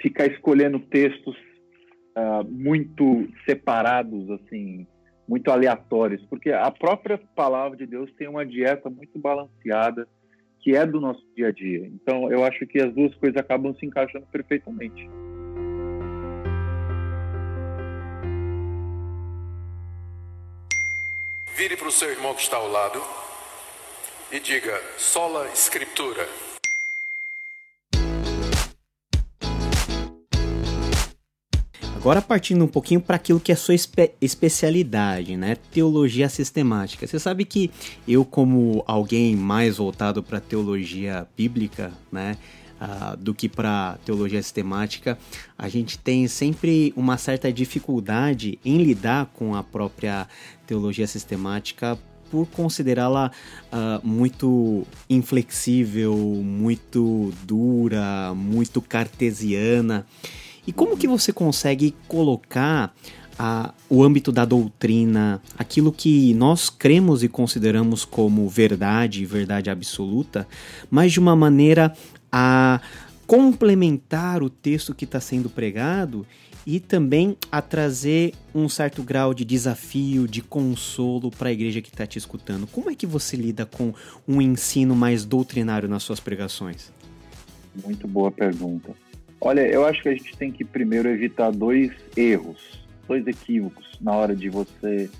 ficar 0.00 0.26
escolhendo 0.26 0.78
textos 0.78 1.36
uh, 2.16 2.44
muito 2.50 3.28
separados, 3.46 4.30
assim, 4.30 4.86
muito 5.28 5.50
aleatórios, 5.50 6.22
porque 6.26 6.50
a 6.50 6.70
própria 6.70 7.18
palavra 7.34 7.76
de 7.76 7.86
Deus 7.86 8.12
tem 8.14 8.28
uma 8.28 8.44
dieta 8.44 8.90
muito 8.90 9.18
balanceada, 9.18 10.06
que 10.64 10.74
é 10.74 10.86
do 10.86 10.98
nosso 10.98 11.22
dia 11.36 11.48
a 11.48 11.52
dia. 11.52 11.86
Então, 11.86 12.32
eu 12.32 12.42
acho 12.42 12.66
que 12.66 12.80
as 12.80 12.90
duas 12.94 13.14
coisas 13.16 13.36
acabam 13.36 13.74
se 13.74 13.84
encaixando 13.84 14.24
perfeitamente. 14.32 15.06
Vire 21.54 21.76
para 21.76 21.88
o 21.88 21.92
seu 21.92 22.10
irmão 22.10 22.34
que 22.34 22.40
está 22.40 22.56
ao 22.56 22.68
lado 22.68 22.98
e 24.32 24.40
diga: 24.40 24.74
sola 24.96 25.46
escritura. 25.52 26.26
Agora 32.04 32.20
partindo 32.20 32.62
um 32.62 32.68
pouquinho 32.68 33.00
para 33.00 33.16
aquilo 33.16 33.40
que 33.40 33.50
é 33.50 33.54
sua 33.54 33.74
espe 33.74 34.12
especialidade, 34.20 35.38
né? 35.38 35.56
Teologia 35.72 36.28
sistemática. 36.28 37.06
Você 37.06 37.18
sabe 37.18 37.46
que 37.46 37.70
eu, 38.06 38.26
como 38.26 38.84
alguém 38.86 39.34
mais 39.34 39.78
voltado 39.78 40.22
para 40.22 40.38
teologia 40.38 41.26
bíblica, 41.34 41.90
né? 42.12 42.36
Uh, 42.78 43.16
do 43.16 43.32
que 43.32 43.48
para 43.48 43.96
teologia 44.04 44.42
sistemática, 44.42 45.16
a 45.56 45.66
gente 45.66 45.98
tem 45.98 46.28
sempre 46.28 46.92
uma 46.94 47.16
certa 47.16 47.50
dificuldade 47.50 48.58
em 48.62 48.82
lidar 48.82 49.24
com 49.32 49.54
a 49.54 49.62
própria 49.62 50.28
teologia 50.66 51.06
sistemática 51.06 51.98
por 52.30 52.46
considerá-la 52.48 53.30
uh, 53.72 54.06
muito 54.06 54.86
inflexível, 55.08 56.14
muito 56.14 57.32
dura, 57.46 58.34
muito 58.34 58.82
cartesiana. 58.82 60.04
E 60.66 60.72
como 60.72 60.96
que 60.96 61.06
você 61.06 61.32
consegue 61.32 61.94
colocar 62.08 62.94
a, 63.38 63.74
o 63.88 64.02
âmbito 64.02 64.32
da 64.32 64.44
doutrina, 64.44 65.40
aquilo 65.58 65.92
que 65.92 66.32
nós 66.34 66.70
cremos 66.70 67.22
e 67.22 67.28
consideramos 67.28 68.04
como 68.04 68.48
verdade, 68.48 69.24
verdade 69.24 69.70
absoluta, 69.70 70.46
mas 70.90 71.12
de 71.12 71.20
uma 71.20 71.36
maneira 71.36 71.94
a 72.30 72.80
complementar 73.26 74.42
o 74.42 74.50
texto 74.50 74.94
que 74.94 75.04
está 75.04 75.20
sendo 75.20 75.48
pregado 75.48 76.26
e 76.66 76.80
também 76.80 77.36
a 77.52 77.60
trazer 77.60 78.32
um 78.54 78.68
certo 78.68 79.02
grau 79.02 79.34
de 79.34 79.44
desafio, 79.44 80.26
de 80.26 80.40
consolo 80.40 81.30
para 81.30 81.50
a 81.50 81.52
igreja 81.52 81.82
que 81.82 81.90
está 81.90 82.06
te 82.06 82.18
escutando. 82.18 82.66
Como 82.66 82.90
é 82.90 82.94
que 82.94 83.06
você 83.06 83.36
lida 83.36 83.66
com 83.66 83.92
um 84.26 84.40
ensino 84.40 84.96
mais 84.96 85.24
doutrinário 85.24 85.88
nas 85.88 86.02
suas 86.02 86.20
pregações? 86.20 86.90
Muito 87.84 88.08
boa 88.08 88.30
pergunta. 88.30 88.94
Olha, 89.40 89.60
eu 89.60 89.84
acho 89.84 90.02
que 90.02 90.08
a 90.08 90.12
gente 90.12 90.36
tem 90.36 90.50
que 90.50 90.64
primeiro 90.64 91.08
evitar 91.08 91.50
dois 91.50 91.92
erros, 92.16 92.86
dois 93.06 93.26
equívocos 93.26 93.98
na 94.00 94.12
hora 94.12 94.34
de 94.34 94.48
você 94.48 95.10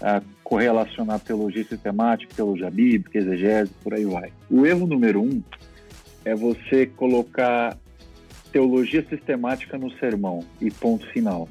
uh, 0.00 0.24
correlacionar 0.42 1.20
teologia 1.20 1.64
sistemática, 1.64 2.34
teologia 2.34 2.70
bíblica, 2.70 3.18
exegese, 3.18 3.70
por 3.82 3.94
aí 3.94 4.04
vai. 4.04 4.32
O 4.50 4.66
erro 4.66 4.86
número 4.86 5.22
um 5.22 5.42
é 6.24 6.34
você 6.34 6.86
colocar 6.86 7.78
teologia 8.52 9.04
sistemática 9.08 9.78
no 9.78 9.90
sermão 9.98 10.44
e 10.60 10.70
ponto 10.70 11.06
final. 11.10 11.48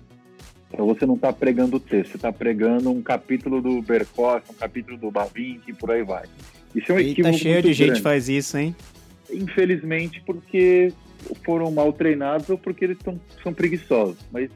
Então 0.71 0.85
você 0.85 1.05
não 1.05 1.15
está 1.15 1.33
pregando 1.33 1.77
o 1.77 1.79
texto, 1.79 2.11
você 2.11 2.17
está 2.17 2.31
pregando 2.31 2.89
um 2.91 3.01
capítulo 3.01 3.61
do 3.61 3.81
Berkoff, 3.81 4.49
um 4.49 4.53
capítulo 4.53 4.97
do 4.97 5.11
Bavinck 5.11 5.69
e 5.69 5.73
por 5.73 5.91
aí 5.91 6.03
vai. 6.03 6.25
Isso 6.73 6.91
é 6.91 6.95
um 6.95 6.99
Eita, 6.99 7.33
cheio 7.33 7.55
de 7.57 7.61
grande. 7.61 7.73
gente 7.73 8.01
faz 8.01 8.29
isso, 8.29 8.57
hein? 8.57 8.73
Infelizmente, 9.29 10.21
porque 10.25 10.93
foram 11.45 11.71
mal 11.71 11.91
treinados 11.93 12.49
ou 12.49 12.57
porque 12.57 12.85
eles 12.85 12.97
tão, 12.97 13.19
são 13.43 13.53
preguiçosos. 13.53 14.17
Mas 14.31 14.49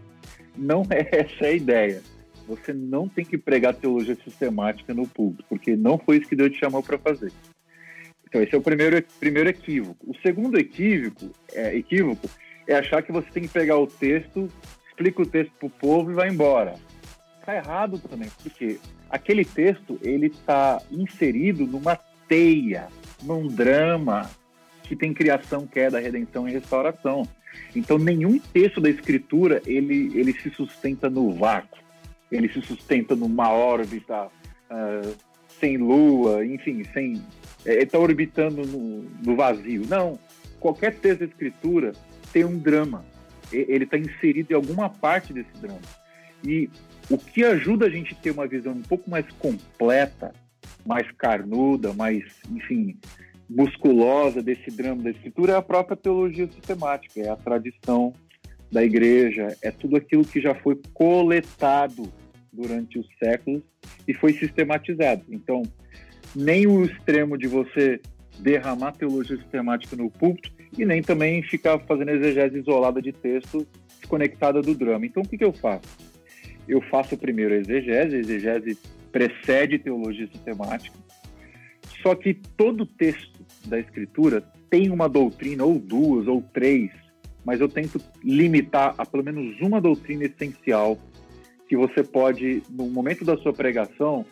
não 0.57 0.83
é 0.89 1.07
essa 1.21 1.45
a 1.45 1.51
ideia. 1.51 2.01
Você 2.47 2.73
não 2.73 3.07
tem 3.07 3.25
que 3.25 3.37
pregar 3.37 3.73
teologia 3.73 4.15
sistemática 4.23 4.93
no 4.93 5.07
púlpito, 5.07 5.45
porque 5.49 5.75
não 5.75 5.97
foi 5.97 6.17
isso 6.17 6.29
que 6.29 6.35
Deus 6.35 6.51
te 6.51 6.59
chamou 6.59 6.83
para 6.83 6.97
fazer. 6.97 7.31
Então, 8.27 8.41
esse 8.41 8.53
é 8.53 8.57
o 8.57 8.61
primeiro, 8.61 9.03
primeiro 9.19 9.49
equívoco. 9.49 10.09
O 10.09 10.15
segundo 10.17 10.59
equívoco 10.59 11.31
é, 11.53 11.75
equívoco 11.75 12.29
é 12.67 12.75
achar 12.75 13.01
que 13.01 13.11
você 13.11 13.29
tem 13.31 13.43
que 13.43 13.49
pegar 13.49 13.77
o 13.77 13.87
texto, 13.87 14.49
explica 14.87 15.21
o 15.21 15.25
texto 15.25 15.51
para 15.57 15.67
o 15.67 15.69
povo 15.69 16.11
e 16.11 16.13
vai 16.13 16.29
embora. 16.29 16.75
Está 17.39 17.55
errado 17.55 17.99
também, 17.99 18.29
porque 18.41 18.79
aquele 19.09 19.45
texto 19.45 19.99
ele 20.03 20.27
está 20.27 20.81
inserido 20.91 21.65
numa 21.65 21.95
teia, 22.27 22.87
num 23.23 23.47
drama 23.47 24.29
que 24.87 24.95
tem 24.95 25.13
criação, 25.13 25.65
queda, 25.67 25.99
redenção 25.99 26.47
e 26.47 26.51
restauração. 26.51 27.27
Então, 27.75 27.97
nenhum 27.97 28.39
texto 28.39 28.81
da 28.81 28.89
Escritura 28.89 29.61
ele, 29.65 30.11
ele 30.13 30.33
se 30.33 30.49
sustenta 30.49 31.09
no 31.09 31.33
vácuo, 31.33 31.79
ele 32.31 32.49
se 32.49 32.61
sustenta 32.61 33.15
numa 33.15 33.49
órbita 33.49 34.25
uh, 34.25 35.15
sem 35.59 35.77
lua, 35.77 36.45
enfim, 36.45 36.83
sem 36.93 37.21
está 37.65 37.97
é, 37.97 38.01
orbitando 38.01 38.65
no, 38.65 39.03
no, 39.23 39.35
vazio. 39.35 39.83
Não, 39.87 40.19
qualquer 40.59 40.95
texto 40.95 41.19
da 41.19 41.25
Escritura 41.25 41.93
tem 42.31 42.45
um 42.45 42.57
drama, 42.57 43.05
ele 43.51 43.85
está 43.85 43.97
inserido 43.97 44.51
em 44.51 44.55
alguma 44.55 44.89
parte 44.89 45.33
desse 45.33 45.51
drama. 45.59 45.79
E 46.43 46.69
o 47.09 47.17
que 47.17 47.43
ajuda 47.43 47.85
a 47.85 47.89
gente 47.89 48.13
a 48.13 48.17
ter 48.17 48.31
uma 48.31 48.47
visão 48.47 48.73
um 48.73 48.81
pouco 48.81 49.09
mais 49.09 49.25
completa, 49.39 50.33
mais 50.85 51.09
carnuda, 51.11 51.93
mais, 51.93 52.23
enfim, 52.51 52.97
musculosa 53.49 54.41
desse 54.41 54.71
drama 54.71 55.03
da 55.03 55.11
escritura 55.11 55.53
é 55.53 55.55
a 55.55 55.61
própria 55.61 55.95
teologia 55.95 56.47
sistemática, 56.51 57.21
é 57.21 57.29
a 57.29 57.35
tradição 57.35 58.13
da 58.71 58.83
igreja, 58.83 59.55
é 59.61 59.71
tudo 59.71 59.95
aquilo 59.95 60.25
que 60.25 60.41
já 60.41 60.55
foi 60.55 60.79
coletado 60.93 62.11
durante 62.51 62.97
os 62.97 63.07
séculos 63.19 63.61
e 64.07 64.13
foi 64.13 64.33
sistematizado. 64.33 65.23
Então, 65.29 65.61
nem 66.35 66.65
o 66.67 66.83
extremo 66.83 67.37
de 67.37 67.47
você 67.47 68.01
derramar 68.39 68.93
teologia 68.93 69.37
sistemática 69.37 69.95
no 69.95 70.09
púlpito 70.09 70.51
e 70.77 70.85
nem 70.85 71.01
também 71.01 71.41
ficar 71.43 71.79
fazendo 71.79 72.11
exegese 72.11 72.57
isolada 72.57 73.01
de 73.01 73.13
texto 73.13 73.65
desconectada 73.99 74.61
do 74.61 74.75
drama. 74.75 75.05
Então, 75.05 75.23
o 75.23 75.27
que, 75.27 75.37
que 75.37 75.45
eu 75.45 75.53
faço? 75.53 75.87
Eu 76.67 76.81
faço 76.81 77.17
primeiro 77.17 77.53
a 77.53 77.57
exegese, 77.57 78.15
a 78.15 78.19
exegese 78.19 78.77
precede 79.11 79.79
teologia 79.79 80.27
sistemática, 80.27 80.97
só 82.05 82.13
que 82.13 82.35
todo 82.55 82.85
texto 82.85 83.43
da 83.65 83.79
escritura 83.79 84.41
tem 84.69 84.91
uma 84.91 85.09
doutrina, 85.09 85.63
ou 85.63 85.79
duas, 85.79 86.27
ou 86.27 86.39
três, 86.53 86.91
mas 87.43 87.59
eu 87.59 87.67
tento 87.67 87.99
limitar 88.23 88.93
a 88.95 89.03
pelo 89.03 89.23
menos 89.23 89.59
uma 89.59 89.81
doutrina 89.81 90.25
essencial 90.25 90.99
que 91.67 91.75
você 91.75 92.03
pode, 92.03 92.61
no 92.69 92.87
momento 92.87 93.25
da 93.25 93.35
sua 93.37 93.51
pregação, 93.51 94.23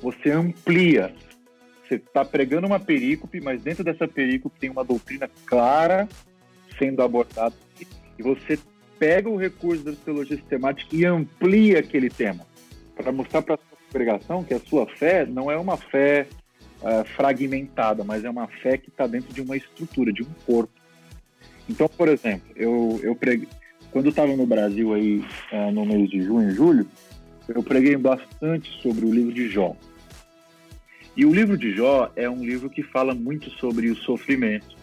você 0.00 0.30
amplia. 0.30 1.14
Você 1.86 1.96
está 1.96 2.24
pregando 2.24 2.66
uma 2.66 2.80
perícope, 2.80 3.42
mas 3.42 3.62
dentro 3.62 3.84
dessa 3.84 4.08
perícope 4.08 4.58
tem 4.58 4.70
uma 4.70 4.82
doutrina 4.82 5.28
clara 5.44 6.08
sendo 6.78 7.02
abordada 7.02 7.54
e 8.18 8.22
você 8.22 8.58
pega 8.98 9.28
o 9.28 9.36
recurso 9.36 9.84
da 9.84 9.92
teologia 9.92 10.38
sistemática 10.38 10.96
e 10.96 11.04
amplia 11.04 11.80
aquele 11.80 12.08
tema 12.08 12.46
para 12.96 13.12
mostrar 13.12 13.42
para 13.42 13.56
a 13.56 13.58
sua 13.58 13.76
pregação 13.90 14.42
que 14.42 14.54
a 14.54 14.60
sua 14.60 14.86
fé 14.86 15.26
não 15.26 15.50
é 15.50 15.58
uma 15.58 15.76
fé 15.76 16.26
uh, 16.82 17.04
fragmentada, 17.16 18.04
mas 18.04 18.24
é 18.24 18.30
uma 18.30 18.46
fé 18.46 18.76
que 18.76 18.88
está 18.88 19.06
dentro 19.06 19.32
de 19.32 19.40
uma 19.40 19.56
estrutura, 19.56 20.12
de 20.12 20.22
um 20.22 20.30
corpo. 20.44 20.72
Então, 21.68 21.88
por 21.88 22.08
exemplo, 22.08 22.50
eu, 22.56 23.00
eu 23.02 23.14
preguei, 23.14 23.48
quando 23.90 24.06
eu 24.06 24.10
estava 24.10 24.36
no 24.36 24.46
Brasil 24.46 24.92
aí 24.92 25.24
uh, 25.52 25.70
no 25.72 25.86
mês 25.86 26.10
de 26.10 26.20
junho 26.22 26.50
e 26.50 26.54
julho, 26.54 26.86
eu 27.48 27.62
preguei 27.62 27.96
bastante 27.96 28.70
sobre 28.82 29.04
o 29.04 29.12
livro 29.12 29.32
de 29.32 29.48
Jó. 29.48 29.76
E 31.16 31.26
o 31.26 31.32
livro 31.32 31.58
de 31.58 31.74
Jó 31.74 32.10
é 32.16 32.28
um 32.28 32.44
livro 32.44 32.70
que 32.70 32.82
fala 32.82 33.14
muito 33.14 33.50
sobre 33.50 33.90
o 33.90 33.96
sofrimento, 33.96 34.76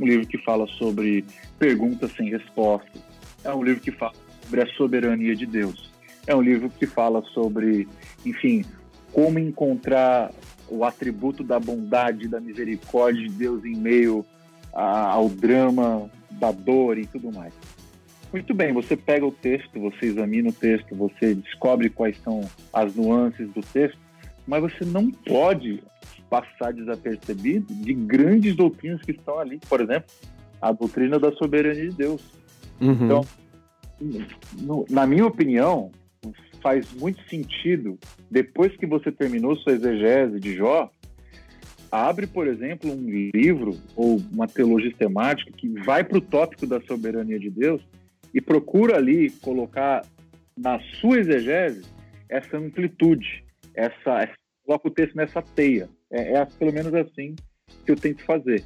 um 0.00 0.06
livro 0.06 0.26
que 0.26 0.38
fala 0.38 0.66
sobre 0.66 1.24
perguntas 1.58 2.10
sem 2.16 2.30
respostas, 2.30 3.02
é 3.44 3.52
um 3.52 3.62
livro 3.62 3.82
que 3.82 3.92
fala 3.92 4.14
sobre 4.42 4.62
a 4.62 4.66
soberania 4.74 5.36
de 5.36 5.46
Deus, 5.46 5.90
é 6.26 6.34
um 6.34 6.40
livro 6.40 6.70
que 6.70 6.86
fala 6.86 7.22
sobre, 7.34 7.86
enfim, 8.24 8.64
como 9.12 9.38
encontrar 9.38 10.32
o 10.74 10.84
atributo 10.84 11.42
da 11.42 11.58
bondade, 11.58 12.28
da 12.28 12.40
misericórdia 12.40 13.22
de 13.22 13.30
Deus 13.30 13.64
em 13.64 13.76
meio 13.76 14.24
a, 14.72 15.12
ao 15.12 15.28
drama, 15.28 16.10
da 16.30 16.50
dor 16.50 16.98
e 16.98 17.06
tudo 17.06 17.32
mais. 17.32 17.52
Muito 18.32 18.52
bem, 18.52 18.72
você 18.72 18.96
pega 18.96 19.24
o 19.24 19.30
texto, 19.30 19.78
você 19.78 20.06
examina 20.06 20.48
o 20.48 20.52
texto, 20.52 20.94
você 20.94 21.34
descobre 21.34 21.88
quais 21.88 22.20
são 22.20 22.40
as 22.72 22.94
nuances 22.96 23.48
do 23.50 23.60
texto, 23.60 23.98
mas 24.46 24.60
você 24.60 24.84
não 24.84 25.10
pode 25.10 25.82
passar 26.28 26.72
desapercebido 26.72 27.72
de 27.72 27.94
grandes 27.94 28.56
doutrinas 28.56 29.00
que 29.02 29.12
estão 29.12 29.38
ali. 29.38 29.60
Por 29.68 29.80
exemplo, 29.80 30.10
a 30.60 30.72
doutrina 30.72 31.18
da 31.18 31.30
soberania 31.32 31.88
de 31.88 31.96
Deus. 31.96 32.22
Uhum. 32.80 32.92
Então, 32.92 33.26
na 34.90 35.06
minha 35.06 35.26
opinião, 35.26 35.92
faz 36.64 36.90
muito 36.94 37.22
sentido, 37.28 37.98
depois 38.30 38.74
que 38.74 38.86
você 38.86 39.12
terminou 39.12 39.54
sua 39.54 39.74
exegese 39.74 40.40
de 40.40 40.56
Jó, 40.56 40.90
abre, 41.92 42.26
por 42.26 42.46
exemplo, 42.46 42.90
um 42.90 43.06
livro 43.06 43.78
ou 43.94 44.16
uma 44.32 44.48
teologia 44.48 44.88
sistemática 44.88 45.52
que 45.52 45.68
vai 45.84 46.02
para 46.02 46.16
o 46.16 46.22
tópico 46.22 46.66
da 46.66 46.80
soberania 46.80 47.38
de 47.38 47.50
Deus 47.50 47.82
e 48.32 48.40
procura 48.40 48.96
ali 48.96 49.28
colocar 49.42 50.06
na 50.56 50.80
sua 51.00 51.18
exegese 51.18 51.82
essa 52.30 52.56
amplitude, 52.56 53.44
essa, 53.74 54.26
coloca 54.64 54.88
o 54.88 54.90
texto 54.90 55.14
nessa 55.16 55.42
teia. 55.42 55.86
É, 56.10 56.38
é, 56.38 56.46
pelo 56.46 56.72
menos 56.72 56.94
assim 56.94 57.36
que 57.84 57.92
eu 57.92 57.96
tento 57.96 58.24
fazer. 58.24 58.64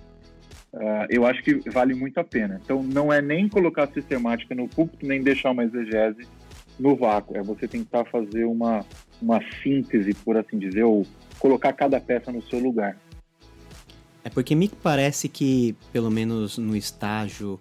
Uh, 0.72 1.06
eu 1.08 1.26
acho 1.26 1.42
que 1.42 1.68
vale 1.70 1.94
muito 1.94 2.20
a 2.20 2.24
pena. 2.24 2.60
Então, 2.62 2.80
não 2.80 3.12
é 3.12 3.20
nem 3.20 3.48
colocar 3.48 3.88
sistemática 3.88 4.54
no 4.54 4.68
púlpito, 4.68 5.04
nem 5.04 5.20
deixar 5.20 5.50
uma 5.50 5.64
exegese 5.64 6.28
no 6.78 6.96
vácuo. 6.96 7.36
É 7.36 7.42
você 7.42 7.66
tentar 7.66 8.04
fazer 8.04 8.44
uma, 8.44 8.84
uma 9.20 9.40
síntese, 9.62 10.14
por 10.14 10.36
assim 10.36 10.58
dizer, 10.58 10.84
ou 10.84 11.06
colocar 11.38 11.72
cada 11.72 12.00
peça 12.00 12.30
no 12.32 12.42
seu 12.42 12.58
lugar. 12.58 12.96
É 14.24 14.30
porque 14.30 14.54
me 14.54 14.68
parece 14.68 15.28
que, 15.28 15.74
pelo 15.92 16.10
menos 16.10 16.58
no 16.58 16.76
estágio 16.76 17.58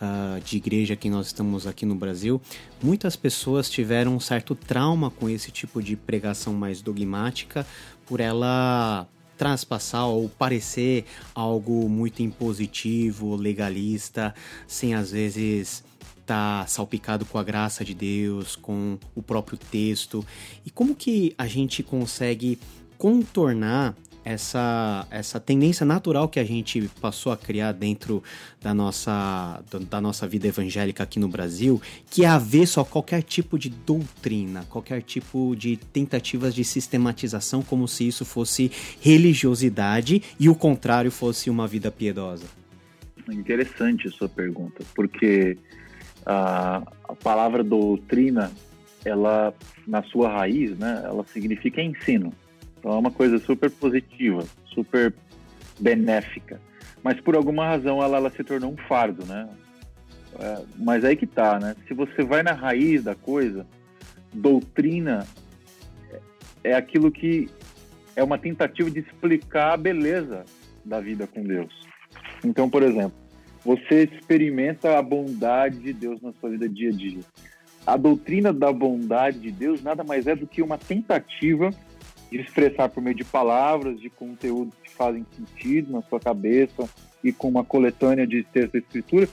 uh, 0.00 0.40
de 0.40 0.56
igreja 0.56 0.96
que 0.96 1.08
nós 1.10 1.26
estamos 1.26 1.66
aqui 1.66 1.84
no 1.84 1.94
Brasil, 1.94 2.40
muitas 2.82 3.14
pessoas 3.14 3.70
tiveram 3.70 4.16
um 4.16 4.20
certo 4.20 4.54
trauma 4.54 5.10
com 5.10 5.28
esse 5.28 5.50
tipo 5.50 5.82
de 5.82 5.96
pregação 5.96 6.54
mais 6.54 6.80
dogmática, 6.80 7.66
por 8.06 8.20
ela 8.20 9.06
transpassar 9.36 10.08
ou 10.08 10.28
parecer 10.28 11.04
algo 11.34 11.88
muito 11.88 12.20
impositivo, 12.22 13.36
legalista, 13.36 14.34
sem 14.66 14.94
às 14.94 15.12
vezes 15.12 15.84
está 16.28 16.66
salpicado 16.66 17.24
com 17.24 17.38
a 17.38 17.42
graça 17.42 17.82
de 17.82 17.94
Deus, 17.94 18.54
com 18.54 18.98
o 19.14 19.22
próprio 19.22 19.56
texto. 19.56 20.24
E 20.64 20.70
como 20.70 20.94
que 20.94 21.34
a 21.38 21.46
gente 21.46 21.82
consegue 21.82 22.58
contornar 22.98 23.96
essa, 24.22 25.06
essa 25.10 25.40
tendência 25.40 25.86
natural 25.86 26.28
que 26.28 26.38
a 26.38 26.44
gente 26.44 26.90
passou 27.00 27.32
a 27.32 27.36
criar 27.36 27.72
dentro 27.72 28.22
da 28.60 28.74
nossa, 28.74 29.62
da 29.88 30.02
nossa 30.02 30.28
vida 30.28 30.46
evangélica 30.46 31.02
aqui 31.02 31.18
no 31.18 31.28
Brasil, 31.28 31.80
que 32.10 32.24
é 32.24 32.28
avesso 32.28 32.78
a 32.78 32.84
qualquer 32.84 33.22
tipo 33.22 33.58
de 33.58 33.70
doutrina, 33.70 34.66
qualquer 34.68 35.00
tipo 35.00 35.56
de 35.56 35.78
tentativas 35.78 36.54
de 36.54 36.62
sistematização, 36.62 37.62
como 37.62 37.88
se 37.88 38.06
isso 38.06 38.26
fosse 38.26 38.70
religiosidade 39.00 40.22
e 40.38 40.50
o 40.50 40.54
contrário 40.54 41.10
fosse 41.10 41.48
uma 41.48 41.66
vida 41.66 41.90
piedosa? 41.90 42.44
Interessante 43.30 44.08
a 44.08 44.10
sua 44.10 44.28
pergunta, 44.28 44.84
porque 44.94 45.56
a, 46.28 46.82
palavra 47.22 47.64
doutrina, 47.64 48.52
ela 49.04 49.54
na 49.86 50.02
sua 50.02 50.28
raiz, 50.28 50.78
né, 50.78 51.02
ela 51.04 51.24
significa 51.24 51.80
ensino. 51.80 52.32
Então 52.78 52.92
é 52.92 52.98
uma 52.98 53.10
coisa 53.10 53.38
super 53.38 53.70
positiva, 53.70 54.44
super 54.66 55.14
benéfica. 55.80 56.60
Mas 57.02 57.18
por 57.20 57.34
alguma 57.34 57.66
razão 57.66 58.02
ela, 58.02 58.18
ela 58.18 58.30
se 58.30 58.44
tornou 58.44 58.72
um 58.72 58.76
fardo, 58.76 59.24
né? 59.24 59.48
É, 60.38 60.62
mas 60.76 61.04
aí 61.04 61.16
que 61.16 61.26
tá, 61.26 61.58
né? 61.58 61.74
Se 61.86 61.94
você 61.94 62.22
vai 62.22 62.42
na 62.42 62.52
raiz 62.52 63.02
da 63.02 63.14
coisa, 63.14 63.66
doutrina 64.32 65.26
é 66.62 66.74
aquilo 66.74 67.10
que 67.10 67.48
é 68.14 68.22
uma 68.22 68.36
tentativa 68.36 68.90
de 68.90 69.00
explicar 69.00 69.72
a 69.72 69.76
beleza 69.76 70.44
da 70.84 71.00
vida 71.00 71.26
com 71.26 71.42
Deus. 71.42 71.72
Então, 72.44 72.68
por 72.68 72.82
exemplo, 72.82 73.16
você 73.68 74.04
experimenta 74.04 74.98
a 74.98 75.02
bondade 75.02 75.78
de 75.80 75.92
Deus 75.92 76.22
na 76.22 76.32
sua 76.32 76.48
vida 76.48 76.66
dia 76.66 76.88
a 76.88 76.92
dia. 76.92 77.20
A 77.86 77.98
doutrina 77.98 78.50
da 78.50 78.72
bondade 78.72 79.38
de 79.40 79.52
Deus 79.52 79.82
nada 79.82 80.02
mais 80.02 80.26
é 80.26 80.34
do 80.34 80.46
que 80.46 80.62
uma 80.62 80.78
tentativa 80.78 81.68
de 82.30 82.40
expressar 82.40 82.88
por 82.88 83.02
meio 83.02 83.14
de 83.14 83.24
palavras, 83.24 84.00
de 84.00 84.08
conteúdos 84.08 84.72
que 84.82 84.88
fazem 84.88 85.26
sentido 85.36 85.92
na 85.92 86.00
sua 86.00 86.18
cabeça 86.18 86.88
e 87.22 87.30
com 87.30 87.46
uma 87.46 87.62
coletânea 87.62 88.26
de 88.26 88.42
texto 88.42 88.74
e 88.76 88.78
escritura, 88.78 89.28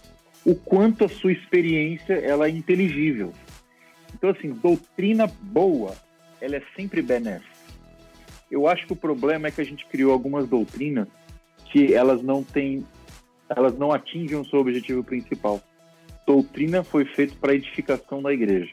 o 0.45 0.53
quanto 0.53 1.05
a 1.05 1.09
sua 1.09 1.31
experiência 1.31 2.15
ela 2.15 2.47
é 2.47 2.49
inteligível. 2.49 3.31
Então, 4.13 4.31
assim, 4.31 4.49
doutrina 4.49 5.27
boa, 5.27 5.95
ela 6.41 6.57
é 6.57 6.61
sempre 6.75 7.01
benéfica. 7.01 7.55
Eu 8.51 8.67
acho 8.67 8.85
que 8.85 8.91
o 8.91 8.97
problema 8.97 9.47
é 9.47 9.51
que 9.51 9.61
a 9.61 9.65
gente 9.65 9.85
criou 9.85 10.11
algumas 10.11 10.45
doutrinas 10.45 11.07
que 11.71 11.93
elas 11.93 12.21
não 12.21 12.43
têm, 12.43 12.85
elas 13.49 13.77
não 13.77 13.91
atingem 13.91 14.37
o 14.37 14.45
seu 14.45 14.59
objetivo 14.59 15.03
principal. 15.03 15.61
Doutrina 16.25 16.83
foi 16.83 17.05
feita 17.05 17.35
para 17.39 17.53
edificação 17.53 18.21
da 18.21 18.33
igreja. 18.33 18.71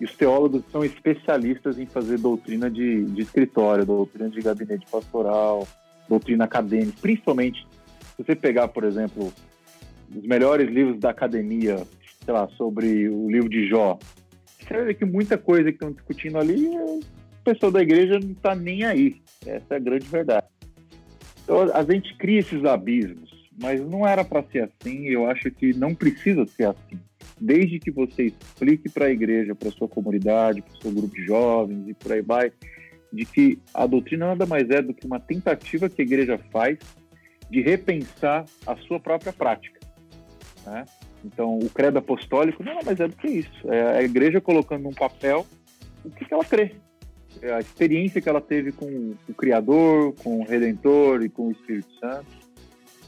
E 0.00 0.04
os 0.04 0.14
teólogos 0.14 0.62
são 0.70 0.84
especialistas 0.84 1.78
em 1.78 1.86
fazer 1.86 2.18
doutrina 2.18 2.70
de, 2.70 3.04
de 3.04 3.22
escritório, 3.22 3.84
doutrina 3.84 4.30
de 4.30 4.40
gabinete 4.40 4.86
pastoral, 4.90 5.66
doutrina 6.08 6.44
acadêmica. 6.44 6.98
Principalmente, 7.00 7.66
se 8.16 8.24
você 8.24 8.36
pegar, 8.36 8.68
por 8.68 8.84
exemplo, 8.84 9.32
os 10.14 10.22
melhores 10.22 10.70
livros 10.70 11.00
da 11.00 11.10
academia, 11.10 11.84
sei 12.24 12.32
lá, 12.32 12.48
sobre 12.56 13.08
o 13.08 13.28
livro 13.28 13.48
de 13.48 13.68
Jó, 13.68 13.98
você 14.46 14.74
vai 14.74 14.84
ver 14.84 14.94
que 14.94 15.04
muita 15.04 15.36
coisa 15.36 15.64
que 15.64 15.76
estão 15.76 15.90
discutindo 15.90 16.38
ali, 16.38 16.68
o 16.68 17.00
pessoal 17.42 17.72
da 17.72 17.82
igreja 17.82 18.20
não 18.20 18.32
está 18.32 18.54
nem 18.54 18.84
aí. 18.84 19.20
Essa 19.44 19.74
é 19.74 19.76
a 19.76 19.80
grande 19.80 20.06
verdade. 20.06 20.46
Então, 21.42 21.62
a 21.74 21.82
gente 21.82 22.14
cria 22.18 22.40
esses 22.40 22.64
abismos, 22.64 23.27
mas 23.60 23.80
não 23.80 24.06
era 24.06 24.24
para 24.24 24.42
ser 24.44 24.64
assim, 24.64 25.06
eu 25.06 25.28
acho 25.28 25.50
que 25.50 25.72
não 25.72 25.94
precisa 25.94 26.46
ser 26.46 26.64
assim 26.64 26.98
desde 27.40 27.78
que 27.78 27.90
você 27.90 28.26
explique 28.26 28.88
para 28.88 29.06
a 29.06 29.10
igreja, 29.10 29.54
para 29.54 29.70
sua 29.70 29.88
comunidade, 29.88 30.62
para 30.62 30.74
o 30.74 30.82
seu 30.82 30.90
grupo 30.90 31.14
de 31.14 31.24
jovens 31.24 31.88
e 31.88 31.94
por 31.94 32.12
aí 32.12 32.22
vai, 32.22 32.52
de 33.12 33.24
que 33.24 33.58
a 33.72 33.86
doutrina 33.86 34.26
nada 34.26 34.46
mais 34.46 34.68
é 34.70 34.82
do 34.82 34.92
que 34.92 35.06
uma 35.06 35.20
tentativa 35.20 35.88
que 35.88 36.02
a 36.02 36.04
igreja 36.04 36.38
faz 36.50 36.78
de 37.50 37.62
repensar 37.62 38.44
a 38.66 38.76
sua 38.76 39.00
própria 39.00 39.32
prática. 39.32 39.78
Né? 40.66 40.84
Então, 41.24 41.58
o 41.58 41.70
credo 41.70 41.98
apostólico 41.98 42.62
nada 42.62 42.80
mais 42.84 43.00
é 43.00 43.08
do 43.08 43.16
que 43.16 43.28
isso. 43.28 43.72
É 43.72 43.98
a 43.98 44.02
igreja 44.02 44.40
colocando 44.40 44.82
num 44.82 44.92
papel 44.92 45.46
o 46.04 46.10
que, 46.10 46.24
que 46.24 46.34
ela 46.34 46.44
crê. 46.44 46.74
É 47.40 47.52
a 47.52 47.60
experiência 47.60 48.20
que 48.20 48.28
ela 48.28 48.40
teve 48.40 48.72
com 48.72 49.14
o 49.28 49.34
Criador, 49.34 50.12
com 50.22 50.40
o 50.40 50.44
Redentor 50.44 51.22
e 51.22 51.28
com 51.28 51.48
o 51.48 51.52
Espírito 51.52 51.92
Santo 51.98 52.26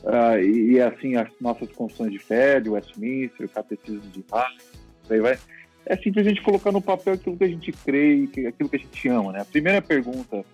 Uh, 0.03 0.39
e, 0.43 0.73
e, 0.73 0.81
assim, 0.81 1.17
as 1.17 1.29
nossas 1.41 1.71
confissões 1.73 2.11
de 2.13 2.19
fé, 2.19 2.59
de 2.59 2.71
Westminster, 2.71 3.47
o 3.47 3.49
catecismo 3.49 4.01
de 4.11 4.25
Harvard, 4.31 4.63
aí 5.11 5.21
vai. 5.21 5.39
É 5.85 5.97
simplesmente 5.97 6.43
colocar 6.43 6.73
no 6.73 6.81
papel 6.81 7.15
aquilo 7.15 7.37
que 7.37 7.45
a 7.45 7.49
gente 7.49 7.73
crê 7.73 8.29
e 8.37 8.47
aquilo 8.47 8.69
que 8.69 8.77
a 8.77 8.79
gente 8.79 9.09
ama, 9.09 9.33
né? 9.33 9.41
A 9.41 9.45
primeira 9.45 9.83
pergunta 9.83 10.45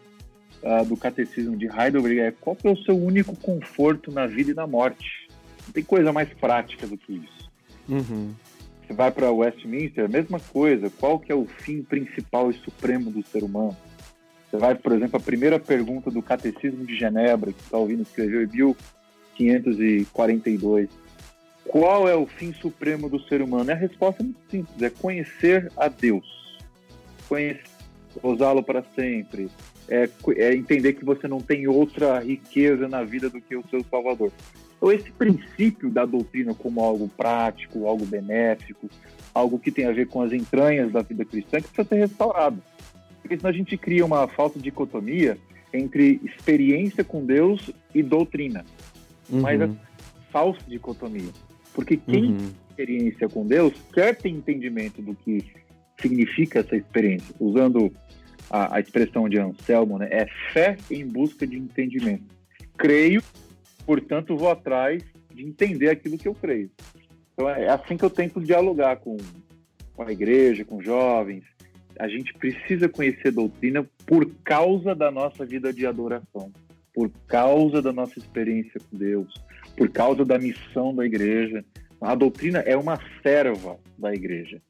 uh, 0.63 0.85
do 0.87 0.97
catecismo 0.97 1.57
de 1.57 1.67
Heidelberg 1.67 2.21
é 2.21 2.31
qual 2.33 2.57
é 2.65 2.71
o 2.71 2.77
seu 2.77 2.97
único 2.97 3.37
conforto 3.37 4.11
na 4.11 4.27
vida 4.27 4.53
e 4.53 4.55
na 4.55 4.67
morte? 4.67 5.29
Não 5.67 5.73
tem 5.73 5.85
coisa 5.85 6.13
mais 6.13 6.29
prática 6.35 6.87
do 6.87 6.97
que 6.97 7.15
isso. 7.15 7.51
Uhum. 7.89 8.35
Você 8.87 8.95
vai 8.95 9.11
para 9.11 9.31
Westminster, 9.31 10.05
a 10.05 10.09
mesma 10.09 10.39
coisa. 10.39 10.91
Qual 10.91 11.19
que 11.19 11.31
é 11.31 11.35
o 11.35 11.45
fim 11.45 11.83
principal 11.83 12.51
e 12.51 12.55
supremo 12.55 13.11
do 13.11 13.25
ser 13.27 13.43
humano? 13.43 13.77
Você 14.49 14.57
vai, 14.57 14.77
por 14.77 14.93
exemplo, 14.93 15.17
a 15.17 15.23
primeira 15.23 15.59
pergunta 15.59 16.11
do 16.11 16.23
Catecismo 16.23 16.87
de 16.87 16.97
Genebra, 16.97 17.53
que 17.53 17.69
Calvino 17.69 18.03
escreveu 18.03 18.43
e 18.43 18.47
viu 18.47 18.77
542. 19.37 20.89
Qual 21.67 22.09
é 22.09 22.15
o 22.15 22.27
fim 22.27 22.53
supremo 22.53 23.09
do 23.09 23.21
ser 23.21 23.43
humano? 23.43 23.71
A 23.71 23.75
resposta 23.75 24.23
é 24.23 24.25
muito 24.25 24.41
simples: 24.51 24.83
é 24.83 24.91
conhecer 24.91 25.71
a 25.77 25.89
Deus, 25.89 26.27
usá-lo 28.23 28.63
para 28.63 28.85
sempre, 28.95 29.51
é, 29.89 30.09
é, 30.37 30.55
entender 30.55 30.95
que 30.95 31.05
você 31.05 31.27
não 31.27 31.41
tem 31.41 31.67
outra 31.67 32.21
riqueza 32.21 32.89
na 32.89 33.03
vida 33.03 33.29
do 33.29 33.41
que 33.41 33.57
o 33.57 33.65
seu 33.69 33.85
Salvador. 33.91 34.33
Então, 34.77 34.93
esse 34.93 35.11
princípio 35.11 35.91
da 35.91 36.05
doutrina 36.05 36.55
como 36.55 36.83
algo 36.83 37.09
prático, 37.09 37.87
algo 37.87 38.05
benéfico, 38.05 38.89
algo 39.35 39.59
que 39.59 39.71
tem 39.71 39.87
a 39.87 39.93
ver 39.93 40.07
com 40.07 40.23
as 40.23 40.33
entranhas 40.33 40.93
da 40.93 41.03
vida 41.03 41.25
cristã, 41.25 41.61
que 41.61 41.69
precisa 41.69 41.89
ser 41.89 41.97
restaurado. 41.97 42.63
Porque 43.21 43.37
senão 43.37 43.51
a 43.51 43.55
gente 43.55 43.77
cria 43.77 44.05
uma 44.05 44.29
falsa 44.29 44.59
dicotomia 44.59 45.37
entre 45.73 46.21
experiência 46.25 47.03
com 47.03 47.25
Deus 47.25 47.71
e 47.95 48.03
doutrina 48.03 48.65
uhum. 49.31 49.41
mas 49.41 49.61
a 49.61 49.69
falsa 50.31 50.61
dicotomia. 50.67 51.33
Porque 51.75 51.97
quem 51.97 52.33
uhum. 52.33 52.37
tem 52.37 52.55
experiência 52.71 53.29
com 53.29 53.47
Deus 53.47 53.75
quer 53.93 54.17
ter 54.17 54.29
entendimento 54.29 55.01
do 55.03 55.15
que 55.15 55.45
significa 56.01 56.61
essa 56.61 56.77
experiência. 56.77 57.35
Usando 57.39 57.93
a, 58.51 58.77
a 58.77 58.81
expressão 58.81 59.29
de 59.29 59.39
Anselmo, 59.39 59.99
né, 59.99 60.09
é 60.11 60.27
fé 60.53 60.77
em 60.91 61.07
busca 61.07 61.47
de 61.47 61.57
entendimento. 61.57 62.25
Creio, 62.77 63.23
portanto, 63.85 64.37
vou 64.37 64.51
atrás 64.51 65.03
de 65.35 65.43
entender 65.43 65.91
aquilo 65.91 66.19
que 66.19 66.29
eu 66.29 66.35
creio. 66.35 66.71
Então 67.33 67.49
é 67.49 67.69
assim 67.69 67.97
que 67.97 68.05
eu 68.05 68.11
tento 68.11 68.41
dialogar 68.41 68.97
com, 68.97 69.17
com 69.95 70.03
a 70.03 70.13
igreja, 70.13 70.65
com 70.65 70.81
jovens. 70.83 71.45
A 71.99 72.09
gente 72.09 72.33
precisa 72.35 72.89
conhecer 72.89 73.31
doutrina 73.31 73.87
por 74.07 74.27
causa 74.45 74.95
da 74.95 75.11
nossa 75.11 75.45
vida 75.45 75.73
de 75.73 75.87
adoração 75.87 76.53
por 76.97 77.11
causa 77.29 77.83
da 77.83 77.93
nossa 77.93 78.19
experiência 78.19 78.81
com 78.81 78.97
Deus, 78.97 79.31
por 79.77 79.91
causa 79.91 80.25
da 80.25 80.39
missão 80.39 80.95
da 80.95 81.05
igreja. 81.05 81.63
A 82.01 82.15
doutrina 82.15 82.61
é 82.61 82.75
uma 82.75 82.99
serva 83.23 83.79
da 83.99 84.15
igreja. 84.15 84.63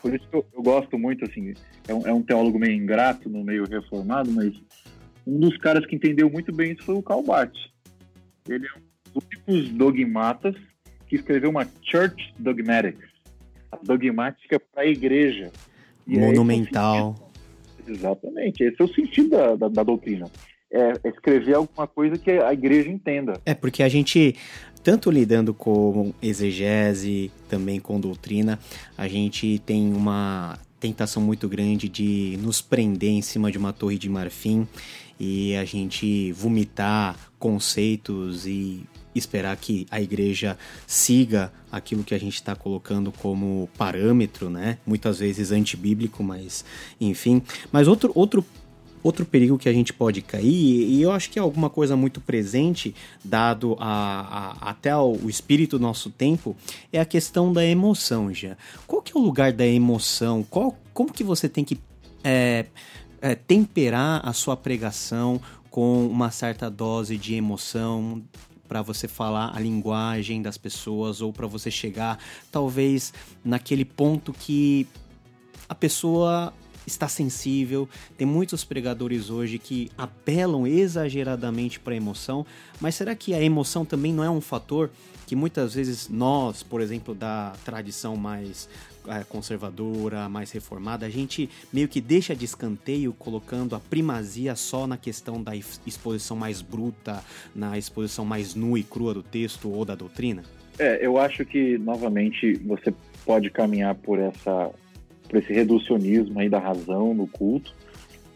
Por 0.00 0.14
isso 0.14 0.28
que 0.28 0.36
eu, 0.36 0.46
eu 0.54 0.62
gosto 0.62 0.96
muito, 0.96 1.24
assim, 1.24 1.54
é 1.88 1.92
um, 1.92 2.06
é 2.06 2.12
um, 2.12 2.22
teólogo 2.22 2.56
meio 2.56 2.72
ingrato 2.72 3.28
no 3.28 3.42
meio 3.42 3.64
reformado, 3.64 4.30
mas 4.30 4.54
um 5.26 5.40
dos 5.40 5.56
caras 5.58 5.84
que 5.84 5.96
entendeu 5.96 6.30
muito 6.30 6.54
bem 6.54 6.72
isso 6.72 6.84
foi 6.84 6.94
o 6.94 7.02
Karl 7.02 7.24
Barth. 7.24 7.56
Ele 8.48 8.64
é 8.64 8.78
um 8.78 9.12
dos 9.12 9.24
únicos 9.48 9.70
dogmatas 9.72 10.54
que 11.08 11.16
escreveu 11.16 11.50
uma 11.50 11.66
Church 11.82 12.32
Dogmatics, 12.38 13.10
a 13.72 13.78
dogmática 13.82 14.60
para 14.60 14.84
a 14.84 14.86
igreja. 14.86 15.50
E 16.06 16.16
Monumental. 16.16 17.16
É 17.78 17.82
esse 17.82 17.90
Exatamente, 17.90 18.62
esse 18.62 18.80
é 18.80 18.84
o 18.84 18.94
sentido 18.94 19.30
da, 19.30 19.56
da, 19.56 19.68
da 19.68 19.82
doutrina 19.82 20.30
é, 20.72 21.08
escrever 21.08 21.54
alguma 21.54 21.86
coisa 21.86 22.18
que 22.18 22.30
a 22.30 22.52
igreja 22.52 22.90
entenda. 22.90 23.40
É, 23.44 23.54
porque 23.54 23.82
a 23.82 23.88
gente, 23.88 24.34
tanto 24.82 25.10
lidando 25.10 25.54
com 25.54 26.12
exegese, 26.20 27.30
também 27.48 27.80
com 27.80 28.00
doutrina, 28.00 28.58
a 28.96 29.08
gente 29.08 29.60
tem 29.64 29.92
uma 29.92 30.58
tentação 30.78 31.22
muito 31.22 31.48
grande 31.48 31.88
de 31.88 32.38
nos 32.40 32.60
prender 32.60 33.10
em 33.10 33.22
cima 33.22 33.50
de 33.50 33.58
uma 33.58 33.72
torre 33.72 33.98
de 33.98 34.08
marfim 34.08 34.68
e 35.18 35.56
a 35.56 35.64
gente 35.64 36.32
vomitar 36.32 37.16
conceitos 37.38 38.46
e 38.46 38.84
esperar 39.14 39.56
que 39.56 39.86
a 39.90 40.00
igreja 40.00 40.58
siga 40.86 41.50
aquilo 41.72 42.04
que 42.04 42.14
a 42.14 42.18
gente 42.18 42.34
está 42.34 42.54
colocando 42.54 43.10
como 43.10 43.68
parâmetro, 43.78 44.50
né? 44.50 44.78
Muitas 44.86 45.18
vezes 45.18 45.52
antibíblico, 45.52 46.22
mas 46.22 46.64
enfim. 47.00 47.42
Mas 47.72 47.88
outro, 47.88 48.12
outro 48.14 48.44
Outro 49.06 49.24
perigo 49.24 49.56
que 49.56 49.68
a 49.68 49.72
gente 49.72 49.92
pode 49.92 50.20
cair, 50.20 50.42
e 50.88 51.00
eu 51.00 51.12
acho 51.12 51.30
que 51.30 51.38
é 51.38 51.42
alguma 51.42 51.70
coisa 51.70 51.96
muito 51.96 52.20
presente, 52.20 52.92
dado 53.24 53.76
a, 53.78 54.56
a, 54.58 54.70
até 54.70 54.96
o 54.96 55.30
espírito 55.30 55.78
do 55.78 55.82
nosso 55.82 56.10
tempo, 56.10 56.56
é 56.92 56.98
a 56.98 57.04
questão 57.04 57.52
da 57.52 57.64
emoção, 57.64 58.34
já. 58.34 58.56
Qual 58.84 59.00
que 59.00 59.16
é 59.16 59.20
o 59.20 59.22
lugar 59.22 59.52
da 59.52 59.64
emoção? 59.64 60.42
Qual, 60.42 60.76
como 60.92 61.12
que 61.12 61.22
você 61.22 61.48
tem 61.48 61.62
que 61.62 61.78
é, 62.24 62.66
é, 63.20 63.36
temperar 63.36 64.28
a 64.28 64.32
sua 64.32 64.56
pregação 64.56 65.40
com 65.70 66.04
uma 66.04 66.32
certa 66.32 66.68
dose 66.68 67.16
de 67.16 67.36
emoção, 67.36 68.24
para 68.66 68.82
você 68.82 69.06
falar 69.06 69.52
a 69.54 69.60
linguagem 69.60 70.42
das 70.42 70.58
pessoas 70.58 71.20
ou 71.20 71.32
para 71.32 71.46
você 71.46 71.70
chegar 71.70 72.18
talvez 72.50 73.14
naquele 73.44 73.84
ponto 73.84 74.32
que 74.32 74.84
a 75.68 75.76
pessoa 75.76 76.52
está 76.86 77.08
sensível. 77.08 77.88
Tem 78.16 78.26
muitos 78.26 78.64
pregadores 78.64 79.30
hoje 79.30 79.58
que 79.58 79.90
apelam 79.96 80.66
exageradamente 80.66 81.80
para 81.80 81.94
a 81.94 81.96
emoção, 81.96 82.46
mas 82.80 82.94
será 82.94 83.14
que 83.14 83.34
a 83.34 83.42
emoção 83.42 83.84
também 83.84 84.12
não 84.12 84.22
é 84.22 84.30
um 84.30 84.40
fator 84.40 84.90
que 85.26 85.34
muitas 85.34 85.74
vezes 85.74 86.08
nós, 86.08 86.62
por 86.62 86.80
exemplo, 86.80 87.14
da 87.14 87.52
tradição 87.64 88.16
mais 88.16 88.68
é, 89.08 89.24
conservadora, 89.24 90.28
mais 90.28 90.52
reformada, 90.52 91.04
a 91.04 91.10
gente 91.10 91.50
meio 91.72 91.88
que 91.88 92.00
deixa 92.00 92.34
de 92.34 92.44
escanteio 92.44 93.12
colocando 93.12 93.74
a 93.74 93.80
primazia 93.80 94.54
só 94.54 94.86
na 94.86 94.96
questão 94.96 95.42
da 95.42 95.54
exposição 95.56 96.36
mais 96.36 96.62
bruta, 96.62 97.22
na 97.54 97.76
exposição 97.76 98.24
mais 98.24 98.54
nua 98.54 98.78
e 98.78 98.84
crua 98.84 99.14
do 99.14 99.22
texto 99.22 99.70
ou 99.70 99.84
da 99.84 99.94
doutrina? 99.94 100.44
É, 100.78 101.04
eu 101.04 101.18
acho 101.18 101.44
que, 101.44 101.78
novamente, 101.78 102.54
você 102.64 102.92
pode 103.24 103.50
caminhar 103.50 103.94
por 103.94 104.18
essa 104.18 104.70
por 105.28 105.38
esse 105.38 105.52
reducionismo 105.52 106.38
aí 106.38 106.48
da 106.48 106.58
razão 106.58 107.14
no 107.14 107.26
culto, 107.26 107.74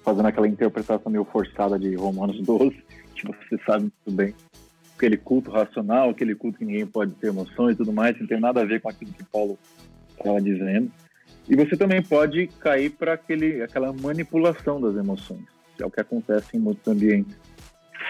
fazendo 0.05 0.27
aquela 0.27 0.49
interpretação 0.49 1.11
meio 1.11 1.25
forçada 1.25 1.79
de 1.79 1.95
Romanos 1.95 2.41
12, 2.45 2.77
que 3.15 3.27
você 3.27 3.59
sabe 3.65 3.83
muito 3.83 4.11
bem. 4.11 4.35
Aquele 4.97 5.17
culto 5.17 5.51
racional, 5.51 6.11
aquele 6.11 6.35
culto 6.35 6.59
que 6.59 6.65
ninguém 6.65 6.87
pode 6.87 7.13
ter 7.13 7.29
emoções 7.29 7.75
e 7.75 7.77
tudo 7.77 7.93
mais, 7.93 8.19
não 8.19 8.27
tem 8.27 8.41
nada 8.41 8.61
a 8.61 8.65
ver 8.65 8.81
com 8.81 8.89
aquilo 8.89 9.13
que 9.13 9.25
Paulo 9.25 9.59
estava 10.11 10.41
dizendo. 10.41 10.91
E 11.49 11.57
você 11.57 11.77
também 11.77 12.03
pode 12.03 12.47
cair 12.61 12.91
para 12.91 13.15
aquela 13.15 13.93
manipulação 13.93 14.81
das 14.81 14.95
emoções, 14.95 15.45
que 15.77 15.83
é 15.83 15.87
o 15.87 15.91
que 15.91 16.01
acontece 16.01 16.57
em 16.57 16.61
muitos 16.61 16.87
ambientes 16.87 17.35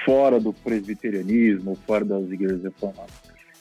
fora 0.05 0.41
do 0.41 0.53
presbiterianismo, 0.53 1.77
fora 1.87 2.05
das 2.05 2.31
igrejas 2.31 2.63
reformadas. 2.63 3.15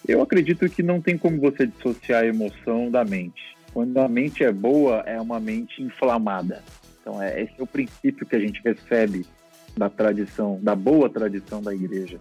Eu 0.08 0.22
acredito 0.22 0.68
que 0.70 0.82
não 0.82 1.02
tem 1.02 1.18
como 1.18 1.40
você 1.40 1.68
dissociar 1.68 2.24
a 2.24 2.28
emoção 2.28 2.90
da 2.90 3.04
mente. 3.04 3.42
Quando 3.74 3.98
a 4.00 4.08
mente 4.08 4.44
é 4.44 4.52
boa, 4.52 5.04
é 5.06 5.20
uma 5.20 5.40
mente 5.40 5.82
inflamada. 5.82 6.64
Então, 7.02 7.22
é, 7.22 7.42
esse 7.42 7.54
é 7.58 7.64
o 7.64 7.68
princípio 7.68 8.26
que 8.26 8.36
a 8.36 8.40
gente 8.40 8.62
recebe 8.64 9.26
da 9.78 9.90
tradição, 9.90 10.60
da 10.62 10.76
boa 10.76 11.10
tradição 11.10 11.62
da 11.62 11.74
igreja. 11.74 12.20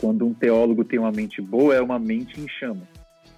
Quando 0.00 0.26
um 0.26 0.34
teólogo 0.34 0.84
tem 0.84 0.98
uma 0.98 1.12
mente 1.12 1.40
boa, 1.40 1.74
é 1.74 1.80
uma 1.80 1.98
mente 1.98 2.40
em 2.40 2.48
chama. 2.48 2.82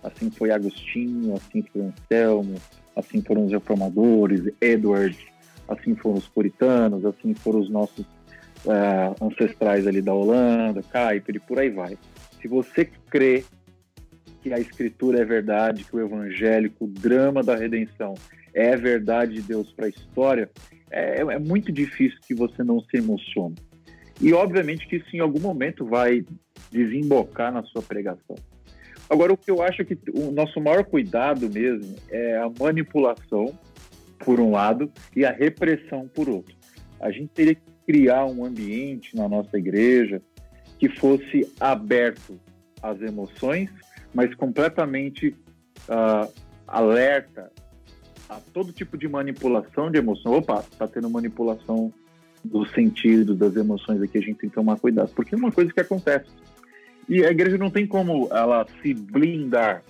Assim 0.02 0.30
foi 0.30 0.50
Agostinho, 0.50 1.34
assim 1.34 1.62
foi 1.62 1.82
Anselmo, 1.82 2.54
assim 2.96 3.20
foram 3.22 3.46
os 3.46 3.52
reformadores, 3.52 4.52
Edward, 4.60 5.16
assim 5.68 5.94
foram 5.94 6.16
os 6.16 6.28
puritanos, 6.28 7.04
assim 7.04 7.34
foram 7.34 7.60
os 7.60 7.68
nossos 7.68 8.06
uh, 8.64 9.24
ancestrais 9.24 9.86
ali 9.86 10.00
da 10.00 10.14
Holanda, 10.14 10.82
Kuyper 10.82 11.36
e 11.36 11.40
por 11.40 11.58
aí 11.58 11.70
vai. 11.70 11.98
Se 12.40 12.48
você 12.48 12.84
crê 12.84 13.44
que 14.42 14.52
a 14.52 14.58
escritura 14.58 15.20
é 15.20 15.24
verdade, 15.24 15.84
que 15.84 15.94
o 15.94 16.00
evangélico, 16.00 16.84
o 16.84 16.88
drama 16.88 17.42
da 17.42 17.56
redenção 17.56 18.14
é 18.54 18.76
verdade 18.76 19.34
de 19.34 19.42
Deus 19.42 19.72
para 19.72 19.86
a 19.86 19.88
história, 19.88 20.50
é, 20.90 21.20
é, 21.20 21.38
muito 21.38 21.70
difícil 21.70 22.18
que 22.26 22.34
você 22.34 22.62
não 22.62 22.80
se 22.80 22.96
emocione. 22.96 23.56
E 24.20 24.32
obviamente 24.32 24.86
que 24.86 24.96
isso 24.96 25.14
em 25.14 25.20
algum 25.20 25.40
momento 25.40 25.84
vai 25.84 26.24
desembocar 26.70 27.52
na 27.52 27.62
sua 27.62 27.82
pregação. 27.82 28.36
Agora, 29.08 29.32
o 29.32 29.36
que 29.36 29.50
eu 29.50 29.62
acho 29.62 29.84
que 29.84 29.96
o 30.12 30.30
nosso 30.30 30.60
maior 30.60 30.84
cuidado 30.84 31.48
mesmo 31.48 31.96
é 32.10 32.36
a 32.36 32.50
manipulação, 32.60 33.58
por 34.18 34.40
um 34.40 34.50
lado, 34.50 34.90
e 35.14 35.24
a 35.24 35.30
repressão, 35.30 36.08
por 36.08 36.28
outro. 36.28 36.54
A 37.00 37.10
gente 37.10 37.28
teria 37.28 37.54
que 37.54 37.62
criar 37.86 38.26
um 38.26 38.44
ambiente 38.44 39.16
na 39.16 39.28
nossa 39.28 39.56
igreja 39.56 40.20
que 40.78 40.88
fosse 40.88 41.50
aberto 41.58 42.38
às 42.82 43.00
emoções 43.00 43.70
mas 44.14 44.34
completamente 44.34 45.34
uh, 45.88 46.32
alerta 46.66 47.50
a 48.28 48.36
todo 48.52 48.72
tipo 48.72 48.96
de 48.96 49.08
manipulação 49.08 49.90
de 49.90 49.98
emoção. 49.98 50.32
Opa, 50.32 50.60
está 50.60 50.86
tendo 50.86 51.08
manipulação 51.08 51.92
dos 52.44 52.70
sentidos, 52.72 53.36
das 53.36 53.56
emoções 53.56 54.00
aqui, 54.02 54.18
a 54.18 54.20
gente 54.20 54.38
tem 54.38 54.50
que 54.50 54.54
tomar 54.54 54.78
cuidado, 54.78 55.10
porque 55.14 55.34
é 55.34 55.38
uma 55.38 55.50
coisa 55.50 55.72
que 55.72 55.80
acontece. 55.80 56.26
E 57.08 57.24
a 57.24 57.30
igreja 57.30 57.56
não 57.56 57.70
tem 57.70 57.86
como 57.86 58.28
ela 58.30 58.66
se 58.82 58.92
blindar 58.94 59.82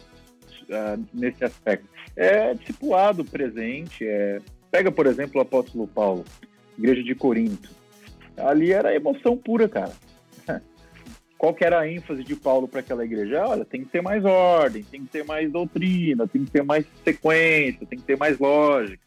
uh, 0.65 1.05
nesse 1.13 1.45
aspecto. 1.45 1.89
É 2.17 2.55
discipulado 2.55 3.25
presente, 3.25 4.07
é... 4.07 4.41
pega, 4.71 4.91
por 4.91 5.07
exemplo, 5.07 5.39
o 5.39 5.43
apóstolo 5.43 5.87
Paulo, 5.87 6.25
igreja 6.79 7.03
de 7.03 7.15
Corinto. 7.15 7.71
Ali 8.37 8.73
era 8.73 8.95
emoção 8.95 9.37
pura, 9.37 9.69
cara 9.69 9.93
qual 11.39 11.55
que 11.55 11.65
era 11.65 11.79
a 11.79 11.89
ênfase 11.89 12.25
de 12.25 12.35
Paulo 12.35 12.67
para 12.67 12.81
aquela 12.81 13.05
igreja? 13.05 13.47
Olha, 13.47 13.65
tem 13.65 13.85
que 13.85 13.89
ter 13.89 14.03
mais 14.03 14.25
ordem, 14.25 14.83
tem 14.83 15.05
que 15.05 15.09
ter 15.09 15.25
mais 15.25 15.51
doutrina, 15.51 16.27
tem 16.27 16.45
que 16.45 16.51
ter 16.51 16.65
mais 16.65 16.85
sequência, 17.05 17.87
tem 17.87 17.99
que 17.99 18.05
ter 18.05 18.19
mais 18.19 18.39
lógica. 18.41 18.99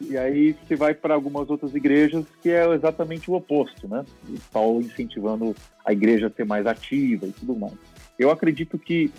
E 0.00 0.16
aí 0.16 0.54
se 0.68 0.76
vai 0.76 0.94
para 0.94 1.14
algumas 1.14 1.48
outras 1.50 1.74
igrejas 1.74 2.24
que 2.42 2.50
é 2.50 2.68
exatamente 2.72 3.30
o 3.30 3.34
oposto, 3.34 3.88
né? 3.88 4.04
E 4.28 4.38
Paulo 4.52 4.82
incentivando 4.82 5.56
a 5.84 5.92
igreja 5.92 6.28
a 6.28 6.30
ser 6.30 6.44
mais 6.44 6.66
ativa 6.66 7.26
e 7.26 7.32
tudo 7.32 7.56
mais. 7.56 7.74
Eu 8.18 8.30
acredito 8.30 8.78
que 8.78 9.10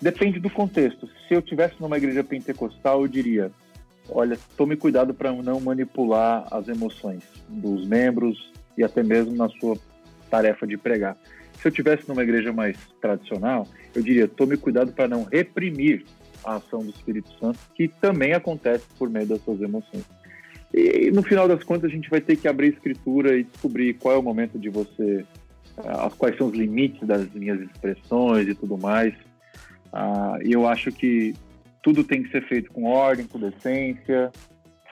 depende 0.00 0.40
do 0.40 0.50
contexto. 0.50 1.08
Se 1.26 1.34
eu 1.34 1.40
tivesse 1.40 1.80
numa 1.80 1.96
igreja 1.96 2.22
pentecostal, 2.22 3.02
eu 3.02 3.08
diria: 3.08 3.50
olha, 4.10 4.36
tome 4.56 4.76
cuidado 4.76 5.14
para 5.14 5.32
não 5.32 5.60
manipular 5.60 6.46
as 6.50 6.68
emoções 6.68 7.22
dos 7.48 7.86
membros 7.86 8.52
e 8.76 8.84
até 8.84 9.02
mesmo 9.02 9.34
na 9.34 9.48
sua 9.48 9.78
tarefa 10.30 10.66
de 10.66 10.76
pregar. 10.76 11.16
Se 11.66 11.70
eu 11.70 11.72
tivesse 11.72 12.08
numa 12.08 12.22
igreja 12.22 12.52
mais 12.52 12.76
tradicional, 13.00 13.66
eu 13.92 14.00
diria: 14.00 14.28
tome 14.28 14.56
cuidado 14.56 14.92
para 14.92 15.08
não 15.08 15.24
reprimir 15.24 16.04
a 16.44 16.54
ação 16.54 16.78
do 16.78 16.90
Espírito 16.90 17.28
Santo, 17.40 17.58
que 17.74 17.88
também 17.88 18.34
acontece 18.34 18.84
por 18.96 19.10
meio 19.10 19.26
das 19.26 19.42
suas 19.42 19.60
emoções. 19.60 20.04
E 20.72 21.10
no 21.10 21.24
final 21.24 21.48
das 21.48 21.64
contas, 21.64 21.90
a 21.90 21.92
gente 21.92 22.08
vai 22.08 22.20
ter 22.20 22.36
que 22.36 22.46
abrir 22.46 22.66
a 22.66 22.70
escritura 22.70 23.36
e 23.36 23.42
descobrir 23.42 23.94
qual 23.94 24.14
é 24.14 24.18
o 24.18 24.22
momento 24.22 24.60
de 24.60 24.70
você, 24.70 25.24
uh, 25.78 26.16
quais 26.16 26.38
são 26.38 26.46
os 26.46 26.54
limites 26.54 27.04
das 27.04 27.28
minhas 27.32 27.60
expressões 27.60 28.46
e 28.46 28.54
tudo 28.54 28.78
mais. 28.78 29.12
Uh, 29.86 30.38
e 30.44 30.52
eu 30.52 30.68
acho 30.68 30.92
que 30.92 31.34
tudo 31.82 32.04
tem 32.04 32.22
que 32.22 32.30
ser 32.30 32.46
feito 32.46 32.70
com 32.70 32.84
ordem, 32.84 33.26
com 33.26 33.40
decência, 33.40 34.30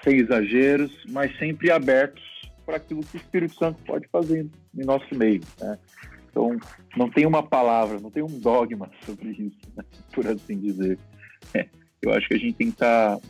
sem 0.02 0.16
exageros, 0.16 0.90
mas 1.08 1.38
sempre 1.38 1.70
abertos 1.70 2.24
para 2.66 2.78
aquilo 2.78 3.02
que 3.04 3.16
o 3.16 3.20
Espírito 3.20 3.54
Santo 3.54 3.78
pode 3.86 4.08
fazer 4.08 4.48
em 4.76 4.84
nosso 4.84 5.14
meio. 5.14 5.40
Né? 5.60 5.78
Então, 6.34 6.58
não 6.96 7.08
tem 7.08 7.24
uma 7.26 7.44
palavra, 7.44 8.00
não 8.00 8.10
tem 8.10 8.24
um 8.24 8.40
dogma 8.40 8.90
sobre 9.06 9.28
isso, 9.28 9.54
né? 9.76 9.84
por 10.12 10.26
assim 10.26 10.58
dizer. 10.58 10.98
É, 11.54 11.68
eu 12.02 12.12
acho 12.12 12.26
que 12.26 12.34
a 12.34 12.38
gente 12.38 12.54
tem 12.54 12.66
que 12.66 12.72
estar 12.72 13.20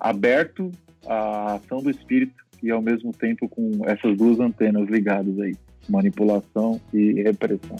aberto 0.00 0.72
à 1.06 1.56
ação 1.56 1.82
do 1.82 1.90
espírito 1.90 2.42
e, 2.62 2.70
ao 2.70 2.80
mesmo 2.80 3.12
tempo, 3.12 3.46
com 3.50 3.82
essas 3.84 4.16
duas 4.16 4.40
antenas 4.40 4.88
ligadas 4.88 5.38
aí 5.40 5.54
manipulação 5.86 6.80
e 6.94 7.22
repressão. 7.22 7.76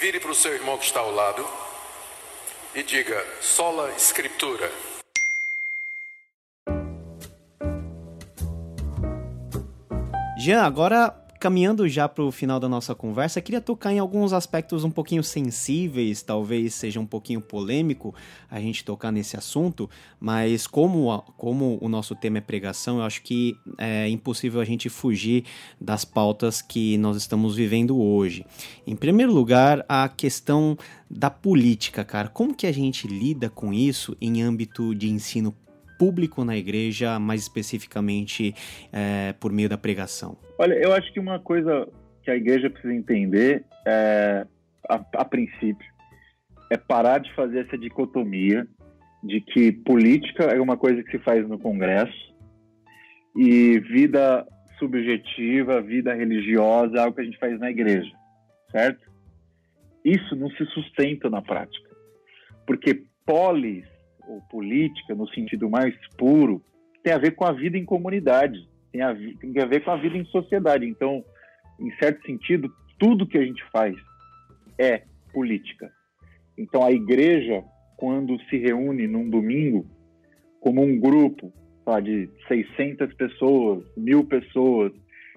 Vire 0.00 0.20
para 0.20 0.30
o 0.30 0.34
seu 0.34 0.54
irmão 0.54 0.78
que 0.78 0.84
está 0.84 1.00
ao 1.00 1.10
lado 1.10 1.44
e 2.76 2.82
diga: 2.84 3.20
sola 3.40 3.90
escritura. 3.96 4.70
Jean, 10.38 10.62
agora 10.62 11.25
caminhando 11.46 11.88
já 11.88 12.08
para 12.08 12.24
o 12.24 12.32
final 12.32 12.58
da 12.58 12.68
nossa 12.68 12.92
conversa, 12.92 13.40
queria 13.40 13.60
tocar 13.60 13.92
em 13.92 14.00
alguns 14.00 14.32
aspectos 14.32 14.82
um 14.82 14.90
pouquinho 14.90 15.22
sensíveis, 15.22 16.20
talvez 16.20 16.74
seja 16.74 16.98
um 16.98 17.06
pouquinho 17.06 17.40
polêmico 17.40 18.12
a 18.50 18.58
gente 18.58 18.84
tocar 18.84 19.12
nesse 19.12 19.36
assunto, 19.36 19.88
mas 20.18 20.66
como, 20.66 21.22
como 21.36 21.78
o 21.80 21.88
nosso 21.88 22.16
tema 22.16 22.38
é 22.38 22.40
pregação, 22.40 22.98
eu 22.98 23.04
acho 23.04 23.22
que 23.22 23.56
é 23.78 24.08
impossível 24.08 24.60
a 24.60 24.64
gente 24.64 24.88
fugir 24.88 25.44
das 25.80 26.04
pautas 26.04 26.60
que 26.60 26.98
nós 26.98 27.16
estamos 27.16 27.54
vivendo 27.54 27.96
hoje. 27.96 28.44
Em 28.84 28.96
primeiro 28.96 29.32
lugar, 29.32 29.84
a 29.88 30.08
questão 30.08 30.76
da 31.08 31.30
política, 31.30 32.04
cara. 32.04 32.26
Como 32.28 32.56
que 32.56 32.66
a 32.66 32.72
gente 32.72 33.06
lida 33.06 33.48
com 33.48 33.72
isso 33.72 34.16
em 34.20 34.42
âmbito 34.42 34.96
de 34.96 35.08
ensino 35.08 35.54
público 35.98 36.44
na 36.44 36.56
igreja, 36.56 37.18
mais 37.18 37.42
especificamente 37.42 38.54
é, 38.92 39.32
por 39.34 39.52
meio 39.52 39.68
da 39.68 39.78
pregação? 39.78 40.36
Olha, 40.58 40.74
eu 40.74 40.92
acho 40.92 41.12
que 41.12 41.20
uma 41.20 41.38
coisa 41.38 41.88
que 42.22 42.30
a 42.30 42.36
igreja 42.36 42.68
precisa 42.68 42.94
entender, 42.94 43.64
é, 43.86 44.46
a, 44.88 44.94
a 45.14 45.24
princípio, 45.24 45.86
é 46.70 46.76
parar 46.76 47.18
de 47.18 47.32
fazer 47.34 47.66
essa 47.66 47.78
dicotomia 47.78 48.66
de 49.22 49.40
que 49.40 49.72
política 49.72 50.44
é 50.44 50.60
uma 50.60 50.76
coisa 50.76 51.02
que 51.02 51.10
se 51.10 51.18
faz 51.18 51.46
no 51.48 51.58
Congresso 51.58 52.34
e 53.36 53.78
vida 53.80 54.46
subjetiva, 54.78 55.80
vida 55.80 56.14
religiosa 56.14 56.96
é 56.96 57.00
algo 57.00 57.14
que 57.14 57.22
a 57.22 57.24
gente 57.24 57.38
faz 57.38 57.58
na 57.58 57.70
igreja, 57.70 58.10
certo? 58.70 59.10
Isso 60.04 60.36
não 60.36 60.50
se 60.50 60.64
sustenta 60.66 61.28
na 61.28 61.42
prática, 61.42 61.90
porque 62.66 63.02
polis 63.24 63.84
ou 64.26 64.40
política, 64.42 65.14
no 65.14 65.28
sentido 65.28 65.68
mais 65.70 65.94
puro, 66.16 66.62
tem 67.02 67.12
a 67.12 67.18
ver 67.18 67.32
com 67.32 67.44
a 67.44 67.52
vida 67.52 67.78
em 67.78 67.84
comunidade, 67.84 68.68
tem 68.92 69.02
a, 69.02 69.14
tem 69.14 69.62
a 69.62 69.66
ver 69.66 69.84
com 69.84 69.90
a 69.90 69.96
vida 69.96 70.16
em 70.16 70.24
sociedade. 70.26 70.86
Então, 70.86 71.24
em 71.78 71.90
certo 71.96 72.24
sentido, 72.26 72.72
tudo 72.98 73.26
que 73.26 73.38
a 73.38 73.44
gente 73.44 73.62
faz 73.70 73.94
é 74.78 75.02
política. 75.32 75.92
Então, 76.58 76.84
a 76.84 76.90
igreja, 76.90 77.62
quando 77.96 78.40
se 78.44 78.56
reúne 78.56 79.06
num 79.06 79.28
domingo, 79.28 79.86
como 80.60 80.82
um 80.82 80.98
grupo 80.98 81.52
tá, 81.84 82.00
de 82.00 82.28
600 82.48 83.14
pessoas, 83.14 83.84
mil 83.96 84.24
pessoas, 84.24 84.92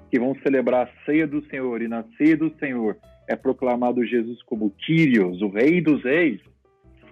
que 0.09 0.19
vão 0.19 0.33
celebrar 0.41 0.87
a 0.87 1.05
ceia 1.05 1.27
do 1.27 1.45
Senhor, 1.47 1.81
e 1.81 1.87
na 1.87 2.03
ceia 2.17 2.35
do 2.35 2.51
Senhor 2.57 2.97
é 3.27 3.35
proclamado 3.35 4.03
Jesus 4.03 4.41
como 4.43 4.71
Kyrios, 4.71 5.41
o 5.41 5.49
Rei 5.49 5.81
dos 5.81 6.03
Reis. 6.03 6.41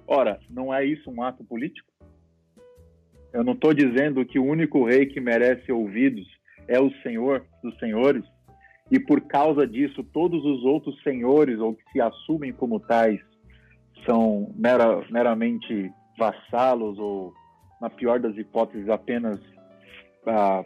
Ora, 0.08 0.39
não 0.49 0.74
é 0.74 0.86
isso 0.86 1.12
um 1.12 1.22
ato 1.22 1.43
político? 1.43 1.91
Eu 3.34 3.43
não 3.43 3.53
estou 3.53 3.74
dizendo 3.74 4.26
que 4.26 4.39
o 4.39 4.45
único 4.45 4.86
rei 4.86 5.05
que 5.05 5.20
merece 5.20 5.72
ouvidos 5.72 6.26
é 6.68 6.80
o 6.80 6.89
Senhor 7.03 7.45
dos 7.62 7.78
Senhores, 7.78 8.24
e 8.89 8.99
por 8.99 9.22
causa 9.22 9.68
disso, 9.68 10.01
todos 10.01 10.43
os 10.45 10.64
outros 10.64 11.01
senhores, 11.03 11.60
ou 11.60 11.76
que 11.76 11.84
se 11.91 11.99
assumem 11.99 12.53
como 12.53 12.80
tais, 12.80 13.20
são 14.05 14.53
mera, 14.55 15.03
meramente 15.10 15.91
vassalos, 16.18 16.97
ou, 16.97 17.34
na 17.82 17.89
pior 17.89 18.20
das 18.20 18.38
hipóteses, 18.38 18.88
apenas 18.88 19.39
ah, 20.26 20.64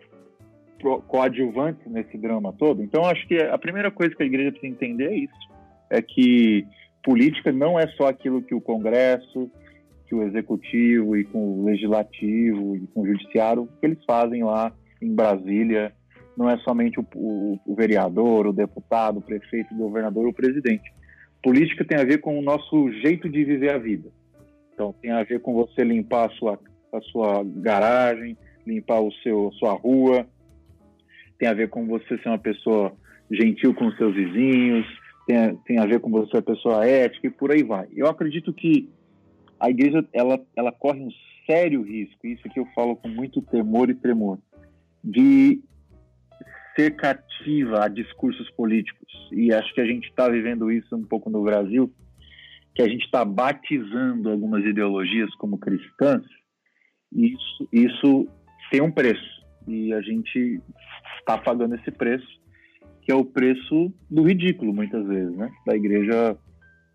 coadjuvantes 1.08 1.86
nesse 1.88 2.16
drama 2.18 2.54
todo. 2.54 2.84
Então, 2.84 3.06
acho 3.06 3.28
que 3.28 3.38
a 3.42 3.58
primeira 3.58 3.90
coisa 3.90 4.16
que 4.16 4.22
a 4.22 4.26
igreja 4.26 4.52
precisa 4.52 4.72
entender 4.72 5.08
é 5.08 5.16
isso: 5.16 5.50
é 5.90 6.02
que 6.02 6.66
política 7.04 7.52
não 7.52 7.80
é 7.80 7.88
só 7.88 8.08
aquilo 8.08 8.42
que 8.42 8.54
o 8.54 8.62
Congresso, 8.62 9.50
que 10.08 10.16
o 10.16 10.24
Executivo 10.24 11.16
e 11.16 11.24
com 11.24 11.60
o 11.60 11.66
Legislativo 11.66 12.76
e 12.76 12.88
com 12.88 13.02
o 13.02 13.08
Judiciário, 13.08 13.68
que 13.80 13.86
eles 13.86 14.04
fazem 14.06 14.44
lá 14.44 14.72
em 15.02 15.14
Brasília. 15.14 15.94
Não 16.38 16.50
é 16.50 16.58
somente 16.60 17.00
o, 17.00 17.06
o, 17.16 17.60
o 17.66 17.76
vereador, 17.76 18.48
o 18.48 18.54
deputado, 18.54 19.20
o 19.20 19.22
prefeito, 19.22 19.74
o 19.74 19.78
governador, 19.78 20.28
o 20.28 20.34
presidente. 20.34 20.92
Política 21.44 21.84
tem 21.84 21.98
a 21.98 22.04
ver 22.04 22.20
com 22.20 22.38
o 22.38 22.42
nosso 22.42 22.92
jeito 23.02 23.30
de 23.30 23.44
viver 23.44 23.72
a 23.72 23.78
vida. 23.78 24.10
Então, 24.74 24.94
tem 25.02 25.12
a 25.12 25.24
ver 25.24 25.42
com 25.42 25.54
você 25.54 25.84
limpar 25.84 26.28
a 26.28 26.34
sua, 26.34 26.60
a 26.94 27.02
sua 27.02 27.44
garagem, 27.44 28.38
limpar 28.66 29.02
o 29.02 29.12
seu, 29.24 29.52
sua 29.54 29.74
rua, 29.74 30.26
tem 31.40 31.50
a 31.50 31.54
ver 31.54 31.70
com 31.70 31.88
você 31.88 32.18
ser 32.20 32.30
uma 32.30 32.38
pessoa 32.38 32.94
gentil 33.30 33.74
com 33.74 33.92
seus 33.94 34.14
vizinhos, 34.14 34.86
tem 35.26 35.38
a, 35.38 35.56
tem 35.66 35.78
a 35.80 35.86
ver 35.86 36.00
com 36.00 36.10
você 36.10 36.32
ser 36.32 36.42
pessoa 36.42 36.86
ética 36.86 37.28
e 37.28 37.32
por 37.32 37.52
aí 37.52 37.64
vai. 37.64 37.88
Eu 37.96 38.08
acredito 38.08 38.54
que 38.54 38.90
a 39.60 39.70
igreja 39.70 40.06
ela, 40.14 40.40
ela 40.56 40.72
corre 40.72 41.02
um 41.02 41.10
sério 41.46 41.82
risco, 41.82 42.26
isso 42.26 42.42
aqui 42.46 42.60
eu 42.60 42.68
falo 42.74 42.96
com 42.96 43.08
muito 43.08 43.42
temor 43.42 43.90
e 43.90 43.96
tremor, 43.96 44.40
de 45.04 45.62
ser 46.76 46.96
cativa 46.96 47.86
a 47.86 47.88
discursos 47.88 48.50
políticos. 48.52 49.12
E 49.32 49.54
acho 49.54 49.74
que 49.74 49.82
a 49.82 49.86
gente 49.86 50.08
está 50.08 50.30
vivendo 50.30 50.72
isso 50.72 50.96
um 50.96 51.04
pouco 51.04 51.30
no 51.30 51.44
Brasil, 51.44 51.94
que 52.74 52.82
a 52.82 52.88
gente 52.88 53.04
está 53.06 53.26
batizando 53.26 54.30
algumas 54.30 54.64
ideologias 54.66 55.34
como 55.36 55.58
cristãs, 55.58 56.24
e 57.12 57.34
isso, 57.34 57.70
isso 57.72 58.28
tem 58.72 58.82
um 58.82 58.92
preço. 58.92 59.42
E 59.68 59.94
a 59.94 60.02
gente 60.02 60.62
está 61.20 61.38
pagando 61.38 61.76
esse 61.76 61.92
preço, 61.92 62.41
que 63.12 63.14
é 63.14 63.16
o 63.16 63.26
preço 63.26 63.94
do 64.10 64.24
ridículo, 64.24 64.74
muitas 64.74 65.06
vezes, 65.06 65.36
né? 65.36 65.52
Da 65.68 65.76
igreja, 65.76 66.38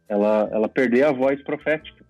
ela, 0.09 0.49
ela 0.51 0.67
perder 0.67 1.05
a 1.05 1.13
voz 1.13 1.43
profética. 1.43 2.03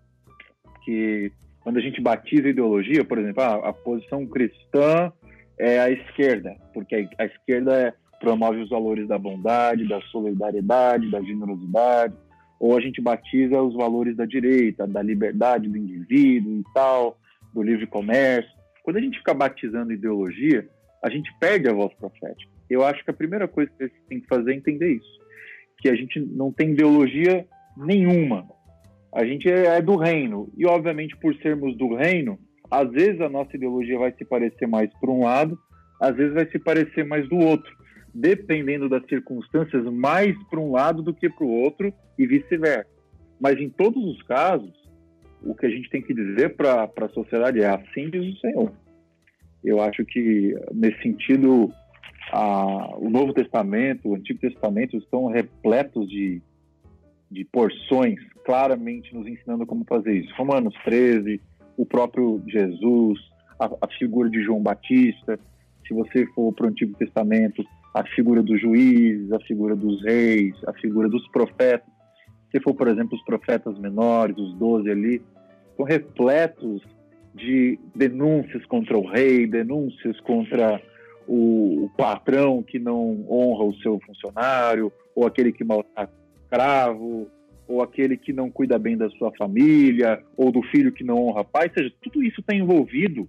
Que 0.85 1.33
quando 1.61 1.79
a 1.79 1.81
gente 1.81 2.01
batiza 2.01 2.49
ideologia, 2.49 3.05
por 3.05 3.19
exemplo, 3.19 3.43
a, 3.43 3.47
ah, 3.47 3.69
a 3.71 3.73
posição 3.73 4.25
cristã 4.25 5.13
é 5.59 5.81
a 5.81 5.91
esquerda, 5.91 6.55
porque 6.73 6.95
a, 6.95 7.25
a 7.25 7.27
esquerda 7.27 7.75
é, 7.75 7.95
promove 8.21 8.61
os 8.61 8.71
valores 8.71 9.09
da 9.09 9.19
bondade, 9.19 9.89
da 9.89 10.01
solidariedade, 10.03 11.11
da 11.11 11.21
generosidade, 11.21 12.15
ou 12.61 12.77
a 12.77 12.81
gente 12.81 13.01
batiza 13.01 13.61
os 13.61 13.75
valores 13.75 14.17
da 14.17 14.25
direita, 14.25 14.87
da 14.87 15.03
liberdade 15.03 15.69
do 15.69 15.77
indivíduo 15.77 16.61
e 16.61 16.65
tal, 16.73 17.19
do 17.53 17.61
livre 17.61 17.89
comércio. 17.89 18.53
Quando 18.85 18.99
a 18.99 19.01
gente 19.01 19.19
fica 19.19 19.35
batizando 19.35 19.93
ideologia, 19.93 20.69
a 21.03 21.11
gente 21.11 21.29
perde 21.41 21.69
a 21.69 21.73
voz 21.73 21.93
profética. 21.95 22.56
Eu 22.69 22.85
acho 22.85 23.05
que 23.05 23.11
a 23.11 23.15
primeira 23.15 23.47
coisa 23.47 23.71
que 23.77 23.85
a 23.85 23.87
gente 23.87 24.03
tem 24.09 24.21
que 24.21 24.27
fazer 24.27 24.53
é 24.53 24.57
entender 24.57 24.93
isso, 24.95 25.19
que 25.79 25.89
a 25.89 25.95
gente 25.95 26.21
não 26.21 26.53
tem 26.53 26.73
ideologia 26.73 27.47
nenhuma. 27.77 28.47
A 29.15 29.25
gente 29.25 29.49
é, 29.51 29.77
é 29.77 29.83
do 29.83 29.97
reino 29.97 30.51
e, 30.57 30.67
obviamente, 30.67 31.17
por 31.17 31.35
sermos 31.37 31.77
do 31.77 31.95
reino, 31.95 32.39
às 32.71 32.91
vezes 32.91 33.21
a 33.21 33.29
nossa 33.29 33.57
ideologia 33.57 33.99
vai 33.99 34.13
se 34.13 34.25
parecer 34.25 34.67
mais 34.67 34.91
para 34.99 35.11
um 35.11 35.25
lado, 35.25 35.59
às 36.01 36.15
vezes 36.15 36.35
vai 36.35 36.47
se 36.47 36.59
parecer 36.59 37.05
mais 37.05 37.29
do 37.29 37.37
outro, 37.37 37.73
dependendo 38.15 38.89
das 38.89 39.07
circunstâncias, 39.07 39.85
mais 39.85 40.35
para 40.51 40.61
um 40.61 40.73
lado 40.73 41.03
do 41.03 41.15
que 41.15 41.29
para 41.29 41.45
o 41.45 41.51
outro 41.51 41.93
e 42.19 42.27
vice-versa. 42.27 42.91
Mas 43.41 43.61
em 43.61 43.69
todos 43.69 44.03
os 44.03 44.23
casos, 44.23 44.73
o 45.43 45.55
que 45.55 45.67
a 45.67 45.71
gente 45.71 45.91
tem 45.91 46.03
que 46.03 46.15
dizer 46.15 46.57
para 46.57 46.85
a 46.85 47.09
sociedade 47.11 47.61
é 47.61 47.69
assim 47.69 48.11
diz 48.11 48.35
o 48.35 48.41
Senhor. 48.41 48.73
Eu 49.63 49.81
acho 49.81 50.05
que, 50.05 50.55
nesse 50.73 51.03
sentido, 51.03 51.71
a, 52.33 52.97
o 52.97 53.09
Novo 53.09 53.33
Testamento, 53.33 54.09
o 54.09 54.15
Antigo 54.15 54.41
Testamento 54.41 54.97
estão 54.97 55.27
repletos 55.27 56.09
de, 56.09 56.43
de 57.31 57.45
porções 57.45 58.19
claramente 58.45 59.15
nos 59.15 59.27
ensinando 59.27 59.67
como 59.67 59.85
fazer 59.85 60.15
isso. 60.15 60.33
Romanos 60.37 60.75
13, 60.85 61.41
o 61.77 61.85
próprio 61.85 62.43
Jesus, 62.47 63.19
a, 63.59 63.67
a 63.83 63.89
figura 63.99 64.29
de 64.31 64.43
João 64.43 64.63
Batista. 64.63 65.39
Se 65.87 65.95
você 65.95 66.27
for 66.35 66.53
para 66.53 66.67
o 66.67 66.69
Antigo 66.69 66.97
Testamento, 66.97 67.65
a 67.95 68.05
figura 68.05 68.43
dos 68.43 68.61
juízes, 68.61 69.33
a 69.33 69.41
figura 69.41 69.75
dos 69.75 70.03
reis, 70.05 70.55
a 70.67 70.73
figura 70.75 71.09
dos 71.09 71.27
profetas. 71.29 71.89
Se 72.51 72.61
for, 72.61 72.75
por 72.75 72.89
exemplo, 72.89 73.17
os 73.17 73.25
profetas 73.25 73.79
menores, 73.79 74.37
os 74.37 74.55
doze 74.55 74.91
ali, 74.91 75.23
estão 75.71 75.85
repletos 75.85 76.83
de 77.35 77.79
denúncias 77.95 78.65
contra 78.67 78.97
o 78.97 79.07
rei, 79.07 79.47
denúncias 79.47 80.19
contra 80.21 80.81
o, 81.27 81.85
o 81.85 81.91
patrão 81.97 82.63
que 82.63 82.79
não 82.79 83.27
honra 83.31 83.65
o 83.65 83.75
seu 83.77 84.01
funcionário, 84.01 84.93
ou 85.15 85.27
aquele 85.27 85.53
que 85.53 85.65
maltrata 85.65 86.13
escravo, 86.43 87.29
ou 87.67 87.83
aquele 87.83 88.17
que 88.17 88.33
não 88.33 88.51
cuida 88.51 88.79
bem 88.79 88.97
da 88.97 89.11
sua 89.11 89.33
família, 89.33 90.23
ou 90.37 90.53
do 90.53 90.63
filho 90.63 90.93
que 90.93 91.05
não 91.05 91.27
honra 91.27 91.45
pai, 91.45 91.71
seja, 91.75 91.93
tudo 92.03 92.23
isso 92.23 92.41
está 92.41 92.55
envolvido 92.55 93.29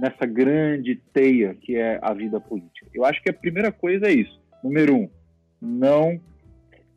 nessa 0.00 0.26
grande 0.26 1.00
teia 1.12 1.54
que 1.54 1.76
é 1.76 1.98
a 2.02 2.12
vida 2.12 2.40
política. 2.40 2.86
Eu 2.92 3.04
acho 3.04 3.22
que 3.22 3.30
a 3.30 3.34
primeira 3.34 3.70
coisa 3.70 4.06
é 4.06 4.12
isso. 4.12 4.40
Número 4.62 4.96
um, 4.96 5.08
não 5.60 6.20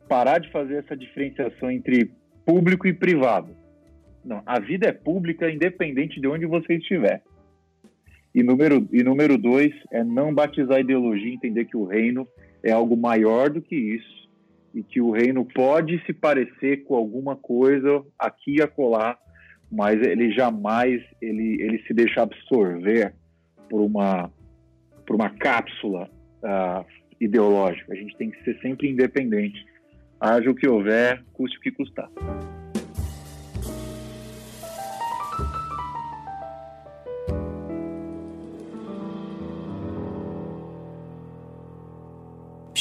parar 0.08 0.38
de 0.38 0.50
fazer 0.50 0.76
essa 0.76 0.96
diferenciação 0.96 1.70
entre 1.70 2.10
público 2.44 2.88
e 2.88 2.94
privado. 2.94 3.54
Não, 4.24 4.42
a 4.44 4.58
vida 4.58 4.88
é 4.88 4.92
pública 4.92 5.50
independente 5.50 6.20
de 6.20 6.26
onde 6.26 6.46
você 6.46 6.74
estiver. 6.74 7.22
E 8.38 8.42
número, 8.44 8.88
e 8.92 9.02
número 9.02 9.36
dois 9.36 9.74
é 9.90 10.04
não 10.04 10.32
batizar 10.32 10.76
a 10.76 10.80
ideologia, 10.80 11.34
entender 11.34 11.64
que 11.64 11.76
o 11.76 11.84
reino 11.84 12.24
é 12.62 12.70
algo 12.70 12.96
maior 12.96 13.50
do 13.50 13.60
que 13.60 13.74
isso 13.74 14.28
e 14.72 14.80
que 14.80 15.00
o 15.00 15.10
reino 15.10 15.44
pode 15.44 16.00
se 16.06 16.12
parecer 16.12 16.84
com 16.84 16.94
alguma 16.94 17.34
coisa 17.34 18.00
aqui 18.16 18.58
e 18.58 18.62
acolá, 18.62 19.18
mas 19.72 20.00
ele 20.00 20.30
jamais 20.30 21.02
ele, 21.20 21.60
ele 21.60 21.82
se 21.84 21.92
deixa 21.92 22.22
absorver 22.22 23.12
por 23.68 23.80
uma, 23.80 24.30
por 25.04 25.16
uma 25.16 25.30
cápsula 25.30 26.08
uh, 26.44 26.86
ideológica. 27.20 27.92
A 27.92 27.96
gente 27.96 28.16
tem 28.16 28.30
que 28.30 28.40
ser 28.44 28.56
sempre 28.60 28.88
independente. 28.88 29.66
Haja 30.20 30.48
o 30.48 30.54
que 30.54 30.68
houver, 30.68 31.24
custe 31.32 31.58
o 31.58 31.60
que 31.60 31.72
custar. 31.72 32.08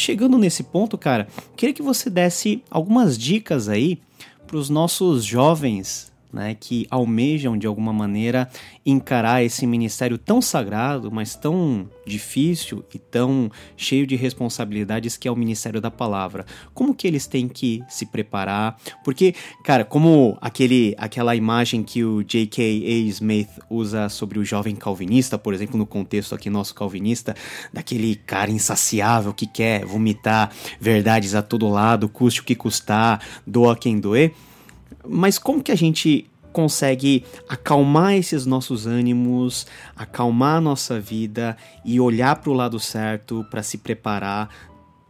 Chegando 0.07 0.37
nesse 0.37 0.63
ponto, 0.63 0.97
cara, 0.97 1.27
queria 1.57 1.75
que 1.75 1.81
você 1.81 2.09
desse 2.09 2.63
algumas 2.71 3.17
dicas 3.17 3.67
aí 3.67 3.99
para 4.45 4.55
os 4.55 4.69
nossos 4.69 5.25
jovens 5.25 6.09
né, 6.31 6.55
que 6.59 6.85
almejam 6.89 7.57
de 7.57 7.65
alguma 7.65 7.93
maneira 7.93 8.49
encarar 8.85 9.43
esse 9.43 9.65
ministério 9.65 10.17
tão 10.17 10.41
sagrado, 10.41 11.11
mas 11.11 11.35
tão 11.35 11.89
difícil 12.05 12.83
e 12.93 12.99
tão 12.99 13.49
cheio 13.75 14.05
de 14.05 14.15
responsabilidades 14.15 15.17
que 15.17 15.27
é 15.27 15.31
o 15.31 15.35
ministério 15.35 15.79
da 15.79 15.91
palavra. 15.91 16.45
Como 16.73 16.93
que 16.93 17.07
eles 17.07 17.27
têm 17.27 17.47
que 17.47 17.83
se 17.89 18.05
preparar? 18.05 18.77
Porque, 19.03 19.33
cara, 19.63 19.83
como 19.83 20.37
aquele 20.41 20.95
aquela 20.97 21.35
imagem 21.35 21.83
que 21.83 22.03
o 22.03 22.23
J.K.A. 22.23 23.07
Smith 23.09 23.49
usa 23.69 24.09
sobre 24.09 24.39
o 24.39 24.45
jovem 24.45 24.75
calvinista, 24.75 25.37
por 25.37 25.53
exemplo, 25.53 25.77
no 25.77 25.85
contexto 25.85 26.35
aqui 26.35 26.49
nosso 26.49 26.75
calvinista, 26.75 27.35
daquele 27.73 28.15
cara 28.15 28.51
insaciável 28.51 29.33
que 29.33 29.47
quer 29.47 29.85
vomitar 29.85 30.51
verdades 30.79 31.35
a 31.35 31.41
todo 31.41 31.69
lado, 31.69 32.09
custe 32.09 32.41
o 32.41 32.43
que 32.43 32.55
custar, 32.55 33.21
doa 33.45 33.75
quem 33.75 33.99
doer 33.99 34.33
mas 35.09 35.37
como 35.39 35.63
que 35.63 35.71
a 35.71 35.75
gente 35.75 36.29
consegue 36.51 37.23
acalmar 37.47 38.15
esses 38.15 38.45
nossos 38.45 38.87
ânimos, 38.87 39.67
acalmar 39.95 40.57
a 40.57 40.61
nossa 40.61 40.99
vida 40.99 41.55
e 41.85 41.99
olhar 41.99 42.35
para 42.37 42.49
o 42.49 42.53
lado 42.53 42.79
certo 42.79 43.45
para 43.51 43.61
se 43.61 43.77
preparar 43.77 44.49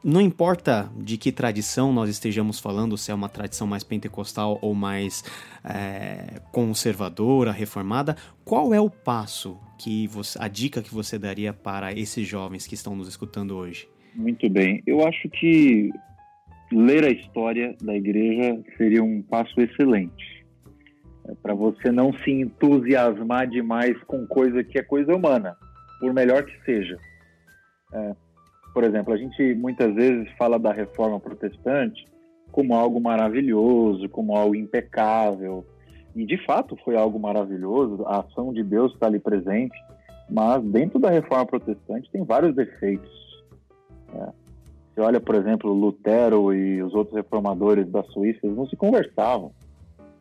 não 0.04 0.22
importa 0.22 0.90
de 0.96 1.18
que 1.18 1.34
tradição 1.34 1.92
nós 1.92 2.10
estejamos 2.10 2.62
falando, 2.62 2.98
se 2.98 3.12
é 3.12 3.14
uma 3.14 3.28
tradição 3.28 3.68
mais 3.68 3.84
pentecostal 3.84 4.58
ou 4.62 4.74
mais 4.74 5.22
é, 5.66 6.40
conservadora, 6.52 7.52
reformada, 7.52 8.16
qual 8.46 8.74
é 8.74 8.80
o 8.80 8.90
passo 8.90 9.58
que 9.78 10.08
você, 10.08 10.38
a 10.42 10.48
dica 10.48 10.82
que 10.82 10.94
você 10.94 11.20
daria 11.20 11.52
para 11.52 11.92
esses 11.92 12.26
jovens 12.26 12.66
que 12.66 12.74
estão 12.74 12.96
nos 12.96 13.10
escutando 13.10 13.58
hoje? 13.58 13.90
Muito 14.16 14.50
bem, 14.50 14.82
eu 14.88 15.06
acho 15.06 15.28
que 15.30 15.92
ler 16.72 17.06
a 17.06 17.10
história 17.10 17.76
da 17.82 17.96
igreja 17.96 18.62
seria 18.78 19.04
um 19.04 19.22
passo 19.22 19.60
excelente 19.60 20.38
é 21.28 21.36
para 21.36 21.54
você 21.54 21.92
não 21.92 22.14
se 22.14 22.32
entusiasmar 22.32 23.48
demais 23.48 24.02
com 24.04 24.26
coisa 24.26 24.64
que 24.64 24.80
é 24.80 24.84
coisa 24.84 25.14
humana, 25.14 25.58
por 26.00 26.14
melhor 26.14 26.44
que 26.44 26.64
seja. 26.64 26.98
É, 27.94 28.16
por 28.74 28.84
exemplo, 28.84 29.14
a 29.14 29.18
gente 29.18 29.54
muitas 29.56 29.94
vezes 29.94 30.32
fala 30.38 30.58
da 30.58 30.72
reforma 30.72 31.20
protestante 31.20 32.06
como 32.52 32.74
algo 32.74 33.00
maravilhoso, 33.00 34.08
como 34.10 34.36
algo 34.36 34.56
impecável. 34.56 35.66
E 36.16 36.26
de 36.26 36.38
fato 36.46 36.78
foi 36.84 36.96
algo 36.96 37.20
maravilhoso, 37.20 38.06
a 38.08 38.22
ação 38.22 38.54
de 38.54 38.64
Deus 38.64 38.94
está 38.94 39.08
ali 39.08 39.20
presente, 39.20 39.78
mas 40.30 40.64
dentro 40.64 40.98
da 40.98 41.10
reforma 41.10 41.46
protestante 41.46 42.10
tem 42.10 42.24
vários 42.24 42.56
defeitos. 42.56 43.12
Né? 44.14 44.32
Você 44.98 45.02
olha, 45.02 45.22
por 45.22 45.36
exemplo, 45.36 45.72
Lutero 45.72 46.52
e 46.52 46.82
os 46.82 46.92
outros 46.96 47.16
reformadores 47.16 47.88
da 47.88 48.02
Suíça, 48.06 48.40
eles 48.42 48.58
não 48.58 48.66
se 48.66 48.76
conversavam. 48.76 49.52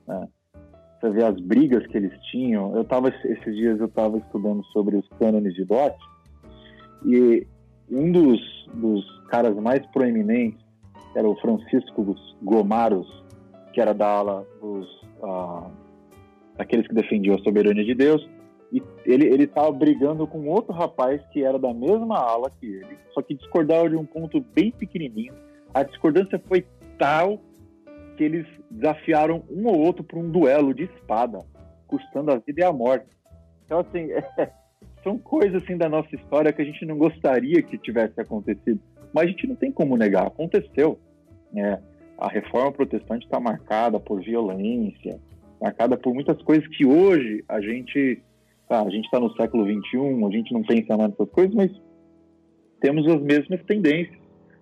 Né? 0.07 0.29
Você 1.01 1.11
vê 1.13 1.25
as 1.25 1.41
brigas 1.41 1.87
que 1.87 1.97
eles 1.97 2.13
tinham. 2.31 2.77
Eu 2.77 2.85
tava, 2.85 3.09
esses 3.09 3.57
dias 3.57 3.81
eu 3.81 3.87
estava 3.87 4.19
estudando 4.19 4.63
sobre 4.67 4.97
os 4.97 5.09
cânones 5.19 5.55
de 5.55 5.65
Dort, 5.65 5.97
e 7.07 7.47
um 7.91 8.13
dos, 8.13 8.69
dos 8.75 9.03
caras 9.31 9.57
mais 9.57 9.81
proeminentes 9.87 10.63
era 11.15 11.27
o 11.27 11.37
Francisco 11.37 12.15
Gomaros, 12.43 13.25
que 13.73 13.81
era 13.81 13.95
da 13.95 14.07
ala 14.07 14.47
dos 14.61 14.87
uh, 15.23 15.71
aqueles 16.59 16.87
que 16.87 16.95
defendiam 16.95 17.37
a 17.37 17.43
soberania 17.43 17.83
de 17.83 17.95
Deus, 17.95 18.29
e 18.73 18.83
ele 19.05 19.27
ele 19.27 19.45
estava 19.45 19.71
brigando 19.71 20.27
com 20.27 20.49
outro 20.49 20.73
rapaz 20.73 21.21
que 21.33 21.45
era 21.45 21.59
da 21.59 21.73
mesma 21.73 22.19
ala 22.19 22.51
que 22.51 22.67
ele, 22.67 22.99
só 23.13 23.23
que 23.23 23.35
discordava 23.35 23.89
de 23.89 23.97
um 23.97 24.05
ponto 24.05 24.41
bem 24.41 24.71
pequenininho. 24.71 25.35
A 25.73 25.83
discordância 25.83 26.41
foi 26.47 26.67
tal 26.99 27.41
que 28.17 28.25
eles 28.25 28.47
desafiaram 28.71 29.45
um 29.51 29.67
ou 29.67 29.79
outro 29.79 30.03
para 30.03 30.19
um 30.19 30.31
duelo 30.31 30.75
de 30.75 30.85
espada, 30.85 31.39
custando 31.87 32.33
a 32.33 32.39
vida 32.39 32.61
e 32.61 32.65
a 32.65 32.73
morte. 32.73 33.07
Então 33.65 33.81
assim, 33.81 34.11
é, 34.39 34.51
são 35.03 35.19
coisas 35.19 35.63
assim 35.63 35.77
da 35.77 35.89
nossa 35.89 36.15
história 36.15 36.53
que 36.53 36.63
a 36.63 36.65
gente 36.65 36.85
não 36.85 36.99
gostaria 36.99 37.63
que 37.63 37.79
tivesse 37.79 38.21
acontecido, 38.21 38.81
mas 39.13 39.25
a 39.25 39.31
gente 39.31 39.47
não 39.47 39.55
tem 39.55 39.71
como 39.71 39.97
negar, 39.97 40.27
aconteceu. 40.27 40.99
É, 41.55 41.79
a 42.19 42.29
reforma 42.29 42.73
protestante 42.73 43.25
está 43.25 43.39
marcada 43.39 44.01
por 44.01 44.21
violência, 44.21 45.21
marcada 45.61 45.97
por 45.97 46.15
muitas 46.15 46.41
coisas 46.43 46.67
que 46.69 46.87
hoje 46.87 47.45
a 47.49 47.61
gente, 47.61 48.23
tá, 48.69 48.83
a 48.83 48.91
gente 48.91 49.05
está 49.05 49.21
no 49.21 49.33
século 49.35 49.65
21, 49.65 50.27
a 50.27 50.31
gente 50.31 50.53
não 50.53 50.63
pensa 50.63 50.97
mais 50.97 51.11
nessas 51.11 51.29
coisas, 51.31 51.55
mas 51.55 51.71
temos 52.81 53.07
as 53.09 53.21
mesmas 53.23 53.63
tendências, 53.65 54.19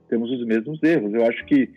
temos 0.08 0.30
os 0.30 0.44
mesmos 0.46 0.82
erros. 0.82 1.12
Eu 1.12 1.26
acho 1.26 1.44
que 1.46 1.70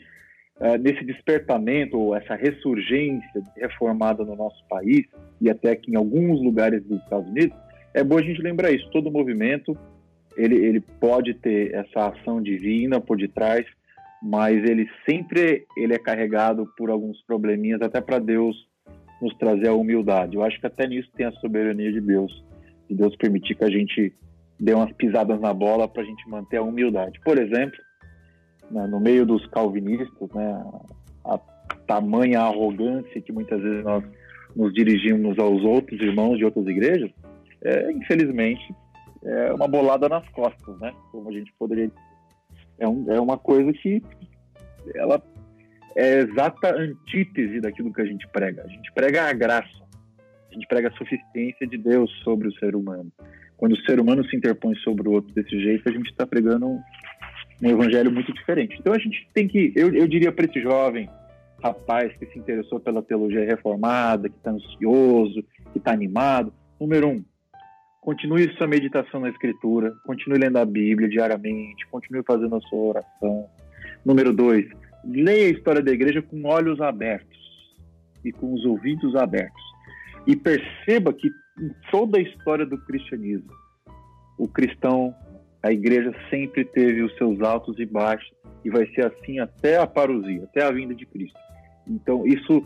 uh, 0.60 0.78
nesse 0.80 1.04
despertamento, 1.04 1.98
ou 1.98 2.16
essa 2.16 2.36
ressurgência 2.36 3.44
reformada 3.56 4.24
no 4.24 4.36
nosso 4.36 4.64
país, 4.68 5.06
e 5.42 5.50
até 5.50 5.72
aqui 5.72 5.92
em 5.92 5.96
alguns 5.96 6.42
lugares 6.42 6.84
dos 6.84 7.02
Estados 7.02 7.30
Unidos, 7.30 7.58
é 7.94 8.04
bom 8.04 8.18
a 8.18 8.22
gente 8.22 8.42
lembrar 8.42 8.72
isso. 8.72 8.90
Todo 8.92 9.12
movimento 9.12 9.78
ele, 10.38 10.56
ele 10.56 10.82
pode 11.00 11.34
ter 11.34 11.74
essa 11.74 12.10
ação 12.10 12.42
divina 12.42 13.02
por 13.02 13.18
detrás, 13.18 13.66
mas 14.22 14.64
ele 14.64 14.88
sempre 15.08 15.66
ele 15.76 15.94
é 15.94 16.00
carregado 16.00 16.72
por 16.78 16.90
alguns 16.90 17.22
probleminhas, 17.24 17.82
até 17.82 18.00
para 18.00 18.20
Deus 18.20 18.56
nos 19.22 19.34
trazer 19.38 19.68
a 19.68 19.74
humildade. 19.74 20.36
Eu 20.36 20.44
acho 20.44 20.60
que 20.60 20.68
até 20.68 20.88
nisso 20.88 21.10
tem 21.16 21.26
a 21.26 21.32
soberania 21.34 21.92
de 21.92 22.02
Deus, 22.02 22.44
de 22.90 22.96
Deus 22.96 23.16
permitir 23.16 23.56
que 23.56 23.64
a 23.64 23.70
gente 23.70 24.14
dê 24.60 24.74
umas 24.74 24.92
pisadas 24.94 25.40
na 25.40 25.54
bola 25.54 25.88
para 25.88 26.02
a 26.02 26.06
gente 26.06 26.28
manter 26.30 26.58
a 26.58 26.64
humildade. 26.64 27.20
Por 27.24 27.38
exemplo, 27.38 27.78
né, 28.72 28.88
no 28.88 29.00
meio 29.00 29.26
dos 29.26 29.46
calvinistas, 29.48 30.30
né, 30.34 30.64
a 31.26 31.38
tamanha 31.88 32.42
arrogância 32.42 33.22
que 33.22 33.32
muitas 33.32 33.62
vezes 33.62 33.84
nós 33.84 34.04
nos 34.56 34.74
dirigimos 34.74 35.38
aos 35.38 35.64
outros 35.64 36.00
irmãos 36.02 36.38
de 36.38 36.46
outras 36.46 36.66
igrejas, 36.66 37.12
é, 37.64 37.92
infelizmente, 37.92 38.74
é 39.24 39.54
uma 39.54 39.68
bolada 39.68 40.08
nas 40.08 40.28
costas, 40.30 40.80
né? 40.80 40.94
Como 41.12 41.30
a 41.30 41.32
gente 41.32 41.54
poderia 41.60 41.92
é, 42.80 42.88
um, 42.88 43.12
é 43.12 43.20
uma 43.20 43.38
coisa 43.38 43.72
que 43.74 44.02
ela 44.96 45.22
é 45.98 46.20
exata 46.20 46.76
antítese 46.76 47.60
daquilo 47.60 47.92
que 47.92 48.02
a 48.02 48.06
gente 48.06 48.28
prega. 48.28 48.64
A 48.64 48.68
gente 48.68 48.92
prega 48.94 49.30
a 49.30 49.34
graça, 49.34 49.84
a 50.50 50.54
gente 50.54 50.68
prega 50.68 50.90
a 50.90 50.92
suficiência 50.92 51.66
de 51.68 51.78
Deus 51.78 52.12
sobre 52.24 52.48
o 52.48 52.54
ser 52.60 52.76
humano. 52.76 53.12
Quando 53.58 53.74
o 53.74 53.82
ser 53.82 54.00
humano 54.00 54.24
se 54.30 54.36
interpõe 54.36 54.76
sobre 54.76 55.10
o 55.10 55.14
outro 55.14 55.34
desse 55.34 55.60
jeito, 55.60 55.90
a 55.90 55.92
gente 55.92 56.10
está 56.12 56.26
pregando 56.28 56.68
um, 56.68 56.82
um, 57.64 57.70
evangelho 57.70 58.12
muito 58.12 58.32
diferente. 58.32 58.78
Então 58.80 58.94
a 58.94 59.00
gente 59.00 59.28
tem 59.34 59.48
que, 59.48 59.74
eu, 59.76 59.94
eu 59.94 60.08
diria 60.08 60.32
para 60.32 60.46
esse 60.46 60.62
jovem 60.62 61.10
rapaz 61.64 62.16
que 62.18 62.28
se 62.28 62.38
interessou 62.38 62.80
pela 62.80 63.02
teologia 63.02 63.44
reformada, 63.44 64.30
que 64.30 64.38
está 64.38 64.52
ansioso, 64.52 65.44
que 65.72 65.80
está 65.80 65.92
animado, 65.92 66.54
número 66.80 67.08
um, 67.08 67.26
Continue 68.08 68.56
sua 68.56 68.68
meditação 68.68 69.20
na 69.20 69.28
Escritura, 69.28 69.94
continue 70.06 70.40
lendo 70.40 70.56
a 70.56 70.64
Bíblia 70.64 71.10
diariamente, 71.10 71.86
continue 71.88 72.24
fazendo 72.24 72.56
a 72.56 72.62
sua 72.62 72.80
oração. 72.80 73.50
Número 74.06 74.32
dois, 74.32 74.66
leia 75.06 75.48
a 75.48 75.52
história 75.52 75.82
da 75.82 75.92
igreja 75.92 76.22
com 76.22 76.44
olhos 76.46 76.80
abertos 76.82 77.38
e 78.24 78.32
com 78.32 78.54
os 78.54 78.66
ouvidos 78.66 79.16
abertos. 79.16 79.64
E 80.26 80.36
perceba 80.36 81.14
que 81.14 81.30
em 81.60 81.72
toda 81.90 82.18
a 82.18 82.22
história 82.22 82.66
do 82.66 82.78
cristianismo, 82.78 83.52
o 84.38 84.48
cristão, 84.48 85.16
a 85.64 85.72
igreja 85.72 86.14
sempre 86.30 86.64
teve 86.64 87.02
os 87.02 87.16
seus 87.18 87.42
altos 87.42 87.80
e 87.80 87.86
baixos, 87.86 88.32
e 88.64 88.70
vai 88.70 88.86
ser 88.88 89.06
assim 89.06 89.40
até 89.40 89.78
a 89.78 89.88
parousia, 89.88 90.44
até 90.44 90.64
a 90.64 90.72
vinda 90.72 90.94
de 90.94 91.06
Cristo. 91.06 91.38
Então, 91.88 92.28
isso 92.28 92.64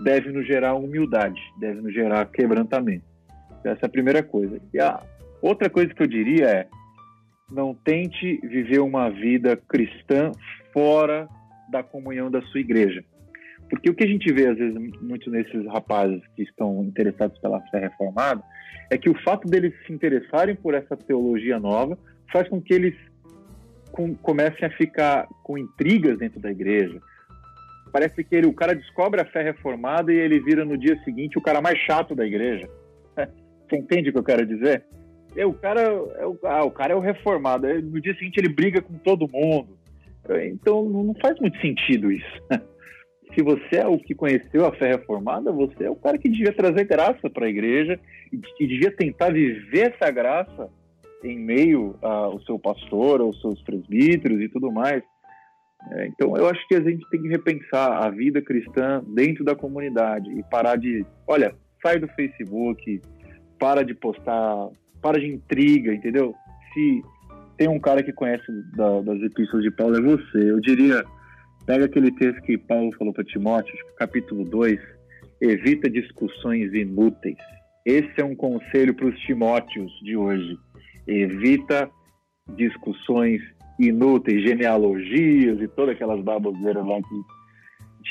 deve 0.00 0.30
nos 0.30 0.46
gerar 0.46 0.74
humildade, 0.74 1.40
deve 1.58 1.80
nos 1.80 1.92
gerar 1.92 2.26
quebrantamento. 2.26 3.04
Essa 3.64 3.80
é 3.82 3.86
a 3.86 3.90
primeira 3.90 4.22
coisa. 4.22 4.60
E 4.72 4.80
a 4.80 5.00
outra 5.40 5.68
coisa 5.68 5.92
que 5.92 6.02
eu 6.02 6.06
diria 6.06 6.46
é: 6.46 6.68
não 7.50 7.74
tente 7.74 8.38
viver 8.38 8.80
uma 8.80 9.10
vida 9.10 9.56
cristã 9.56 10.32
fora 10.72 11.28
da 11.72 11.82
comunhão 11.82 12.30
da 12.30 12.42
sua 12.42 12.60
igreja. 12.60 13.02
Porque 13.68 13.88
o 13.88 13.94
que 13.94 14.04
a 14.04 14.06
gente 14.06 14.30
vê, 14.30 14.48
às 14.48 14.58
vezes, 14.58 14.74
muito 15.00 15.30
nesses 15.30 15.66
rapazes 15.66 16.20
que 16.36 16.42
estão 16.42 16.84
interessados 16.84 17.38
pela 17.38 17.58
fé 17.68 17.80
reformada, 17.80 18.42
é 18.90 18.98
que 18.98 19.08
o 19.08 19.18
fato 19.22 19.48
deles 19.48 19.72
se 19.86 19.92
interessarem 19.92 20.54
por 20.54 20.74
essa 20.74 20.94
teologia 20.94 21.58
nova 21.58 21.98
faz 22.30 22.46
com 22.48 22.60
que 22.60 22.74
eles 22.74 22.94
com, 23.90 24.14
comecem 24.14 24.66
a 24.66 24.70
ficar 24.70 25.26
com 25.42 25.56
intrigas 25.56 26.18
dentro 26.18 26.38
da 26.38 26.50
igreja. 26.50 27.00
Parece 27.90 28.22
que 28.22 28.34
ele, 28.34 28.46
o 28.46 28.52
cara 28.52 28.74
descobre 28.74 29.22
a 29.22 29.24
fé 29.24 29.42
reformada 29.42 30.12
e 30.12 30.16
ele 30.16 30.38
vira 30.40 30.64
no 30.64 30.76
dia 30.76 30.98
seguinte 31.02 31.38
o 31.38 31.42
cara 31.42 31.62
mais 31.62 31.78
chato 31.78 32.14
da 32.14 32.26
igreja. 32.26 32.68
Você 33.16 33.76
entende 33.76 34.10
o 34.10 34.12
que 34.12 34.18
eu 34.18 34.24
quero 34.24 34.46
dizer? 34.46 34.84
É, 35.34 35.46
o, 35.46 35.54
cara, 35.54 35.80
é 35.80 36.26
o, 36.26 36.38
ah, 36.44 36.64
o 36.64 36.70
cara 36.70 36.92
é 36.92 36.96
o 36.96 37.00
reformado. 37.00 37.66
No 37.80 38.00
dia 38.02 38.14
seguinte 38.14 38.38
ele 38.38 38.52
briga 38.52 38.82
com 38.82 38.98
todo 38.98 39.30
mundo. 39.32 39.78
Então 40.46 40.88
não 40.88 41.14
faz 41.20 41.38
muito 41.40 41.58
sentido 41.60 42.10
isso. 42.10 42.42
Se 43.34 43.42
você 43.42 43.76
é 43.76 43.86
o 43.86 43.98
que 43.98 44.14
conheceu 44.14 44.66
a 44.66 44.72
fé 44.72 44.88
reformada, 44.88 45.50
você 45.50 45.84
é 45.84 45.90
o 45.90 45.96
cara 45.96 46.18
que 46.18 46.28
devia 46.28 46.52
trazer 46.52 46.84
graça 46.84 47.30
para 47.30 47.46
a 47.46 47.48
igreja 47.48 47.98
e, 48.30 48.38
e 48.60 48.66
devia 48.66 48.94
tentar 48.94 49.32
viver 49.32 49.92
essa 49.94 50.10
graça 50.10 50.68
em 51.24 51.38
meio 51.38 51.96
ao 52.02 52.40
seu 52.42 52.58
pastor, 52.58 53.20
aos 53.20 53.40
seus 53.40 53.62
presbíteros 53.62 54.40
e 54.40 54.48
tudo 54.48 54.70
mais. 54.70 55.02
É, 55.90 56.06
então, 56.06 56.36
eu 56.36 56.46
acho 56.46 56.66
que 56.68 56.74
a 56.74 56.80
gente 56.80 57.08
tem 57.10 57.22
que 57.22 57.28
repensar 57.28 58.04
a 58.04 58.10
vida 58.10 58.40
cristã 58.40 59.02
dentro 59.14 59.44
da 59.44 59.54
comunidade 59.54 60.30
e 60.30 60.42
parar 60.44 60.76
de, 60.76 61.04
olha, 61.26 61.54
sai 61.82 61.98
do 61.98 62.08
Facebook, 62.08 63.00
para 63.58 63.82
de 63.82 63.94
postar, 63.94 64.68
para 65.00 65.18
de 65.18 65.26
intriga, 65.26 65.92
entendeu? 65.92 66.34
Se 66.72 67.02
tem 67.56 67.68
um 67.68 67.78
cara 67.78 68.02
que 68.02 68.12
conhece 68.12 68.44
da, 68.76 69.00
das 69.00 69.20
epístolas 69.22 69.64
de 69.64 69.70
Paulo, 69.70 69.96
é 69.96 70.00
você. 70.00 70.50
Eu 70.50 70.60
diria, 70.60 71.04
pega 71.66 71.84
aquele 71.84 72.10
texto 72.12 72.40
que 72.42 72.58
Paulo 72.58 72.92
falou 72.96 73.12
para 73.12 73.24
Timóteo, 73.24 73.74
capítulo 73.96 74.44
2, 74.44 74.78
evita 75.40 75.90
discussões 75.90 76.72
inúteis. 76.72 77.38
Esse 77.84 78.20
é 78.20 78.24
um 78.24 78.34
conselho 78.34 78.94
para 78.94 79.06
os 79.06 79.18
Timóteos 79.20 79.92
de 80.02 80.16
hoje. 80.16 80.56
Evita 81.06 81.90
discussões 82.56 83.40
inúteis, 83.78 84.42
genealogias 84.42 85.60
e 85.60 85.68
todas 85.68 85.94
aquelas 85.94 86.22
baboseiras 86.22 86.86
lá 86.86 87.00
que 87.02 87.41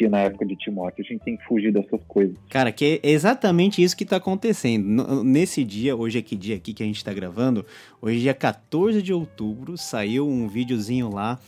na 0.10 0.20
época 0.20 0.46
de 0.46 0.56
Timóteo. 0.56 1.04
A 1.06 1.12
gente 1.12 1.24
tem 1.24 1.38
que 1.38 1.46
fugir 1.46 1.72
dessas 1.72 2.02
coisas. 2.08 2.36
Cara, 2.50 2.72
que 2.72 3.00
é 3.04 3.10
exatamente 3.10 3.84
isso 3.84 3.96
que 3.96 4.04
está 4.04 4.18
acontecendo. 4.18 5.24
Nesse 5.24 5.64
dia, 5.64 5.96
hoje 5.96 6.20
é 6.20 6.22
que 6.22 6.36
dia 6.36 6.56
aqui 6.56 6.74
que 6.74 6.84
a 6.84 6.86
gente 6.86 6.98
está 6.98 7.14
gravando? 7.14 7.66
Hoje, 8.02 8.20
dia 8.20 8.34
14 8.34 9.02
de 9.02 9.14
outubro, 9.14 9.78
saiu 9.78 10.28
um 10.28 10.48
videozinho 10.48 11.10
lá 11.10 11.40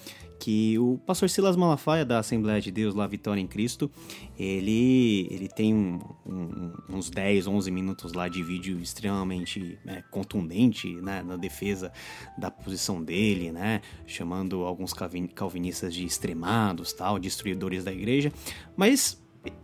que 0.44 0.78
o 0.78 1.00
pastor 1.06 1.30
Silas 1.30 1.56
Malafaia 1.56 2.04
da 2.04 2.20
Assembleia 2.20 2.60
de 2.60 2.70
Deus 2.70 2.94
lá 2.94 3.08
Vitória 3.08 3.40
em 3.40 3.48
Cristo, 3.48 3.90
ele, 4.38 5.26
ele 5.32 5.48
tem 5.48 5.74
um, 5.74 6.02
um, 6.26 6.74
uns 6.90 7.10
10, 7.10 7.48
11 7.48 7.72
minutos 7.72 8.12
lá 8.12 8.28
de 8.28 8.44
vídeo 8.44 8.78
extremamente 8.82 9.80
né, 9.86 10.04
contundente 10.12 10.96
né, 10.96 11.24
na 11.24 11.38
defesa 11.38 11.94
da 12.38 12.52
posição 12.52 13.02
dele, 13.02 13.54
né, 13.54 13.80
chamando 14.06 14.66
alguns 14.66 14.94
calvinistas 15.34 15.94
de 15.94 16.04
extremados, 16.04 16.92
tal, 16.92 17.18
destruidores 17.18 17.86
da 17.86 17.94
igreja, 17.94 18.30
mas 18.76 19.24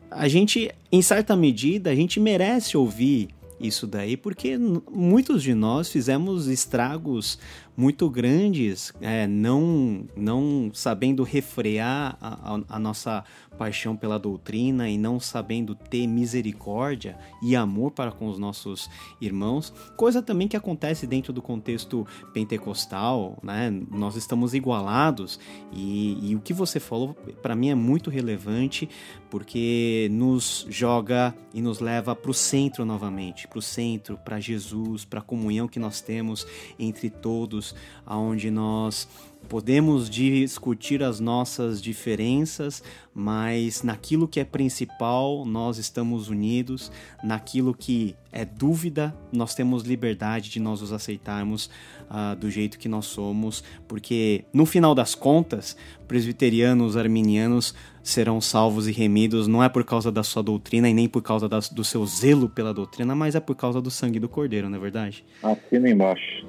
a 0.10 0.30
gente, 0.30 0.74
em 0.90 1.02
certa 1.02 1.36
medida, 1.36 1.90
a 1.90 1.96
gente 1.96 2.22
merece 2.22 2.78
ouvir 2.78 3.28
isso 3.60 3.86
daí, 3.86 4.16
porque 4.16 4.58
muitos 4.58 5.44
de 5.44 5.54
nós 5.54 5.90
fizemos 5.90 6.48
estragos 6.48 7.38
muito 7.80 8.10
grandes, 8.10 8.92
é, 9.00 9.26
não, 9.26 10.04
não 10.14 10.70
sabendo 10.74 11.24
refrear 11.24 12.18
a, 12.20 12.56
a, 12.56 12.62
a, 12.76 12.78
nossa 12.78 13.24
paixão 13.58 13.96
pela 13.96 14.20
doutrina 14.20 14.90
e 14.90 14.98
não 14.98 15.18
sabendo 15.18 15.74
ter 15.74 16.06
misericórdia 16.06 17.18
e 17.42 17.56
amor 17.56 17.92
para 17.92 18.12
com 18.12 18.28
os 18.28 18.38
nossos 18.38 18.90
irmãos, 19.22 19.74
coisa 19.96 20.22
também 20.22 20.46
que 20.46 20.58
acontece 20.58 21.08
dentro 21.08 21.32
do 21.32 21.42
contexto 21.42 22.06
pentecostal, 22.34 23.40
né? 23.42 23.72
Nós 23.90 24.18
estamos 24.18 24.54
igualados 24.54 25.40
e, 25.72 26.32
e 26.32 26.36
o 26.36 26.42
que 26.42 26.52
você 26.52 26.82
falou 26.82 27.14
para 27.42 27.56
mim 27.56 27.70
é 27.70 27.76
muito 27.76 28.10
relevante 28.10 28.90
porque 29.30 30.10
nos 30.12 30.66
joga 30.70 31.34
e 31.54 31.62
nos 31.62 31.80
leva 31.80 32.14
para 32.14 32.32
o 32.32 32.34
centro 32.34 32.84
novamente, 32.84 33.48
para 33.48 33.60
o 33.60 33.62
centro, 33.62 34.18
para 34.18 34.40
Jesus, 34.40 35.06
para 35.06 35.20
a 35.20 35.24
comunhão 35.24 35.68
que 35.68 35.80
nós 35.80 36.02
temos 36.02 36.46
entre 36.78 37.10
todos 37.10 37.69
aonde 38.06 38.50
nós 38.52 39.08
podemos 39.48 40.10
discutir 40.10 41.02
as 41.02 41.20
nossas 41.20 41.82
diferenças, 41.82 42.84
mas 43.14 43.82
naquilo 43.82 44.28
que 44.28 44.40
é 44.40 44.46
principal 44.46 45.46
nós 45.46 45.78
estamos 45.78 46.30
unidos, 46.30 46.92
naquilo 47.24 47.74
que 47.74 48.16
é 48.32 48.46
dúvida 48.46 49.16
nós 49.32 49.56
temos 49.56 49.84
liberdade 49.84 50.50
de 50.50 50.60
nós 50.60 50.82
os 50.82 50.92
aceitarmos 50.92 51.70
uh, 52.10 52.36
do 52.36 52.52
jeito 52.52 52.78
que 52.78 52.88
nós 52.88 53.06
somos, 53.06 53.64
porque 53.88 54.46
no 54.54 54.66
final 54.66 54.94
das 54.94 55.16
contas, 55.16 55.76
presbiterianos, 56.08 56.96
arminianos 56.98 57.74
serão 58.04 58.40
salvos 58.40 58.88
e 58.88 58.92
remidos 58.92 59.48
não 59.48 59.64
é 59.64 59.70
por 59.70 59.84
causa 59.84 60.12
da 60.12 60.24
sua 60.24 60.44
doutrina 60.44 60.90
e 60.90 60.94
nem 60.94 61.08
por 61.08 61.22
causa 61.22 61.50
das, 61.50 61.70
do 61.70 61.84
seu 61.84 62.06
zelo 62.06 62.50
pela 62.50 62.74
doutrina, 62.74 63.16
mas 63.16 63.36
é 63.36 63.40
por 63.40 63.56
causa 63.56 63.82
do 63.82 63.90
sangue 63.90 64.20
do 64.20 64.30
Cordeiro, 64.30 64.70
não 64.70 64.78
é 64.78 64.82
verdade? 64.82 65.26
Assina 65.42 65.90
embaixo. 65.90 66.46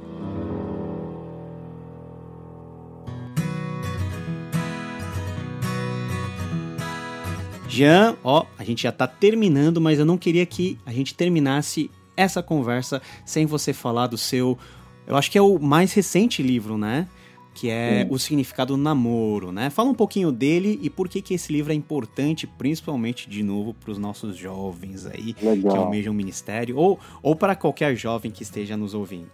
Jean, 7.70 8.16
ó, 8.24 8.44
a 8.58 8.64
gente 8.64 8.82
já 8.82 8.90
tá 8.90 9.06
terminando, 9.06 9.80
mas 9.80 10.00
eu 10.00 10.04
não 10.04 10.18
queria 10.18 10.44
que 10.44 10.76
a 10.84 10.90
gente 10.90 11.14
terminasse 11.14 11.88
essa 12.16 12.42
conversa 12.42 13.00
sem 13.24 13.46
você 13.46 13.72
falar 13.72 14.08
do 14.08 14.18
seu. 14.18 14.58
Eu 15.06 15.16
acho 15.16 15.30
que 15.30 15.38
é 15.38 15.42
o 15.42 15.56
mais 15.56 15.92
recente 15.92 16.42
livro, 16.42 16.76
né? 16.76 17.06
Que 17.54 17.70
é 17.70 18.02
Sim. 18.02 18.08
O 18.12 18.18
Significado 18.18 18.76
do 18.76 18.82
Namoro, 18.82 19.52
né? 19.52 19.70
Fala 19.70 19.88
um 19.88 19.94
pouquinho 19.94 20.32
dele 20.32 20.80
e 20.82 20.90
por 20.90 21.08
que, 21.08 21.22
que 21.22 21.32
esse 21.32 21.52
livro 21.52 21.70
é 21.72 21.74
importante, 21.74 22.44
principalmente, 22.44 23.30
de 23.30 23.42
novo, 23.42 23.72
para 23.72 23.92
os 23.92 23.98
nossos 23.98 24.36
jovens 24.36 25.06
aí, 25.06 25.36
Legal. 25.40 25.72
que 25.72 25.78
almejam 25.78 26.12
o 26.12 26.16
ministério, 26.16 26.76
ou, 26.76 26.98
ou 27.22 27.36
para 27.36 27.54
qualquer 27.54 27.94
jovem 27.94 28.32
que 28.32 28.42
esteja 28.42 28.76
nos 28.76 28.94
ouvindo. 28.94 29.30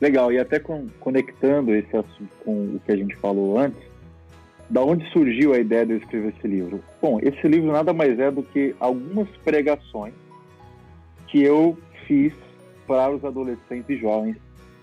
Legal, 0.00 0.32
e 0.32 0.38
até 0.38 0.58
com, 0.58 0.88
conectando 0.98 1.72
esse 1.74 1.96
assunto 1.96 2.30
com 2.44 2.74
o 2.74 2.80
que 2.84 2.90
a 2.90 2.96
gente 2.96 3.14
falou 3.16 3.58
antes, 3.58 3.82
da 4.70 4.82
onde 4.82 5.08
surgiu 5.10 5.54
a 5.54 5.58
ideia 5.58 5.86
de 5.86 5.92
eu 5.92 5.98
escrever 5.98 6.34
esse 6.36 6.46
livro? 6.46 6.82
Bom, 7.00 7.18
esse 7.22 7.46
livro 7.48 7.72
nada 7.72 7.92
mais 7.92 8.18
é 8.18 8.30
do 8.30 8.42
que 8.42 8.74
algumas 8.78 9.28
pregações 9.44 10.14
que 11.26 11.42
eu 11.42 11.76
fiz 12.06 12.32
para 12.86 13.10
os 13.10 13.24
adolescentes 13.24 13.88
e 13.88 13.96
jovens 13.96 14.36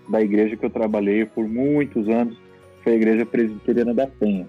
da 0.08 0.20
igreja 0.20 0.56
que 0.56 0.64
eu 0.64 0.70
trabalhei 0.70 1.24
por 1.24 1.46
muitos 1.48 2.08
anos, 2.08 2.36
foi 2.82 2.92
a 2.92 2.96
Igreja 2.96 3.26
Presbiteriana 3.26 3.92
da 3.92 4.06
Penha. 4.06 4.48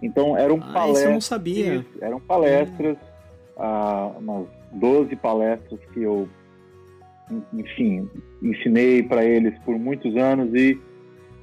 Então 0.00 0.36
eram 0.36 0.56
ah, 0.62 0.72
palestras, 0.72 1.04
eu 1.04 1.12
não 1.12 1.20
sabia. 1.20 1.86
eram 2.00 2.20
palestras, 2.20 2.96
ah, 3.56 4.12
umas 4.18 4.46
12 4.72 5.16
palestras 5.16 5.80
que 5.92 6.02
eu, 6.02 6.28
enfim, 7.52 8.08
ensinei 8.40 9.02
para 9.02 9.24
eles 9.24 9.56
por 9.64 9.78
muitos 9.78 10.16
anos 10.16 10.54
e 10.54 10.78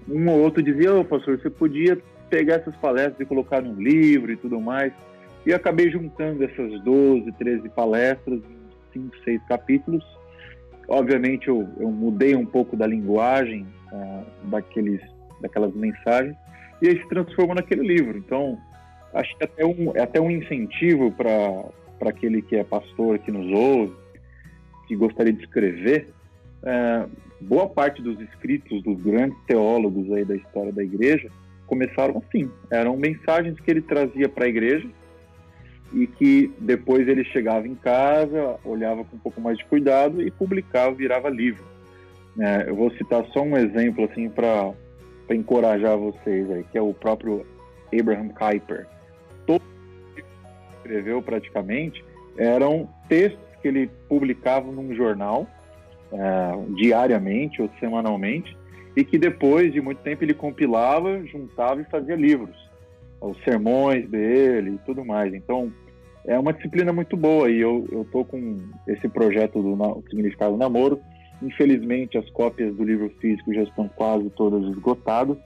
um 0.07 0.29
ou 0.29 0.39
outro 0.39 0.63
dizia, 0.63 0.93
ô 0.93 1.01
oh, 1.01 1.05
pastor, 1.05 1.39
você 1.39 1.49
podia 1.49 2.01
pegar 2.29 2.55
essas 2.55 2.75
palestras 2.77 3.19
e 3.19 3.25
colocar 3.25 3.61
num 3.61 3.81
livro 3.81 4.31
e 4.31 4.37
tudo 4.37 4.59
mais. 4.61 4.93
E 5.45 5.53
acabei 5.53 5.89
juntando 5.89 6.43
essas 6.43 6.79
12, 6.81 7.31
13 7.33 7.69
palestras 7.69 8.39
em 8.95 9.01
5, 9.01 9.17
6 9.23 9.41
capítulos. 9.47 10.03
Obviamente 10.87 11.47
eu, 11.47 11.67
eu, 11.79 11.89
mudei 11.89 12.35
um 12.35 12.45
pouco 12.45 12.75
da 12.75 12.85
linguagem 12.85 13.65
uh, 13.91 14.25
daqueles, 14.49 15.01
daquelas 15.41 15.73
mensagens 15.73 16.35
e 16.81 16.87
aí 16.87 16.99
se 16.99 17.07
transformou 17.07 17.55
naquele 17.55 17.85
livro. 17.85 18.17
Então, 18.17 18.57
acho 19.13 19.35
que 19.37 19.43
até 19.43 19.65
um, 19.65 19.91
é 19.95 20.01
até 20.01 20.19
um 20.19 20.31
incentivo 20.31 21.11
para 21.11 22.09
aquele 22.09 22.41
que 22.41 22.55
é 22.55 22.63
pastor, 22.63 23.19
que 23.19 23.31
nos 23.31 23.51
ouve, 23.51 23.93
que 24.87 24.95
gostaria 24.95 25.33
de 25.33 25.43
escrever. 25.43 26.09
Uh, 26.63 27.09
boa 27.39 27.69
parte 27.69 28.01
dos 28.01 28.19
escritos 28.19 28.81
dos 28.83 29.01
grandes 29.01 29.37
teólogos 29.45 30.11
aí 30.11 30.25
da 30.25 30.35
história 30.35 30.73
da 30.73 30.83
igreja 30.83 31.29
começaram 31.69 32.21
assim. 32.25 32.49
Eram 32.71 32.97
mensagens 32.97 33.59
que 33.59 33.69
ele 33.69 33.81
trazia 33.81 34.27
para 34.27 34.45
a 34.45 34.49
igreja 34.49 34.89
e 35.93 36.07
que 36.07 36.51
depois 36.59 37.07
ele 37.07 37.23
chegava 37.23 37.67
em 37.67 37.75
casa, 37.75 38.59
olhava 38.65 39.05
com 39.05 39.15
um 39.15 39.19
pouco 39.19 39.39
mais 39.39 39.57
de 39.57 39.65
cuidado 39.65 40.21
e 40.21 40.31
publicava, 40.31 40.93
virava 40.93 41.29
livro. 41.29 41.63
É, 42.39 42.69
eu 42.69 42.75
vou 42.75 42.91
citar 42.91 43.23
só 43.27 43.41
um 43.41 43.55
exemplo 43.55 44.05
assim 44.05 44.29
para 44.29 44.73
encorajar 45.29 45.95
vocês 45.95 46.49
aí, 46.49 46.65
que 46.71 46.77
é 46.77 46.81
o 46.81 46.93
próprio 46.93 47.45
Abraham 47.97 48.29
Kuyper. 48.29 48.87
Todo 49.45 49.61
que 50.15 50.23
escreveu 50.77 51.21
praticamente 51.21 52.03
eram 52.37 52.89
textos 53.07 53.39
que 53.61 53.67
ele 53.67 53.89
publicava 54.07 54.71
num 54.71 54.95
jornal 54.95 55.47
é, 56.11 56.75
diariamente 56.75 57.61
ou 57.61 57.69
semanalmente 57.79 58.57
e 58.95 59.03
que 59.03 59.17
depois 59.17 59.71
de 59.71 59.81
muito 59.81 59.99
tempo 59.99 60.23
ele 60.23 60.33
compilava, 60.33 61.23
juntava 61.25 61.81
e 61.81 61.85
fazia 61.85 62.15
livros, 62.15 62.55
os 63.21 63.37
sermões 63.43 64.09
dele 64.09 64.71
e 64.71 64.85
tudo 64.85 65.05
mais. 65.05 65.33
Então, 65.33 65.71
é 66.25 66.37
uma 66.37 66.53
disciplina 66.53 66.91
muito 66.91 67.15
boa 67.15 67.49
e 67.49 67.59
eu 67.59 67.87
eu 67.91 68.05
tô 68.11 68.25
com 68.25 68.57
esse 68.87 69.07
projeto 69.07 69.61
do 69.61 70.03
significado 70.09 70.53
do 70.53 70.57
namoro. 70.57 70.99
Infelizmente, 71.41 72.17
as 72.17 72.29
cópias 72.31 72.75
do 72.75 72.83
livro 72.83 73.09
físico 73.21 73.53
já 73.53 73.63
estão 73.63 73.87
quase 73.87 74.29
todas 74.31 74.63
esgotadas, 74.69 75.37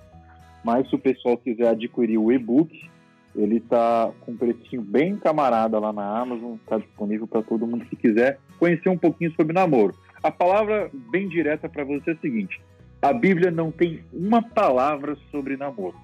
mas 0.63 0.89
se 0.89 0.95
o 0.95 0.99
pessoal 0.99 1.37
quiser 1.37 1.67
adquirir 1.67 2.17
o 2.17 2.31
e-book, 2.31 2.89
ele 3.35 3.57
está 3.57 4.11
com 4.21 4.31
um 4.31 4.37
precinho 4.37 4.81
bem 4.81 5.15
camarada 5.15 5.79
lá 5.79 5.91
na 5.91 6.19
Amazon, 6.19 6.55
está 6.55 6.77
disponível 6.77 7.27
para 7.27 7.41
todo 7.41 7.67
mundo 7.67 7.85
que 7.85 7.95
quiser 7.95 8.39
conhecer 8.59 8.89
um 8.89 8.97
pouquinho 8.97 9.33
sobre 9.33 9.53
namoro. 9.53 9.93
A 10.21 10.31
palavra 10.31 10.89
bem 11.11 11.27
direta 11.27 11.67
para 11.67 11.83
você 11.83 12.11
é 12.11 12.13
a 12.13 12.17
seguinte: 12.17 12.61
a 13.03 13.11
Bíblia 13.11 13.51
não 13.51 13.69
tem 13.69 14.01
uma 14.13 14.41
palavra 14.41 15.17
sobre 15.29 15.57
namoro. 15.57 15.95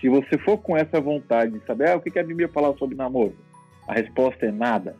Se 0.00 0.08
você 0.08 0.36
for 0.36 0.58
com 0.58 0.76
essa 0.76 1.00
vontade 1.00 1.52
de 1.52 1.64
saber 1.64 1.90
ah, 1.90 1.96
o 1.96 2.00
que 2.00 2.18
a 2.18 2.24
Bíblia 2.24 2.48
fala 2.48 2.76
sobre 2.76 2.96
namoro, 2.96 3.36
a 3.86 3.94
resposta 3.94 4.44
é 4.44 4.50
nada. 4.50 4.96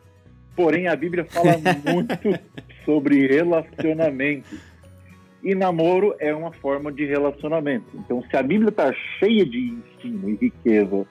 Porém, 0.55 0.87
a 0.87 0.95
Bíblia 0.95 1.25
fala 1.25 1.51
muito 1.93 2.39
sobre 2.85 3.27
relacionamento. 3.27 4.55
E 5.43 5.53
namoro 5.53 6.15
é 6.19 6.33
uma 6.33 6.53
forma 6.53 6.89
de 6.89 7.05
relacionamento. 7.05 7.85
Então, 7.93 8.23
se 8.23 8.37
a 8.37 8.41
Bíblia 8.41 8.69
está 8.69 8.93
cheia 9.19 9.45
de 9.45 9.59
ensino 9.59 10.29
e 10.29 10.35
riqueza 10.35 11.05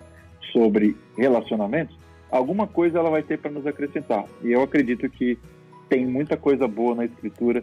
sobre 0.51 0.97
relacionamentos, 1.19 1.99
alguma 2.31 2.67
coisa 2.67 2.99
ela 2.99 3.11
vai 3.11 3.23
ter 3.23 3.39
para 3.39 3.51
nos 3.51 3.67
acrescentar. 3.67 4.25
E 4.43 4.53
eu 4.53 4.63
acredito 4.63 5.07
que 5.11 5.39
tem 5.87 6.07
muita 6.07 6.35
coisa 6.35 6.67
boa 6.67 6.95
na 6.95 7.05
Escritura 7.05 7.63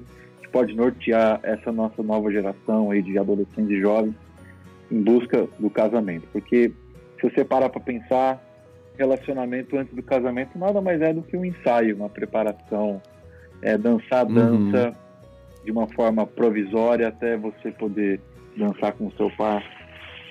pode 0.51 0.75
nortear 0.75 1.39
essa 1.43 1.71
nossa 1.71 2.03
nova 2.03 2.31
geração 2.31 2.91
aí 2.91 3.01
de 3.01 3.17
adolescentes 3.17 3.69
e 3.69 3.79
jovens 3.79 4.15
em 4.91 5.01
busca 5.01 5.47
do 5.57 5.69
casamento. 5.69 6.27
Porque 6.31 6.71
se 7.19 7.29
você 7.29 7.45
parar 7.45 7.69
para 7.69 7.79
pensar, 7.79 8.41
relacionamento 8.97 9.77
antes 9.77 9.93
do 9.93 10.03
casamento 10.03 10.57
nada 10.57 10.81
mais 10.81 11.01
é 11.01 11.13
do 11.13 11.21
que 11.21 11.37
um 11.37 11.45
ensaio, 11.45 11.95
uma 11.95 12.09
preparação, 12.09 13.01
é, 13.61 13.77
dançar 13.77 14.25
uhum. 14.25 14.33
dança 14.33 14.89
uhum. 14.89 15.65
de 15.65 15.71
uma 15.71 15.87
forma 15.87 16.25
provisória 16.27 17.07
até 17.07 17.37
você 17.37 17.71
poder 17.71 18.19
dançar 18.57 18.93
com 18.93 19.07
o 19.07 19.11
seu 19.13 19.29
par 19.31 19.63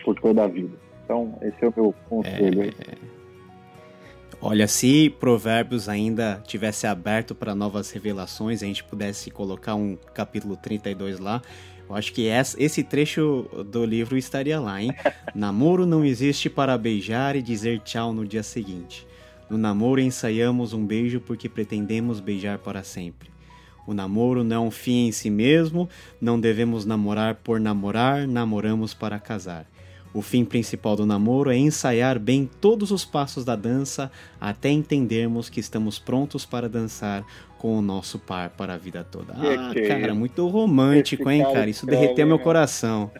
por 0.05 0.15
toda 0.21 0.45
a 0.45 0.47
vida. 0.47 0.77
Então, 1.05 1.39
esse 1.43 1.65
é 1.65 1.69
o 1.69 1.73
meu 1.77 1.95
conselho. 2.09 2.63
É... 2.63 3.20
Olha, 4.43 4.67
se 4.67 5.11
Provérbios 5.21 5.87
ainda 5.87 6.43
tivesse 6.47 6.87
aberto 6.87 7.35
para 7.35 7.55
novas 7.55 7.91
revelações, 7.91 8.63
a 8.63 8.67
gente 8.67 8.83
pudesse 8.83 9.31
colocar 9.31 9.75
um 9.75 9.99
capítulo 10.15 10.57
32 10.57 11.19
lá, 11.19 11.43
eu 11.87 11.95
acho 11.95 12.11
que 12.13 12.23
esse 12.27 12.83
trecho 12.83 13.47
do 13.67 13.85
livro 13.85 14.17
estaria 14.17 14.59
lá, 14.59 14.81
hein? 14.81 14.95
Namoro 15.35 15.85
não 15.85 16.03
existe 16.05 16.49
para 16.49 16.79
beijar 16.79 17.37
e 17.37 17.43
dizer 17.43 17.81
tchau 17.81 18.15
no 18.15 18.25
dia 18.25 18.43
seguinte. 18.43 19.07
No 19.51 19.59
namoro 19.59 20.01
ensaiamos 20.01 20.73
um 20.73 20.87
beijo 20.87 21.21
porque 21.21 21.49
pretendemos 21.49 22.21
beijar 22.21 22.59
para 22.59 22.83
sempre. 22.83 23.29
O 23.87 23.93
namoro 23.93 24.43
não 24.43 24.57
é 24.57 24.61
um 24.61 24.71
fim 24.71 25.09
em 25.09 25.13
si 25.13 25.29
mesmo, 25.29 25.89
não 26.21 26.41
devemos 26.41 26.87
namorar 26.87 27.35
por 27.35 27.59
namorar, 27.59 28.27
namoramos 28.27 28.95
para 28.95 29.19
casar. 29.19 29.67
O 30.13 30.23
fim 30.23 30.45
principal 30.45 30.97
do 30.97 31.07
namoro 31.07 31.51
é 31.51 31.57
ensaiar 31.57 32.19
bem 32.19 32.49
todos 32.61 32.91
os 32.91 33.05
passos 33.05 33.45
da 33.45 33.55
dança 33.55 34.11
até 34.41 34.69
entendermos 34.69 35.49
que 35.49 35.61
estamos 35.61 35.99
prontos 35.99 36.45
para 36.45 36.69
dançar 36.69 37.25
com 37.59 37.79
o 37.79 37.83
nosso 37.83 38.19
par 38.19 38.51
para 38.51 38.75
a 38.75 38.77
vida 38.77 39.05
toda. 39.05 39.35
Ah, 39.35 39.73
cara, 39.87 40.15
muito 40.15 40.49
romântico, 40.49 41.31
hein, 41.31 41.43
cara? 41.43 41.69
Isso 41.69 41.87
derreteu 41.87 42.27
meu 42.27 42.39
coração. 42.39 43.11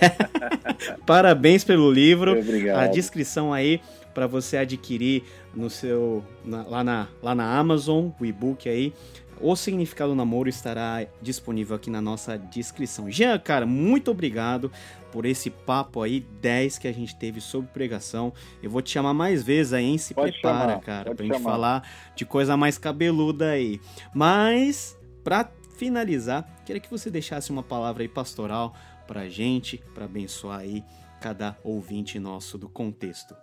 Parabéns 1.04 1.64
pelo 1.64 1.90
livro. 1.90 2.38
Obrigado. 2.38 2.78
A 2.78 2.86
descrição 2.86 3.52
aí 3.52 3.80
para 4.14 4.26
você 4.26 4.56
adquirir 4.56 5.24
no 5.54 5.68
seu 5.68 6.24
na, 6.44 6.62
lá, 6.62 6.84
na, 6.84 7.08
lá 7.22 7.34
na 7.34 7.58
Amazon, 7.58 8.10
o 8.18 8.24
e-book 8.24 8.68
aí. 8.68 8.92
O 9.40 9.54
significado 9.54 10.10
do 10.10 10.16
namoro 10.16 10.48
estará 10.48 11.06
disponível 11.22 11.76
aqui 11.76 11.90
na 11.90 12.00
nossa 12.00 12.36
descrição. 12.36 13.08
Jean, 13.10 13.38
cara, 13.38 13.64
muito 13.64 14.10
obrigado 14.10 14.70
por 15.12 15.24
esse 15.24 15.50
papo 15.50 16.02
aí 16.02 16.20
10 16.40 16.78
que 16.78 16.88
a 16.88 16.92
gente 16.92 17.16
teve 17.16 17.40
sobre 17.40 17.68
pregação. 17.70 18.32
Eu 18.62 18.70
vou 18.70 18.82
te 18.82 18.90
chamar 18.90 19.14
mais 19.14 19.42
vezes 19.42 19.72
aí, 19.72 19.84
hein? 19.84 19.98
Se 19.98 20.14
Pode 20.14 20.32
prepara, 20.32 20.72
chamar, 20.72 20.80
cara, 20.80 21.14
pra 21.14 21.24
gente 21.24 21.36
chamar. 21.36 21.50
falar 21.50 21.88
de 22.14 22.24
coisa 22.24 22.56
mais 22.56 22.78
cabeluda 22.78 23.50
aí. 23.50 23.80
Mas, 24.14 24.98
pra 25.24 25.50
finalizar, 25.76 26.46
queria 26.64 26.80
que 26.80 26.90
você 26.90 27.10
deixasse 27.10 27.50
uma 27.50 27.62
palavra 27.62 28.02
aí 28.02 28.08
pastoral 28.08 28.74
pra 29.06 29.28
gente, 29.28 29.82
pra 29.94 30.04
abençoar 30.04 30.60
aí 30.60 30.84
cada 31.20 31.56
ouvinte 31.64 32.18
nosso 32.18 32.58
do 32.58 32.68
contexto. 32.68 33.34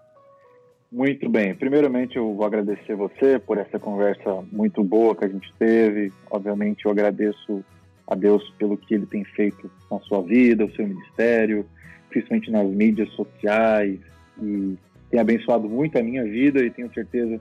Muito 0.91 1.27
bem. 1.27 1.53
Primeiramente, 1.55 2.15
eu 2.15 2.33
vou 2.33 2.45
agradecer 2.45 2.95
você 2.95 3.39
por 3.39 3.57
essa 3.57 3.79
conversa 3.79 4.43
muito 4.51 4.83
boa 4.83 5.15
que 5.15 5.25
a 5.25 5.27
gente 5.27 5.51
teve. 5.57 6.13
Obviamente, 6.29 6.85
eu 6.85 6.91
agradeço 6.91 7.65
a 8.07 8.15
Deus 8.15 8.53
pelo 8.57 8.77
que 8.77 8.93
Ele 8.93 9.05
tem 9.05 9.23
feito 9.23 9.69
na 9.89 9.99
sua 10.01 10.21
vida, 10.21 10.65
o 10.65 10.75
seu 10.75 10.87
ministério, 10.87 11.65
principalmente 12.09 12.51
nas 12.51 12.67
mídias 12.67 13.09
sociais, 13.11 13.99
e 14.41 14.77
tem 15.09 15.19
abençoado 15.19 15.69
muito 15.69 15.97
a 15.97 16.03
minha 16.03 16.23
vida 16.23 16.63
e 16.63 16.69
tenho 16.69 16.93
certeza 16.93 17.39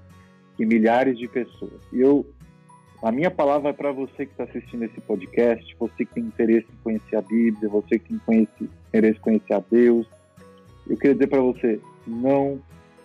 que 0.57 0.65
milhares 0.65 1.19
de 1.19 1.28
pessoas. 1.28 1.81
E 1.93 2.01
eu, 2.01 2.24
a 3.03 3.11
minha 3.11 3.31
palavra 3.31 3.70
é 3.70 3.73
para 3.73 3.93
você 3.93 4.27
que 4.27 4.32
está 4.32 4.45
assistindo 4.45 4.85
esse 4.85 5.01
podcast, 5.01 5.77
você 5.78 6.05
que 6.05 6.15
tem 6.15 6.24
interesse 6.24 6.66
em 6.73 6.82
conhecer 6.82 7.16
a 7.16 7.23
Bíblia, 7.23 7.69
você 7.69 7.99
que 7.99 8.09
tem 8.09 8.19
conhece- 8.19 8.70
interesse 8.89 9.19
em 9.19 9.23
conhecer 9.23 9.55
a 9.55 9.62
Deus. 9.70 10.07
Eu 10.89 10.97
queria 10.97 11.15
dizer 11.15 11.27
para 11.27 11.41
você, 11.41 11.81
não 12.07 12.61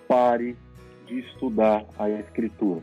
pare 0.07 0.55
de 1.07 1.19
estudar 1.19 1.85
a 1.97 2.09
Escritura. 2.09 2.81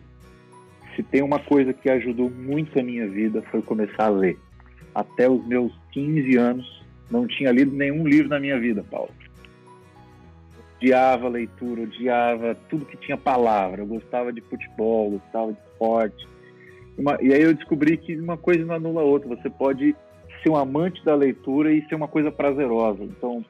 Se 0.95 1.03
tem 1.03 1.23
uma 1.23 1.39
coisa 1.39 1.73
que 1.73 1.91
ajudou 1.91 2.31
muito 2.31 2.79
a 2.79 2.83
minha 2.83 3.07
vida 3.07 3.43
foi 3.51 3.61
começar 3.63 4.07
a 4.07 4.09
ler. 4.09 4.39
Até 4.97 5.29
os 5.29 5.47
meus 5.47 5.71
15 5.93 6.37
anos, 6.37 6.85
não 7.11 7.27
tinha 7.27 7.53
lido 7.53 7.77
nenhum 7.77 8.07
livro 8.09 8.31
na 8.31 8.41
minha 8.41 8.59
vida, 8.59 8.83
Paulo. 8.91 9.11
Odiava 10.77 11.29
leitura, 11.29 11.83
odiava 11.83 12.55
tudo 12.71 12.87
que 12.87 12.97
tinha 12.97 13.17
palavra. 13.19 13.83
Eu 13.83 13.87
gostava 13.87 14.33
de 14.33 14.41
futebol, 14.41 15.11
gostava 15.11 15.53
de 15.53 15.59
esporte. 15.59 16.27
Uma- 16.97 17.19
e 17.21 17.35
aí 17.35 17.43
eu 17.43 17.53
descobri 17.53 17.99
que 17.99 18.17
uma 18.17 18.39
coisa 18.39 18.65
não 18.65 18.75
anula 18.75 19.03
a 19.03 19.05
outra. 19.05 19.29
Você 19.37 19.51
pode 19.51 19.95
ser 20.43 20.49
um 20.49 20.57
amante 20.57 21.05
da 21.05 21.15
leitura 21.15 21.71
e 21.71 21.87
ser 21.89 21.95
uma 21.95 22.09
coisa 22.09 22.33
prazerosa. 22.33 23.05
Então, 23.05 23.45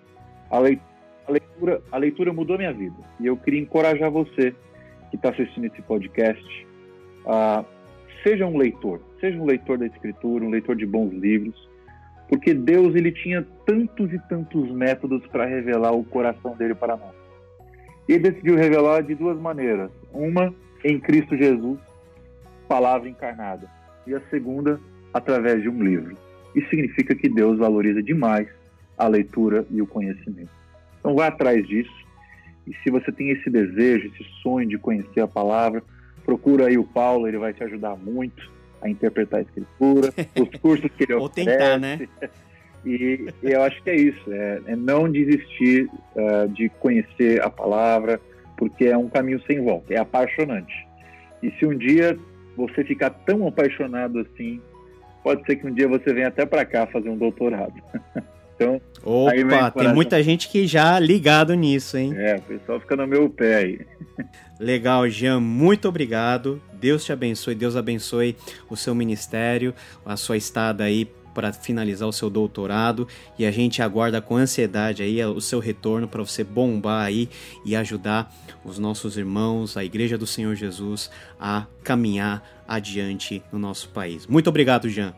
a 0.51 0.59
leitura 0.59 0.97
a 1.28 1.32
leitura, 1.32 1.82
a 1.90 1.97
leitura 1.97 2.32
mudou 2.32 2.56
minha 2.56 2.73
vida. 2.73 2.97
E 3.20 3.27
eu 3.27 3.36
queria 3.36 3.60
encorajar 3.60 4.10
você 4.10 4.55
que 5.10 5.16
está 5.16 5.31
assistindo 5.31 5.66
esse 5.66 5.82
podcast 5.82 6.66
a 7.27 7.64
seja 8.27 8.44
um 8.44 8.57
leitor, 8.57 9.01
seja 9.20 9.39
um 9.39 9.44
leitor 9.44 9.78
da 9.78 9.86
escritura, 9.86 10.44
um 10.44 10.51
leitor 10.51 10.74
de 10.74 10.85
bons 10.85 11.12
livros, 11.12 11.69
porque 12.28 12.53
Deus 12.53 12.97
ele 12.97 13.12
tinha 13.12 13.47
tantos 13.65 14.12
e 14.12 14.19
tantos 14.28 14.69
métodos 14.73 15.24
para 15.28 15.47
revelar 15.47 15.93
o 15.93 16.03
coração 16.03 16.57
dele 16.57 16.74
para 16.74 16.97
nós. 16.97 17.15
Ele 18.09 18.31
decidiu 18.31 18.57
revelar 18.57 19.03
de 19.03 19.15
duas 19.15 19.39
maneiras: 19.39 19.93
uma 20.12 20.53
em 20.85 20.98
Cristo 20.98 21.36
Jesus, 21.36 21.78
palavra 22.66 23.09
encarnada, 23.09 23.70
e 24.05 24.15
a 24.15 24.20
segunda 24.28 24.81
através 25.15 25.62
de 25.62 25.69
um 25.69 25.81
livro. 25.81 26.16
Isso 26.53 26.69
significa 26.69 27.15
que 27.15 27.28
Deus 27.28 27.59
valoriza 27.59 28.03
demais 28.03 28.48
a 28.98 29.07
leitura 29.07 29.65
e 29.70 29.81
o 29.81 29.86
conhecimento. 29.86 30.51
Então 30.98 31.15
vá 31.15 31.28
atrás 31.28 31.65
disso. 31.69 31.94
E 32.66 32.74
se 32.82 32.90
você 32.90 33.12
tem 33.12 33.31
esse 33.31 33.48
desejo, 33.48 34.09
esse 34.09 34.24
sonho 34.43 34.69
de 34.69 34.77
conhecer 34.77 35.20
a 35.20 35.28
palavra, 35.28 35.81
procura 36.27 36.66
aí 36.66 36.77
o 36.77 36.85
Paulo, 36.85 37.28
ele 37.28 37.39
vai 37.39 37.55
te 37.55 37.62
ajudar 37.62 37.97
muito 37.97 38.51
a 38.82 38.90
interpretar 38.90 39.39
a 39.39 39.43
escritura, 39.43 40.12
os 40.36 40.61
cursos 40.61 40.90
que 40.97 41.05
ele 41.05 41.15
Ou 41.15 41.27
oferece. 41.27 41.57
tentar, 41.57 41.78
né? 41.78 42.09
E, 42.85 43.27
e 43.43 43.51
eu 43.51 43.62
acho 43.62 43.82
que 43.82 43.90
é 43.90 43.97
isso, 43.97 44.32
é, 44.32 44.61
é 44.69 44.77
não 44.77 45.11
desistir 45.11 45.90
ah, 46.16 46.47
de 46.47 46.69
conhecer 46.69 47.43
a 47.43 47.51
palavra, 47.51 48.20
porque 48.57 48.85
é 48.85 48.97
um 48.97 49.09
caminho 49.09 49.43
sem 49.43 49.61
volta, 49.61 49.93
é 49.93 49.98
apaixonante. 49.98 50.86
E 51.43 51.51
se 51.51 51.66
um 51.66 51.77
dia 51.77 52.16
você 52.57 52.85
ficar 52.85 53.11
tão 53.11 53.44
apaixonado 53.48 54.20
assim, 54.20 54.61
pode 55.24 55.44
ser 55.47 55.57
que 55.57 55.66
um 55.66 55.74
dia 55.74 55.89
você 55.89 56.15
venha 56.15 56.28
até 56.28 56.47
para 56.47 56.65
cá 56.65 56.86
fazer 56.86 57.09
um 57.09 57.16
doutorado. 57.16 57.74
então, 58.57 58.81
Opa, 59.05 59.70
tem 59.70 59.93
muita 59.95 60.20
gente 60.23 60.49
que 60.49 60.66
já 60.66 60.99
ligado 60.99 61.55
nisso, 61.55 61.97
hein? 61.97 62.15
é, 62.16 62.37
o 62.37 62.43
pessoal 62.43 62.81
fica 62.81 62.97
no 62.97 63.07
meu 63.07 63.28
pé 63.28 63.57
aí. 63.57 63.81
Legal, 64.59 65.09
Jean, 65.09 65.39
muito 65.39 65.87
obrigado. 65.87 66.61
Deus 66.73 67.05
te 67.05 67.12
abençoe, 67.12 67.55
Deus 67.55 67.77
abençoe 67.77 68.35
o 68.69 68.77
seu 68.77 68.95
ministério, 68.95 69.74
a 70.05 70.16
sua 70.16 70.37
estada 70.37 70.85
aí 70.85 71.07
para 71.35 71.53
finalizar 71.53 72.09
o 72.09 72.12
seu 72.12 72.31
doutorado 72.31 73.07
e 73.39 73.45
a 73.45 73.51
gente 73.51 73.83
aguarda 73.83 74.23
com 74.23 74.37
ansiedade 74.37 75.03
aí 75.03 75.23
o 75.23 75.41
seu 75.41 75.59
retorno 75.59 76.09
para 76.09 76.23
você 76.23 76.43
bombar 76.43 77.05
aí 77.05 77.28
e 77.62 77.77
ajudar 77.77 78.35
os 78.65 78.78
nossos 78.78 79.19
irmãos, 79.19 79.77
a 79.77 79.85
Igreja 79.85 80.16
do 80.16 80.27
Senhor 80.27 80.55
Jesus 80.55 81.11
a 81.39 81.66
caminhar 81.85 82.43
adiante 82.66 83.43
no 83.53 83.59
nosso 83.59 83.91
país. 83.91 84.27
Muito 84.27 84.49
obrigado, 84.49 84.89
Jean. 84.89 85.15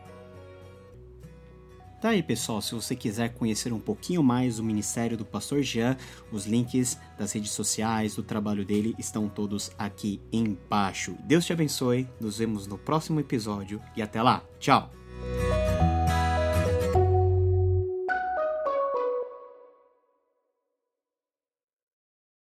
Tá 2.01 2.09
aí, 2.09 2.23
pessoal. 2.23 2.61
Se 2.61 2.73
você 2.73 2.95
quiser 2.95 3.33
conhecer 3.33 3.73
um 3.73 3.79
pouquinho 3.79 4.23
mais 4.23 4.55
do 4.55 4.63
ministério 4.63 5.17
do 5.17 5.25
Pastor 5.25 5.61
Jean, 5.61 5.97
os 6.31 6.45
links 6.45 6.97
das 7.17 7.33
redes 7.33 7.51
sociais, 7.51 8.15
do 8.15 8.23
trabalho 8.23 8.65
dele 8.65 8.95
estão 8.97 9.27
todos 9.27 9.71
aqui 9.77 10.21
embaixo. 10.31 11.15
Deus 11.25 11.45
te 11.45 11.51
abençoe. 11.51 12.07
Nos 12.19 12.37
vemos 12.37 12.67
no 12.67 12.77
próximo 12.77 13.19
episódio 13.19 13.81
e 13.97 14.01
até 14.01 14.21
lá. 14.21 14.43
Tchau. 14.59 14.89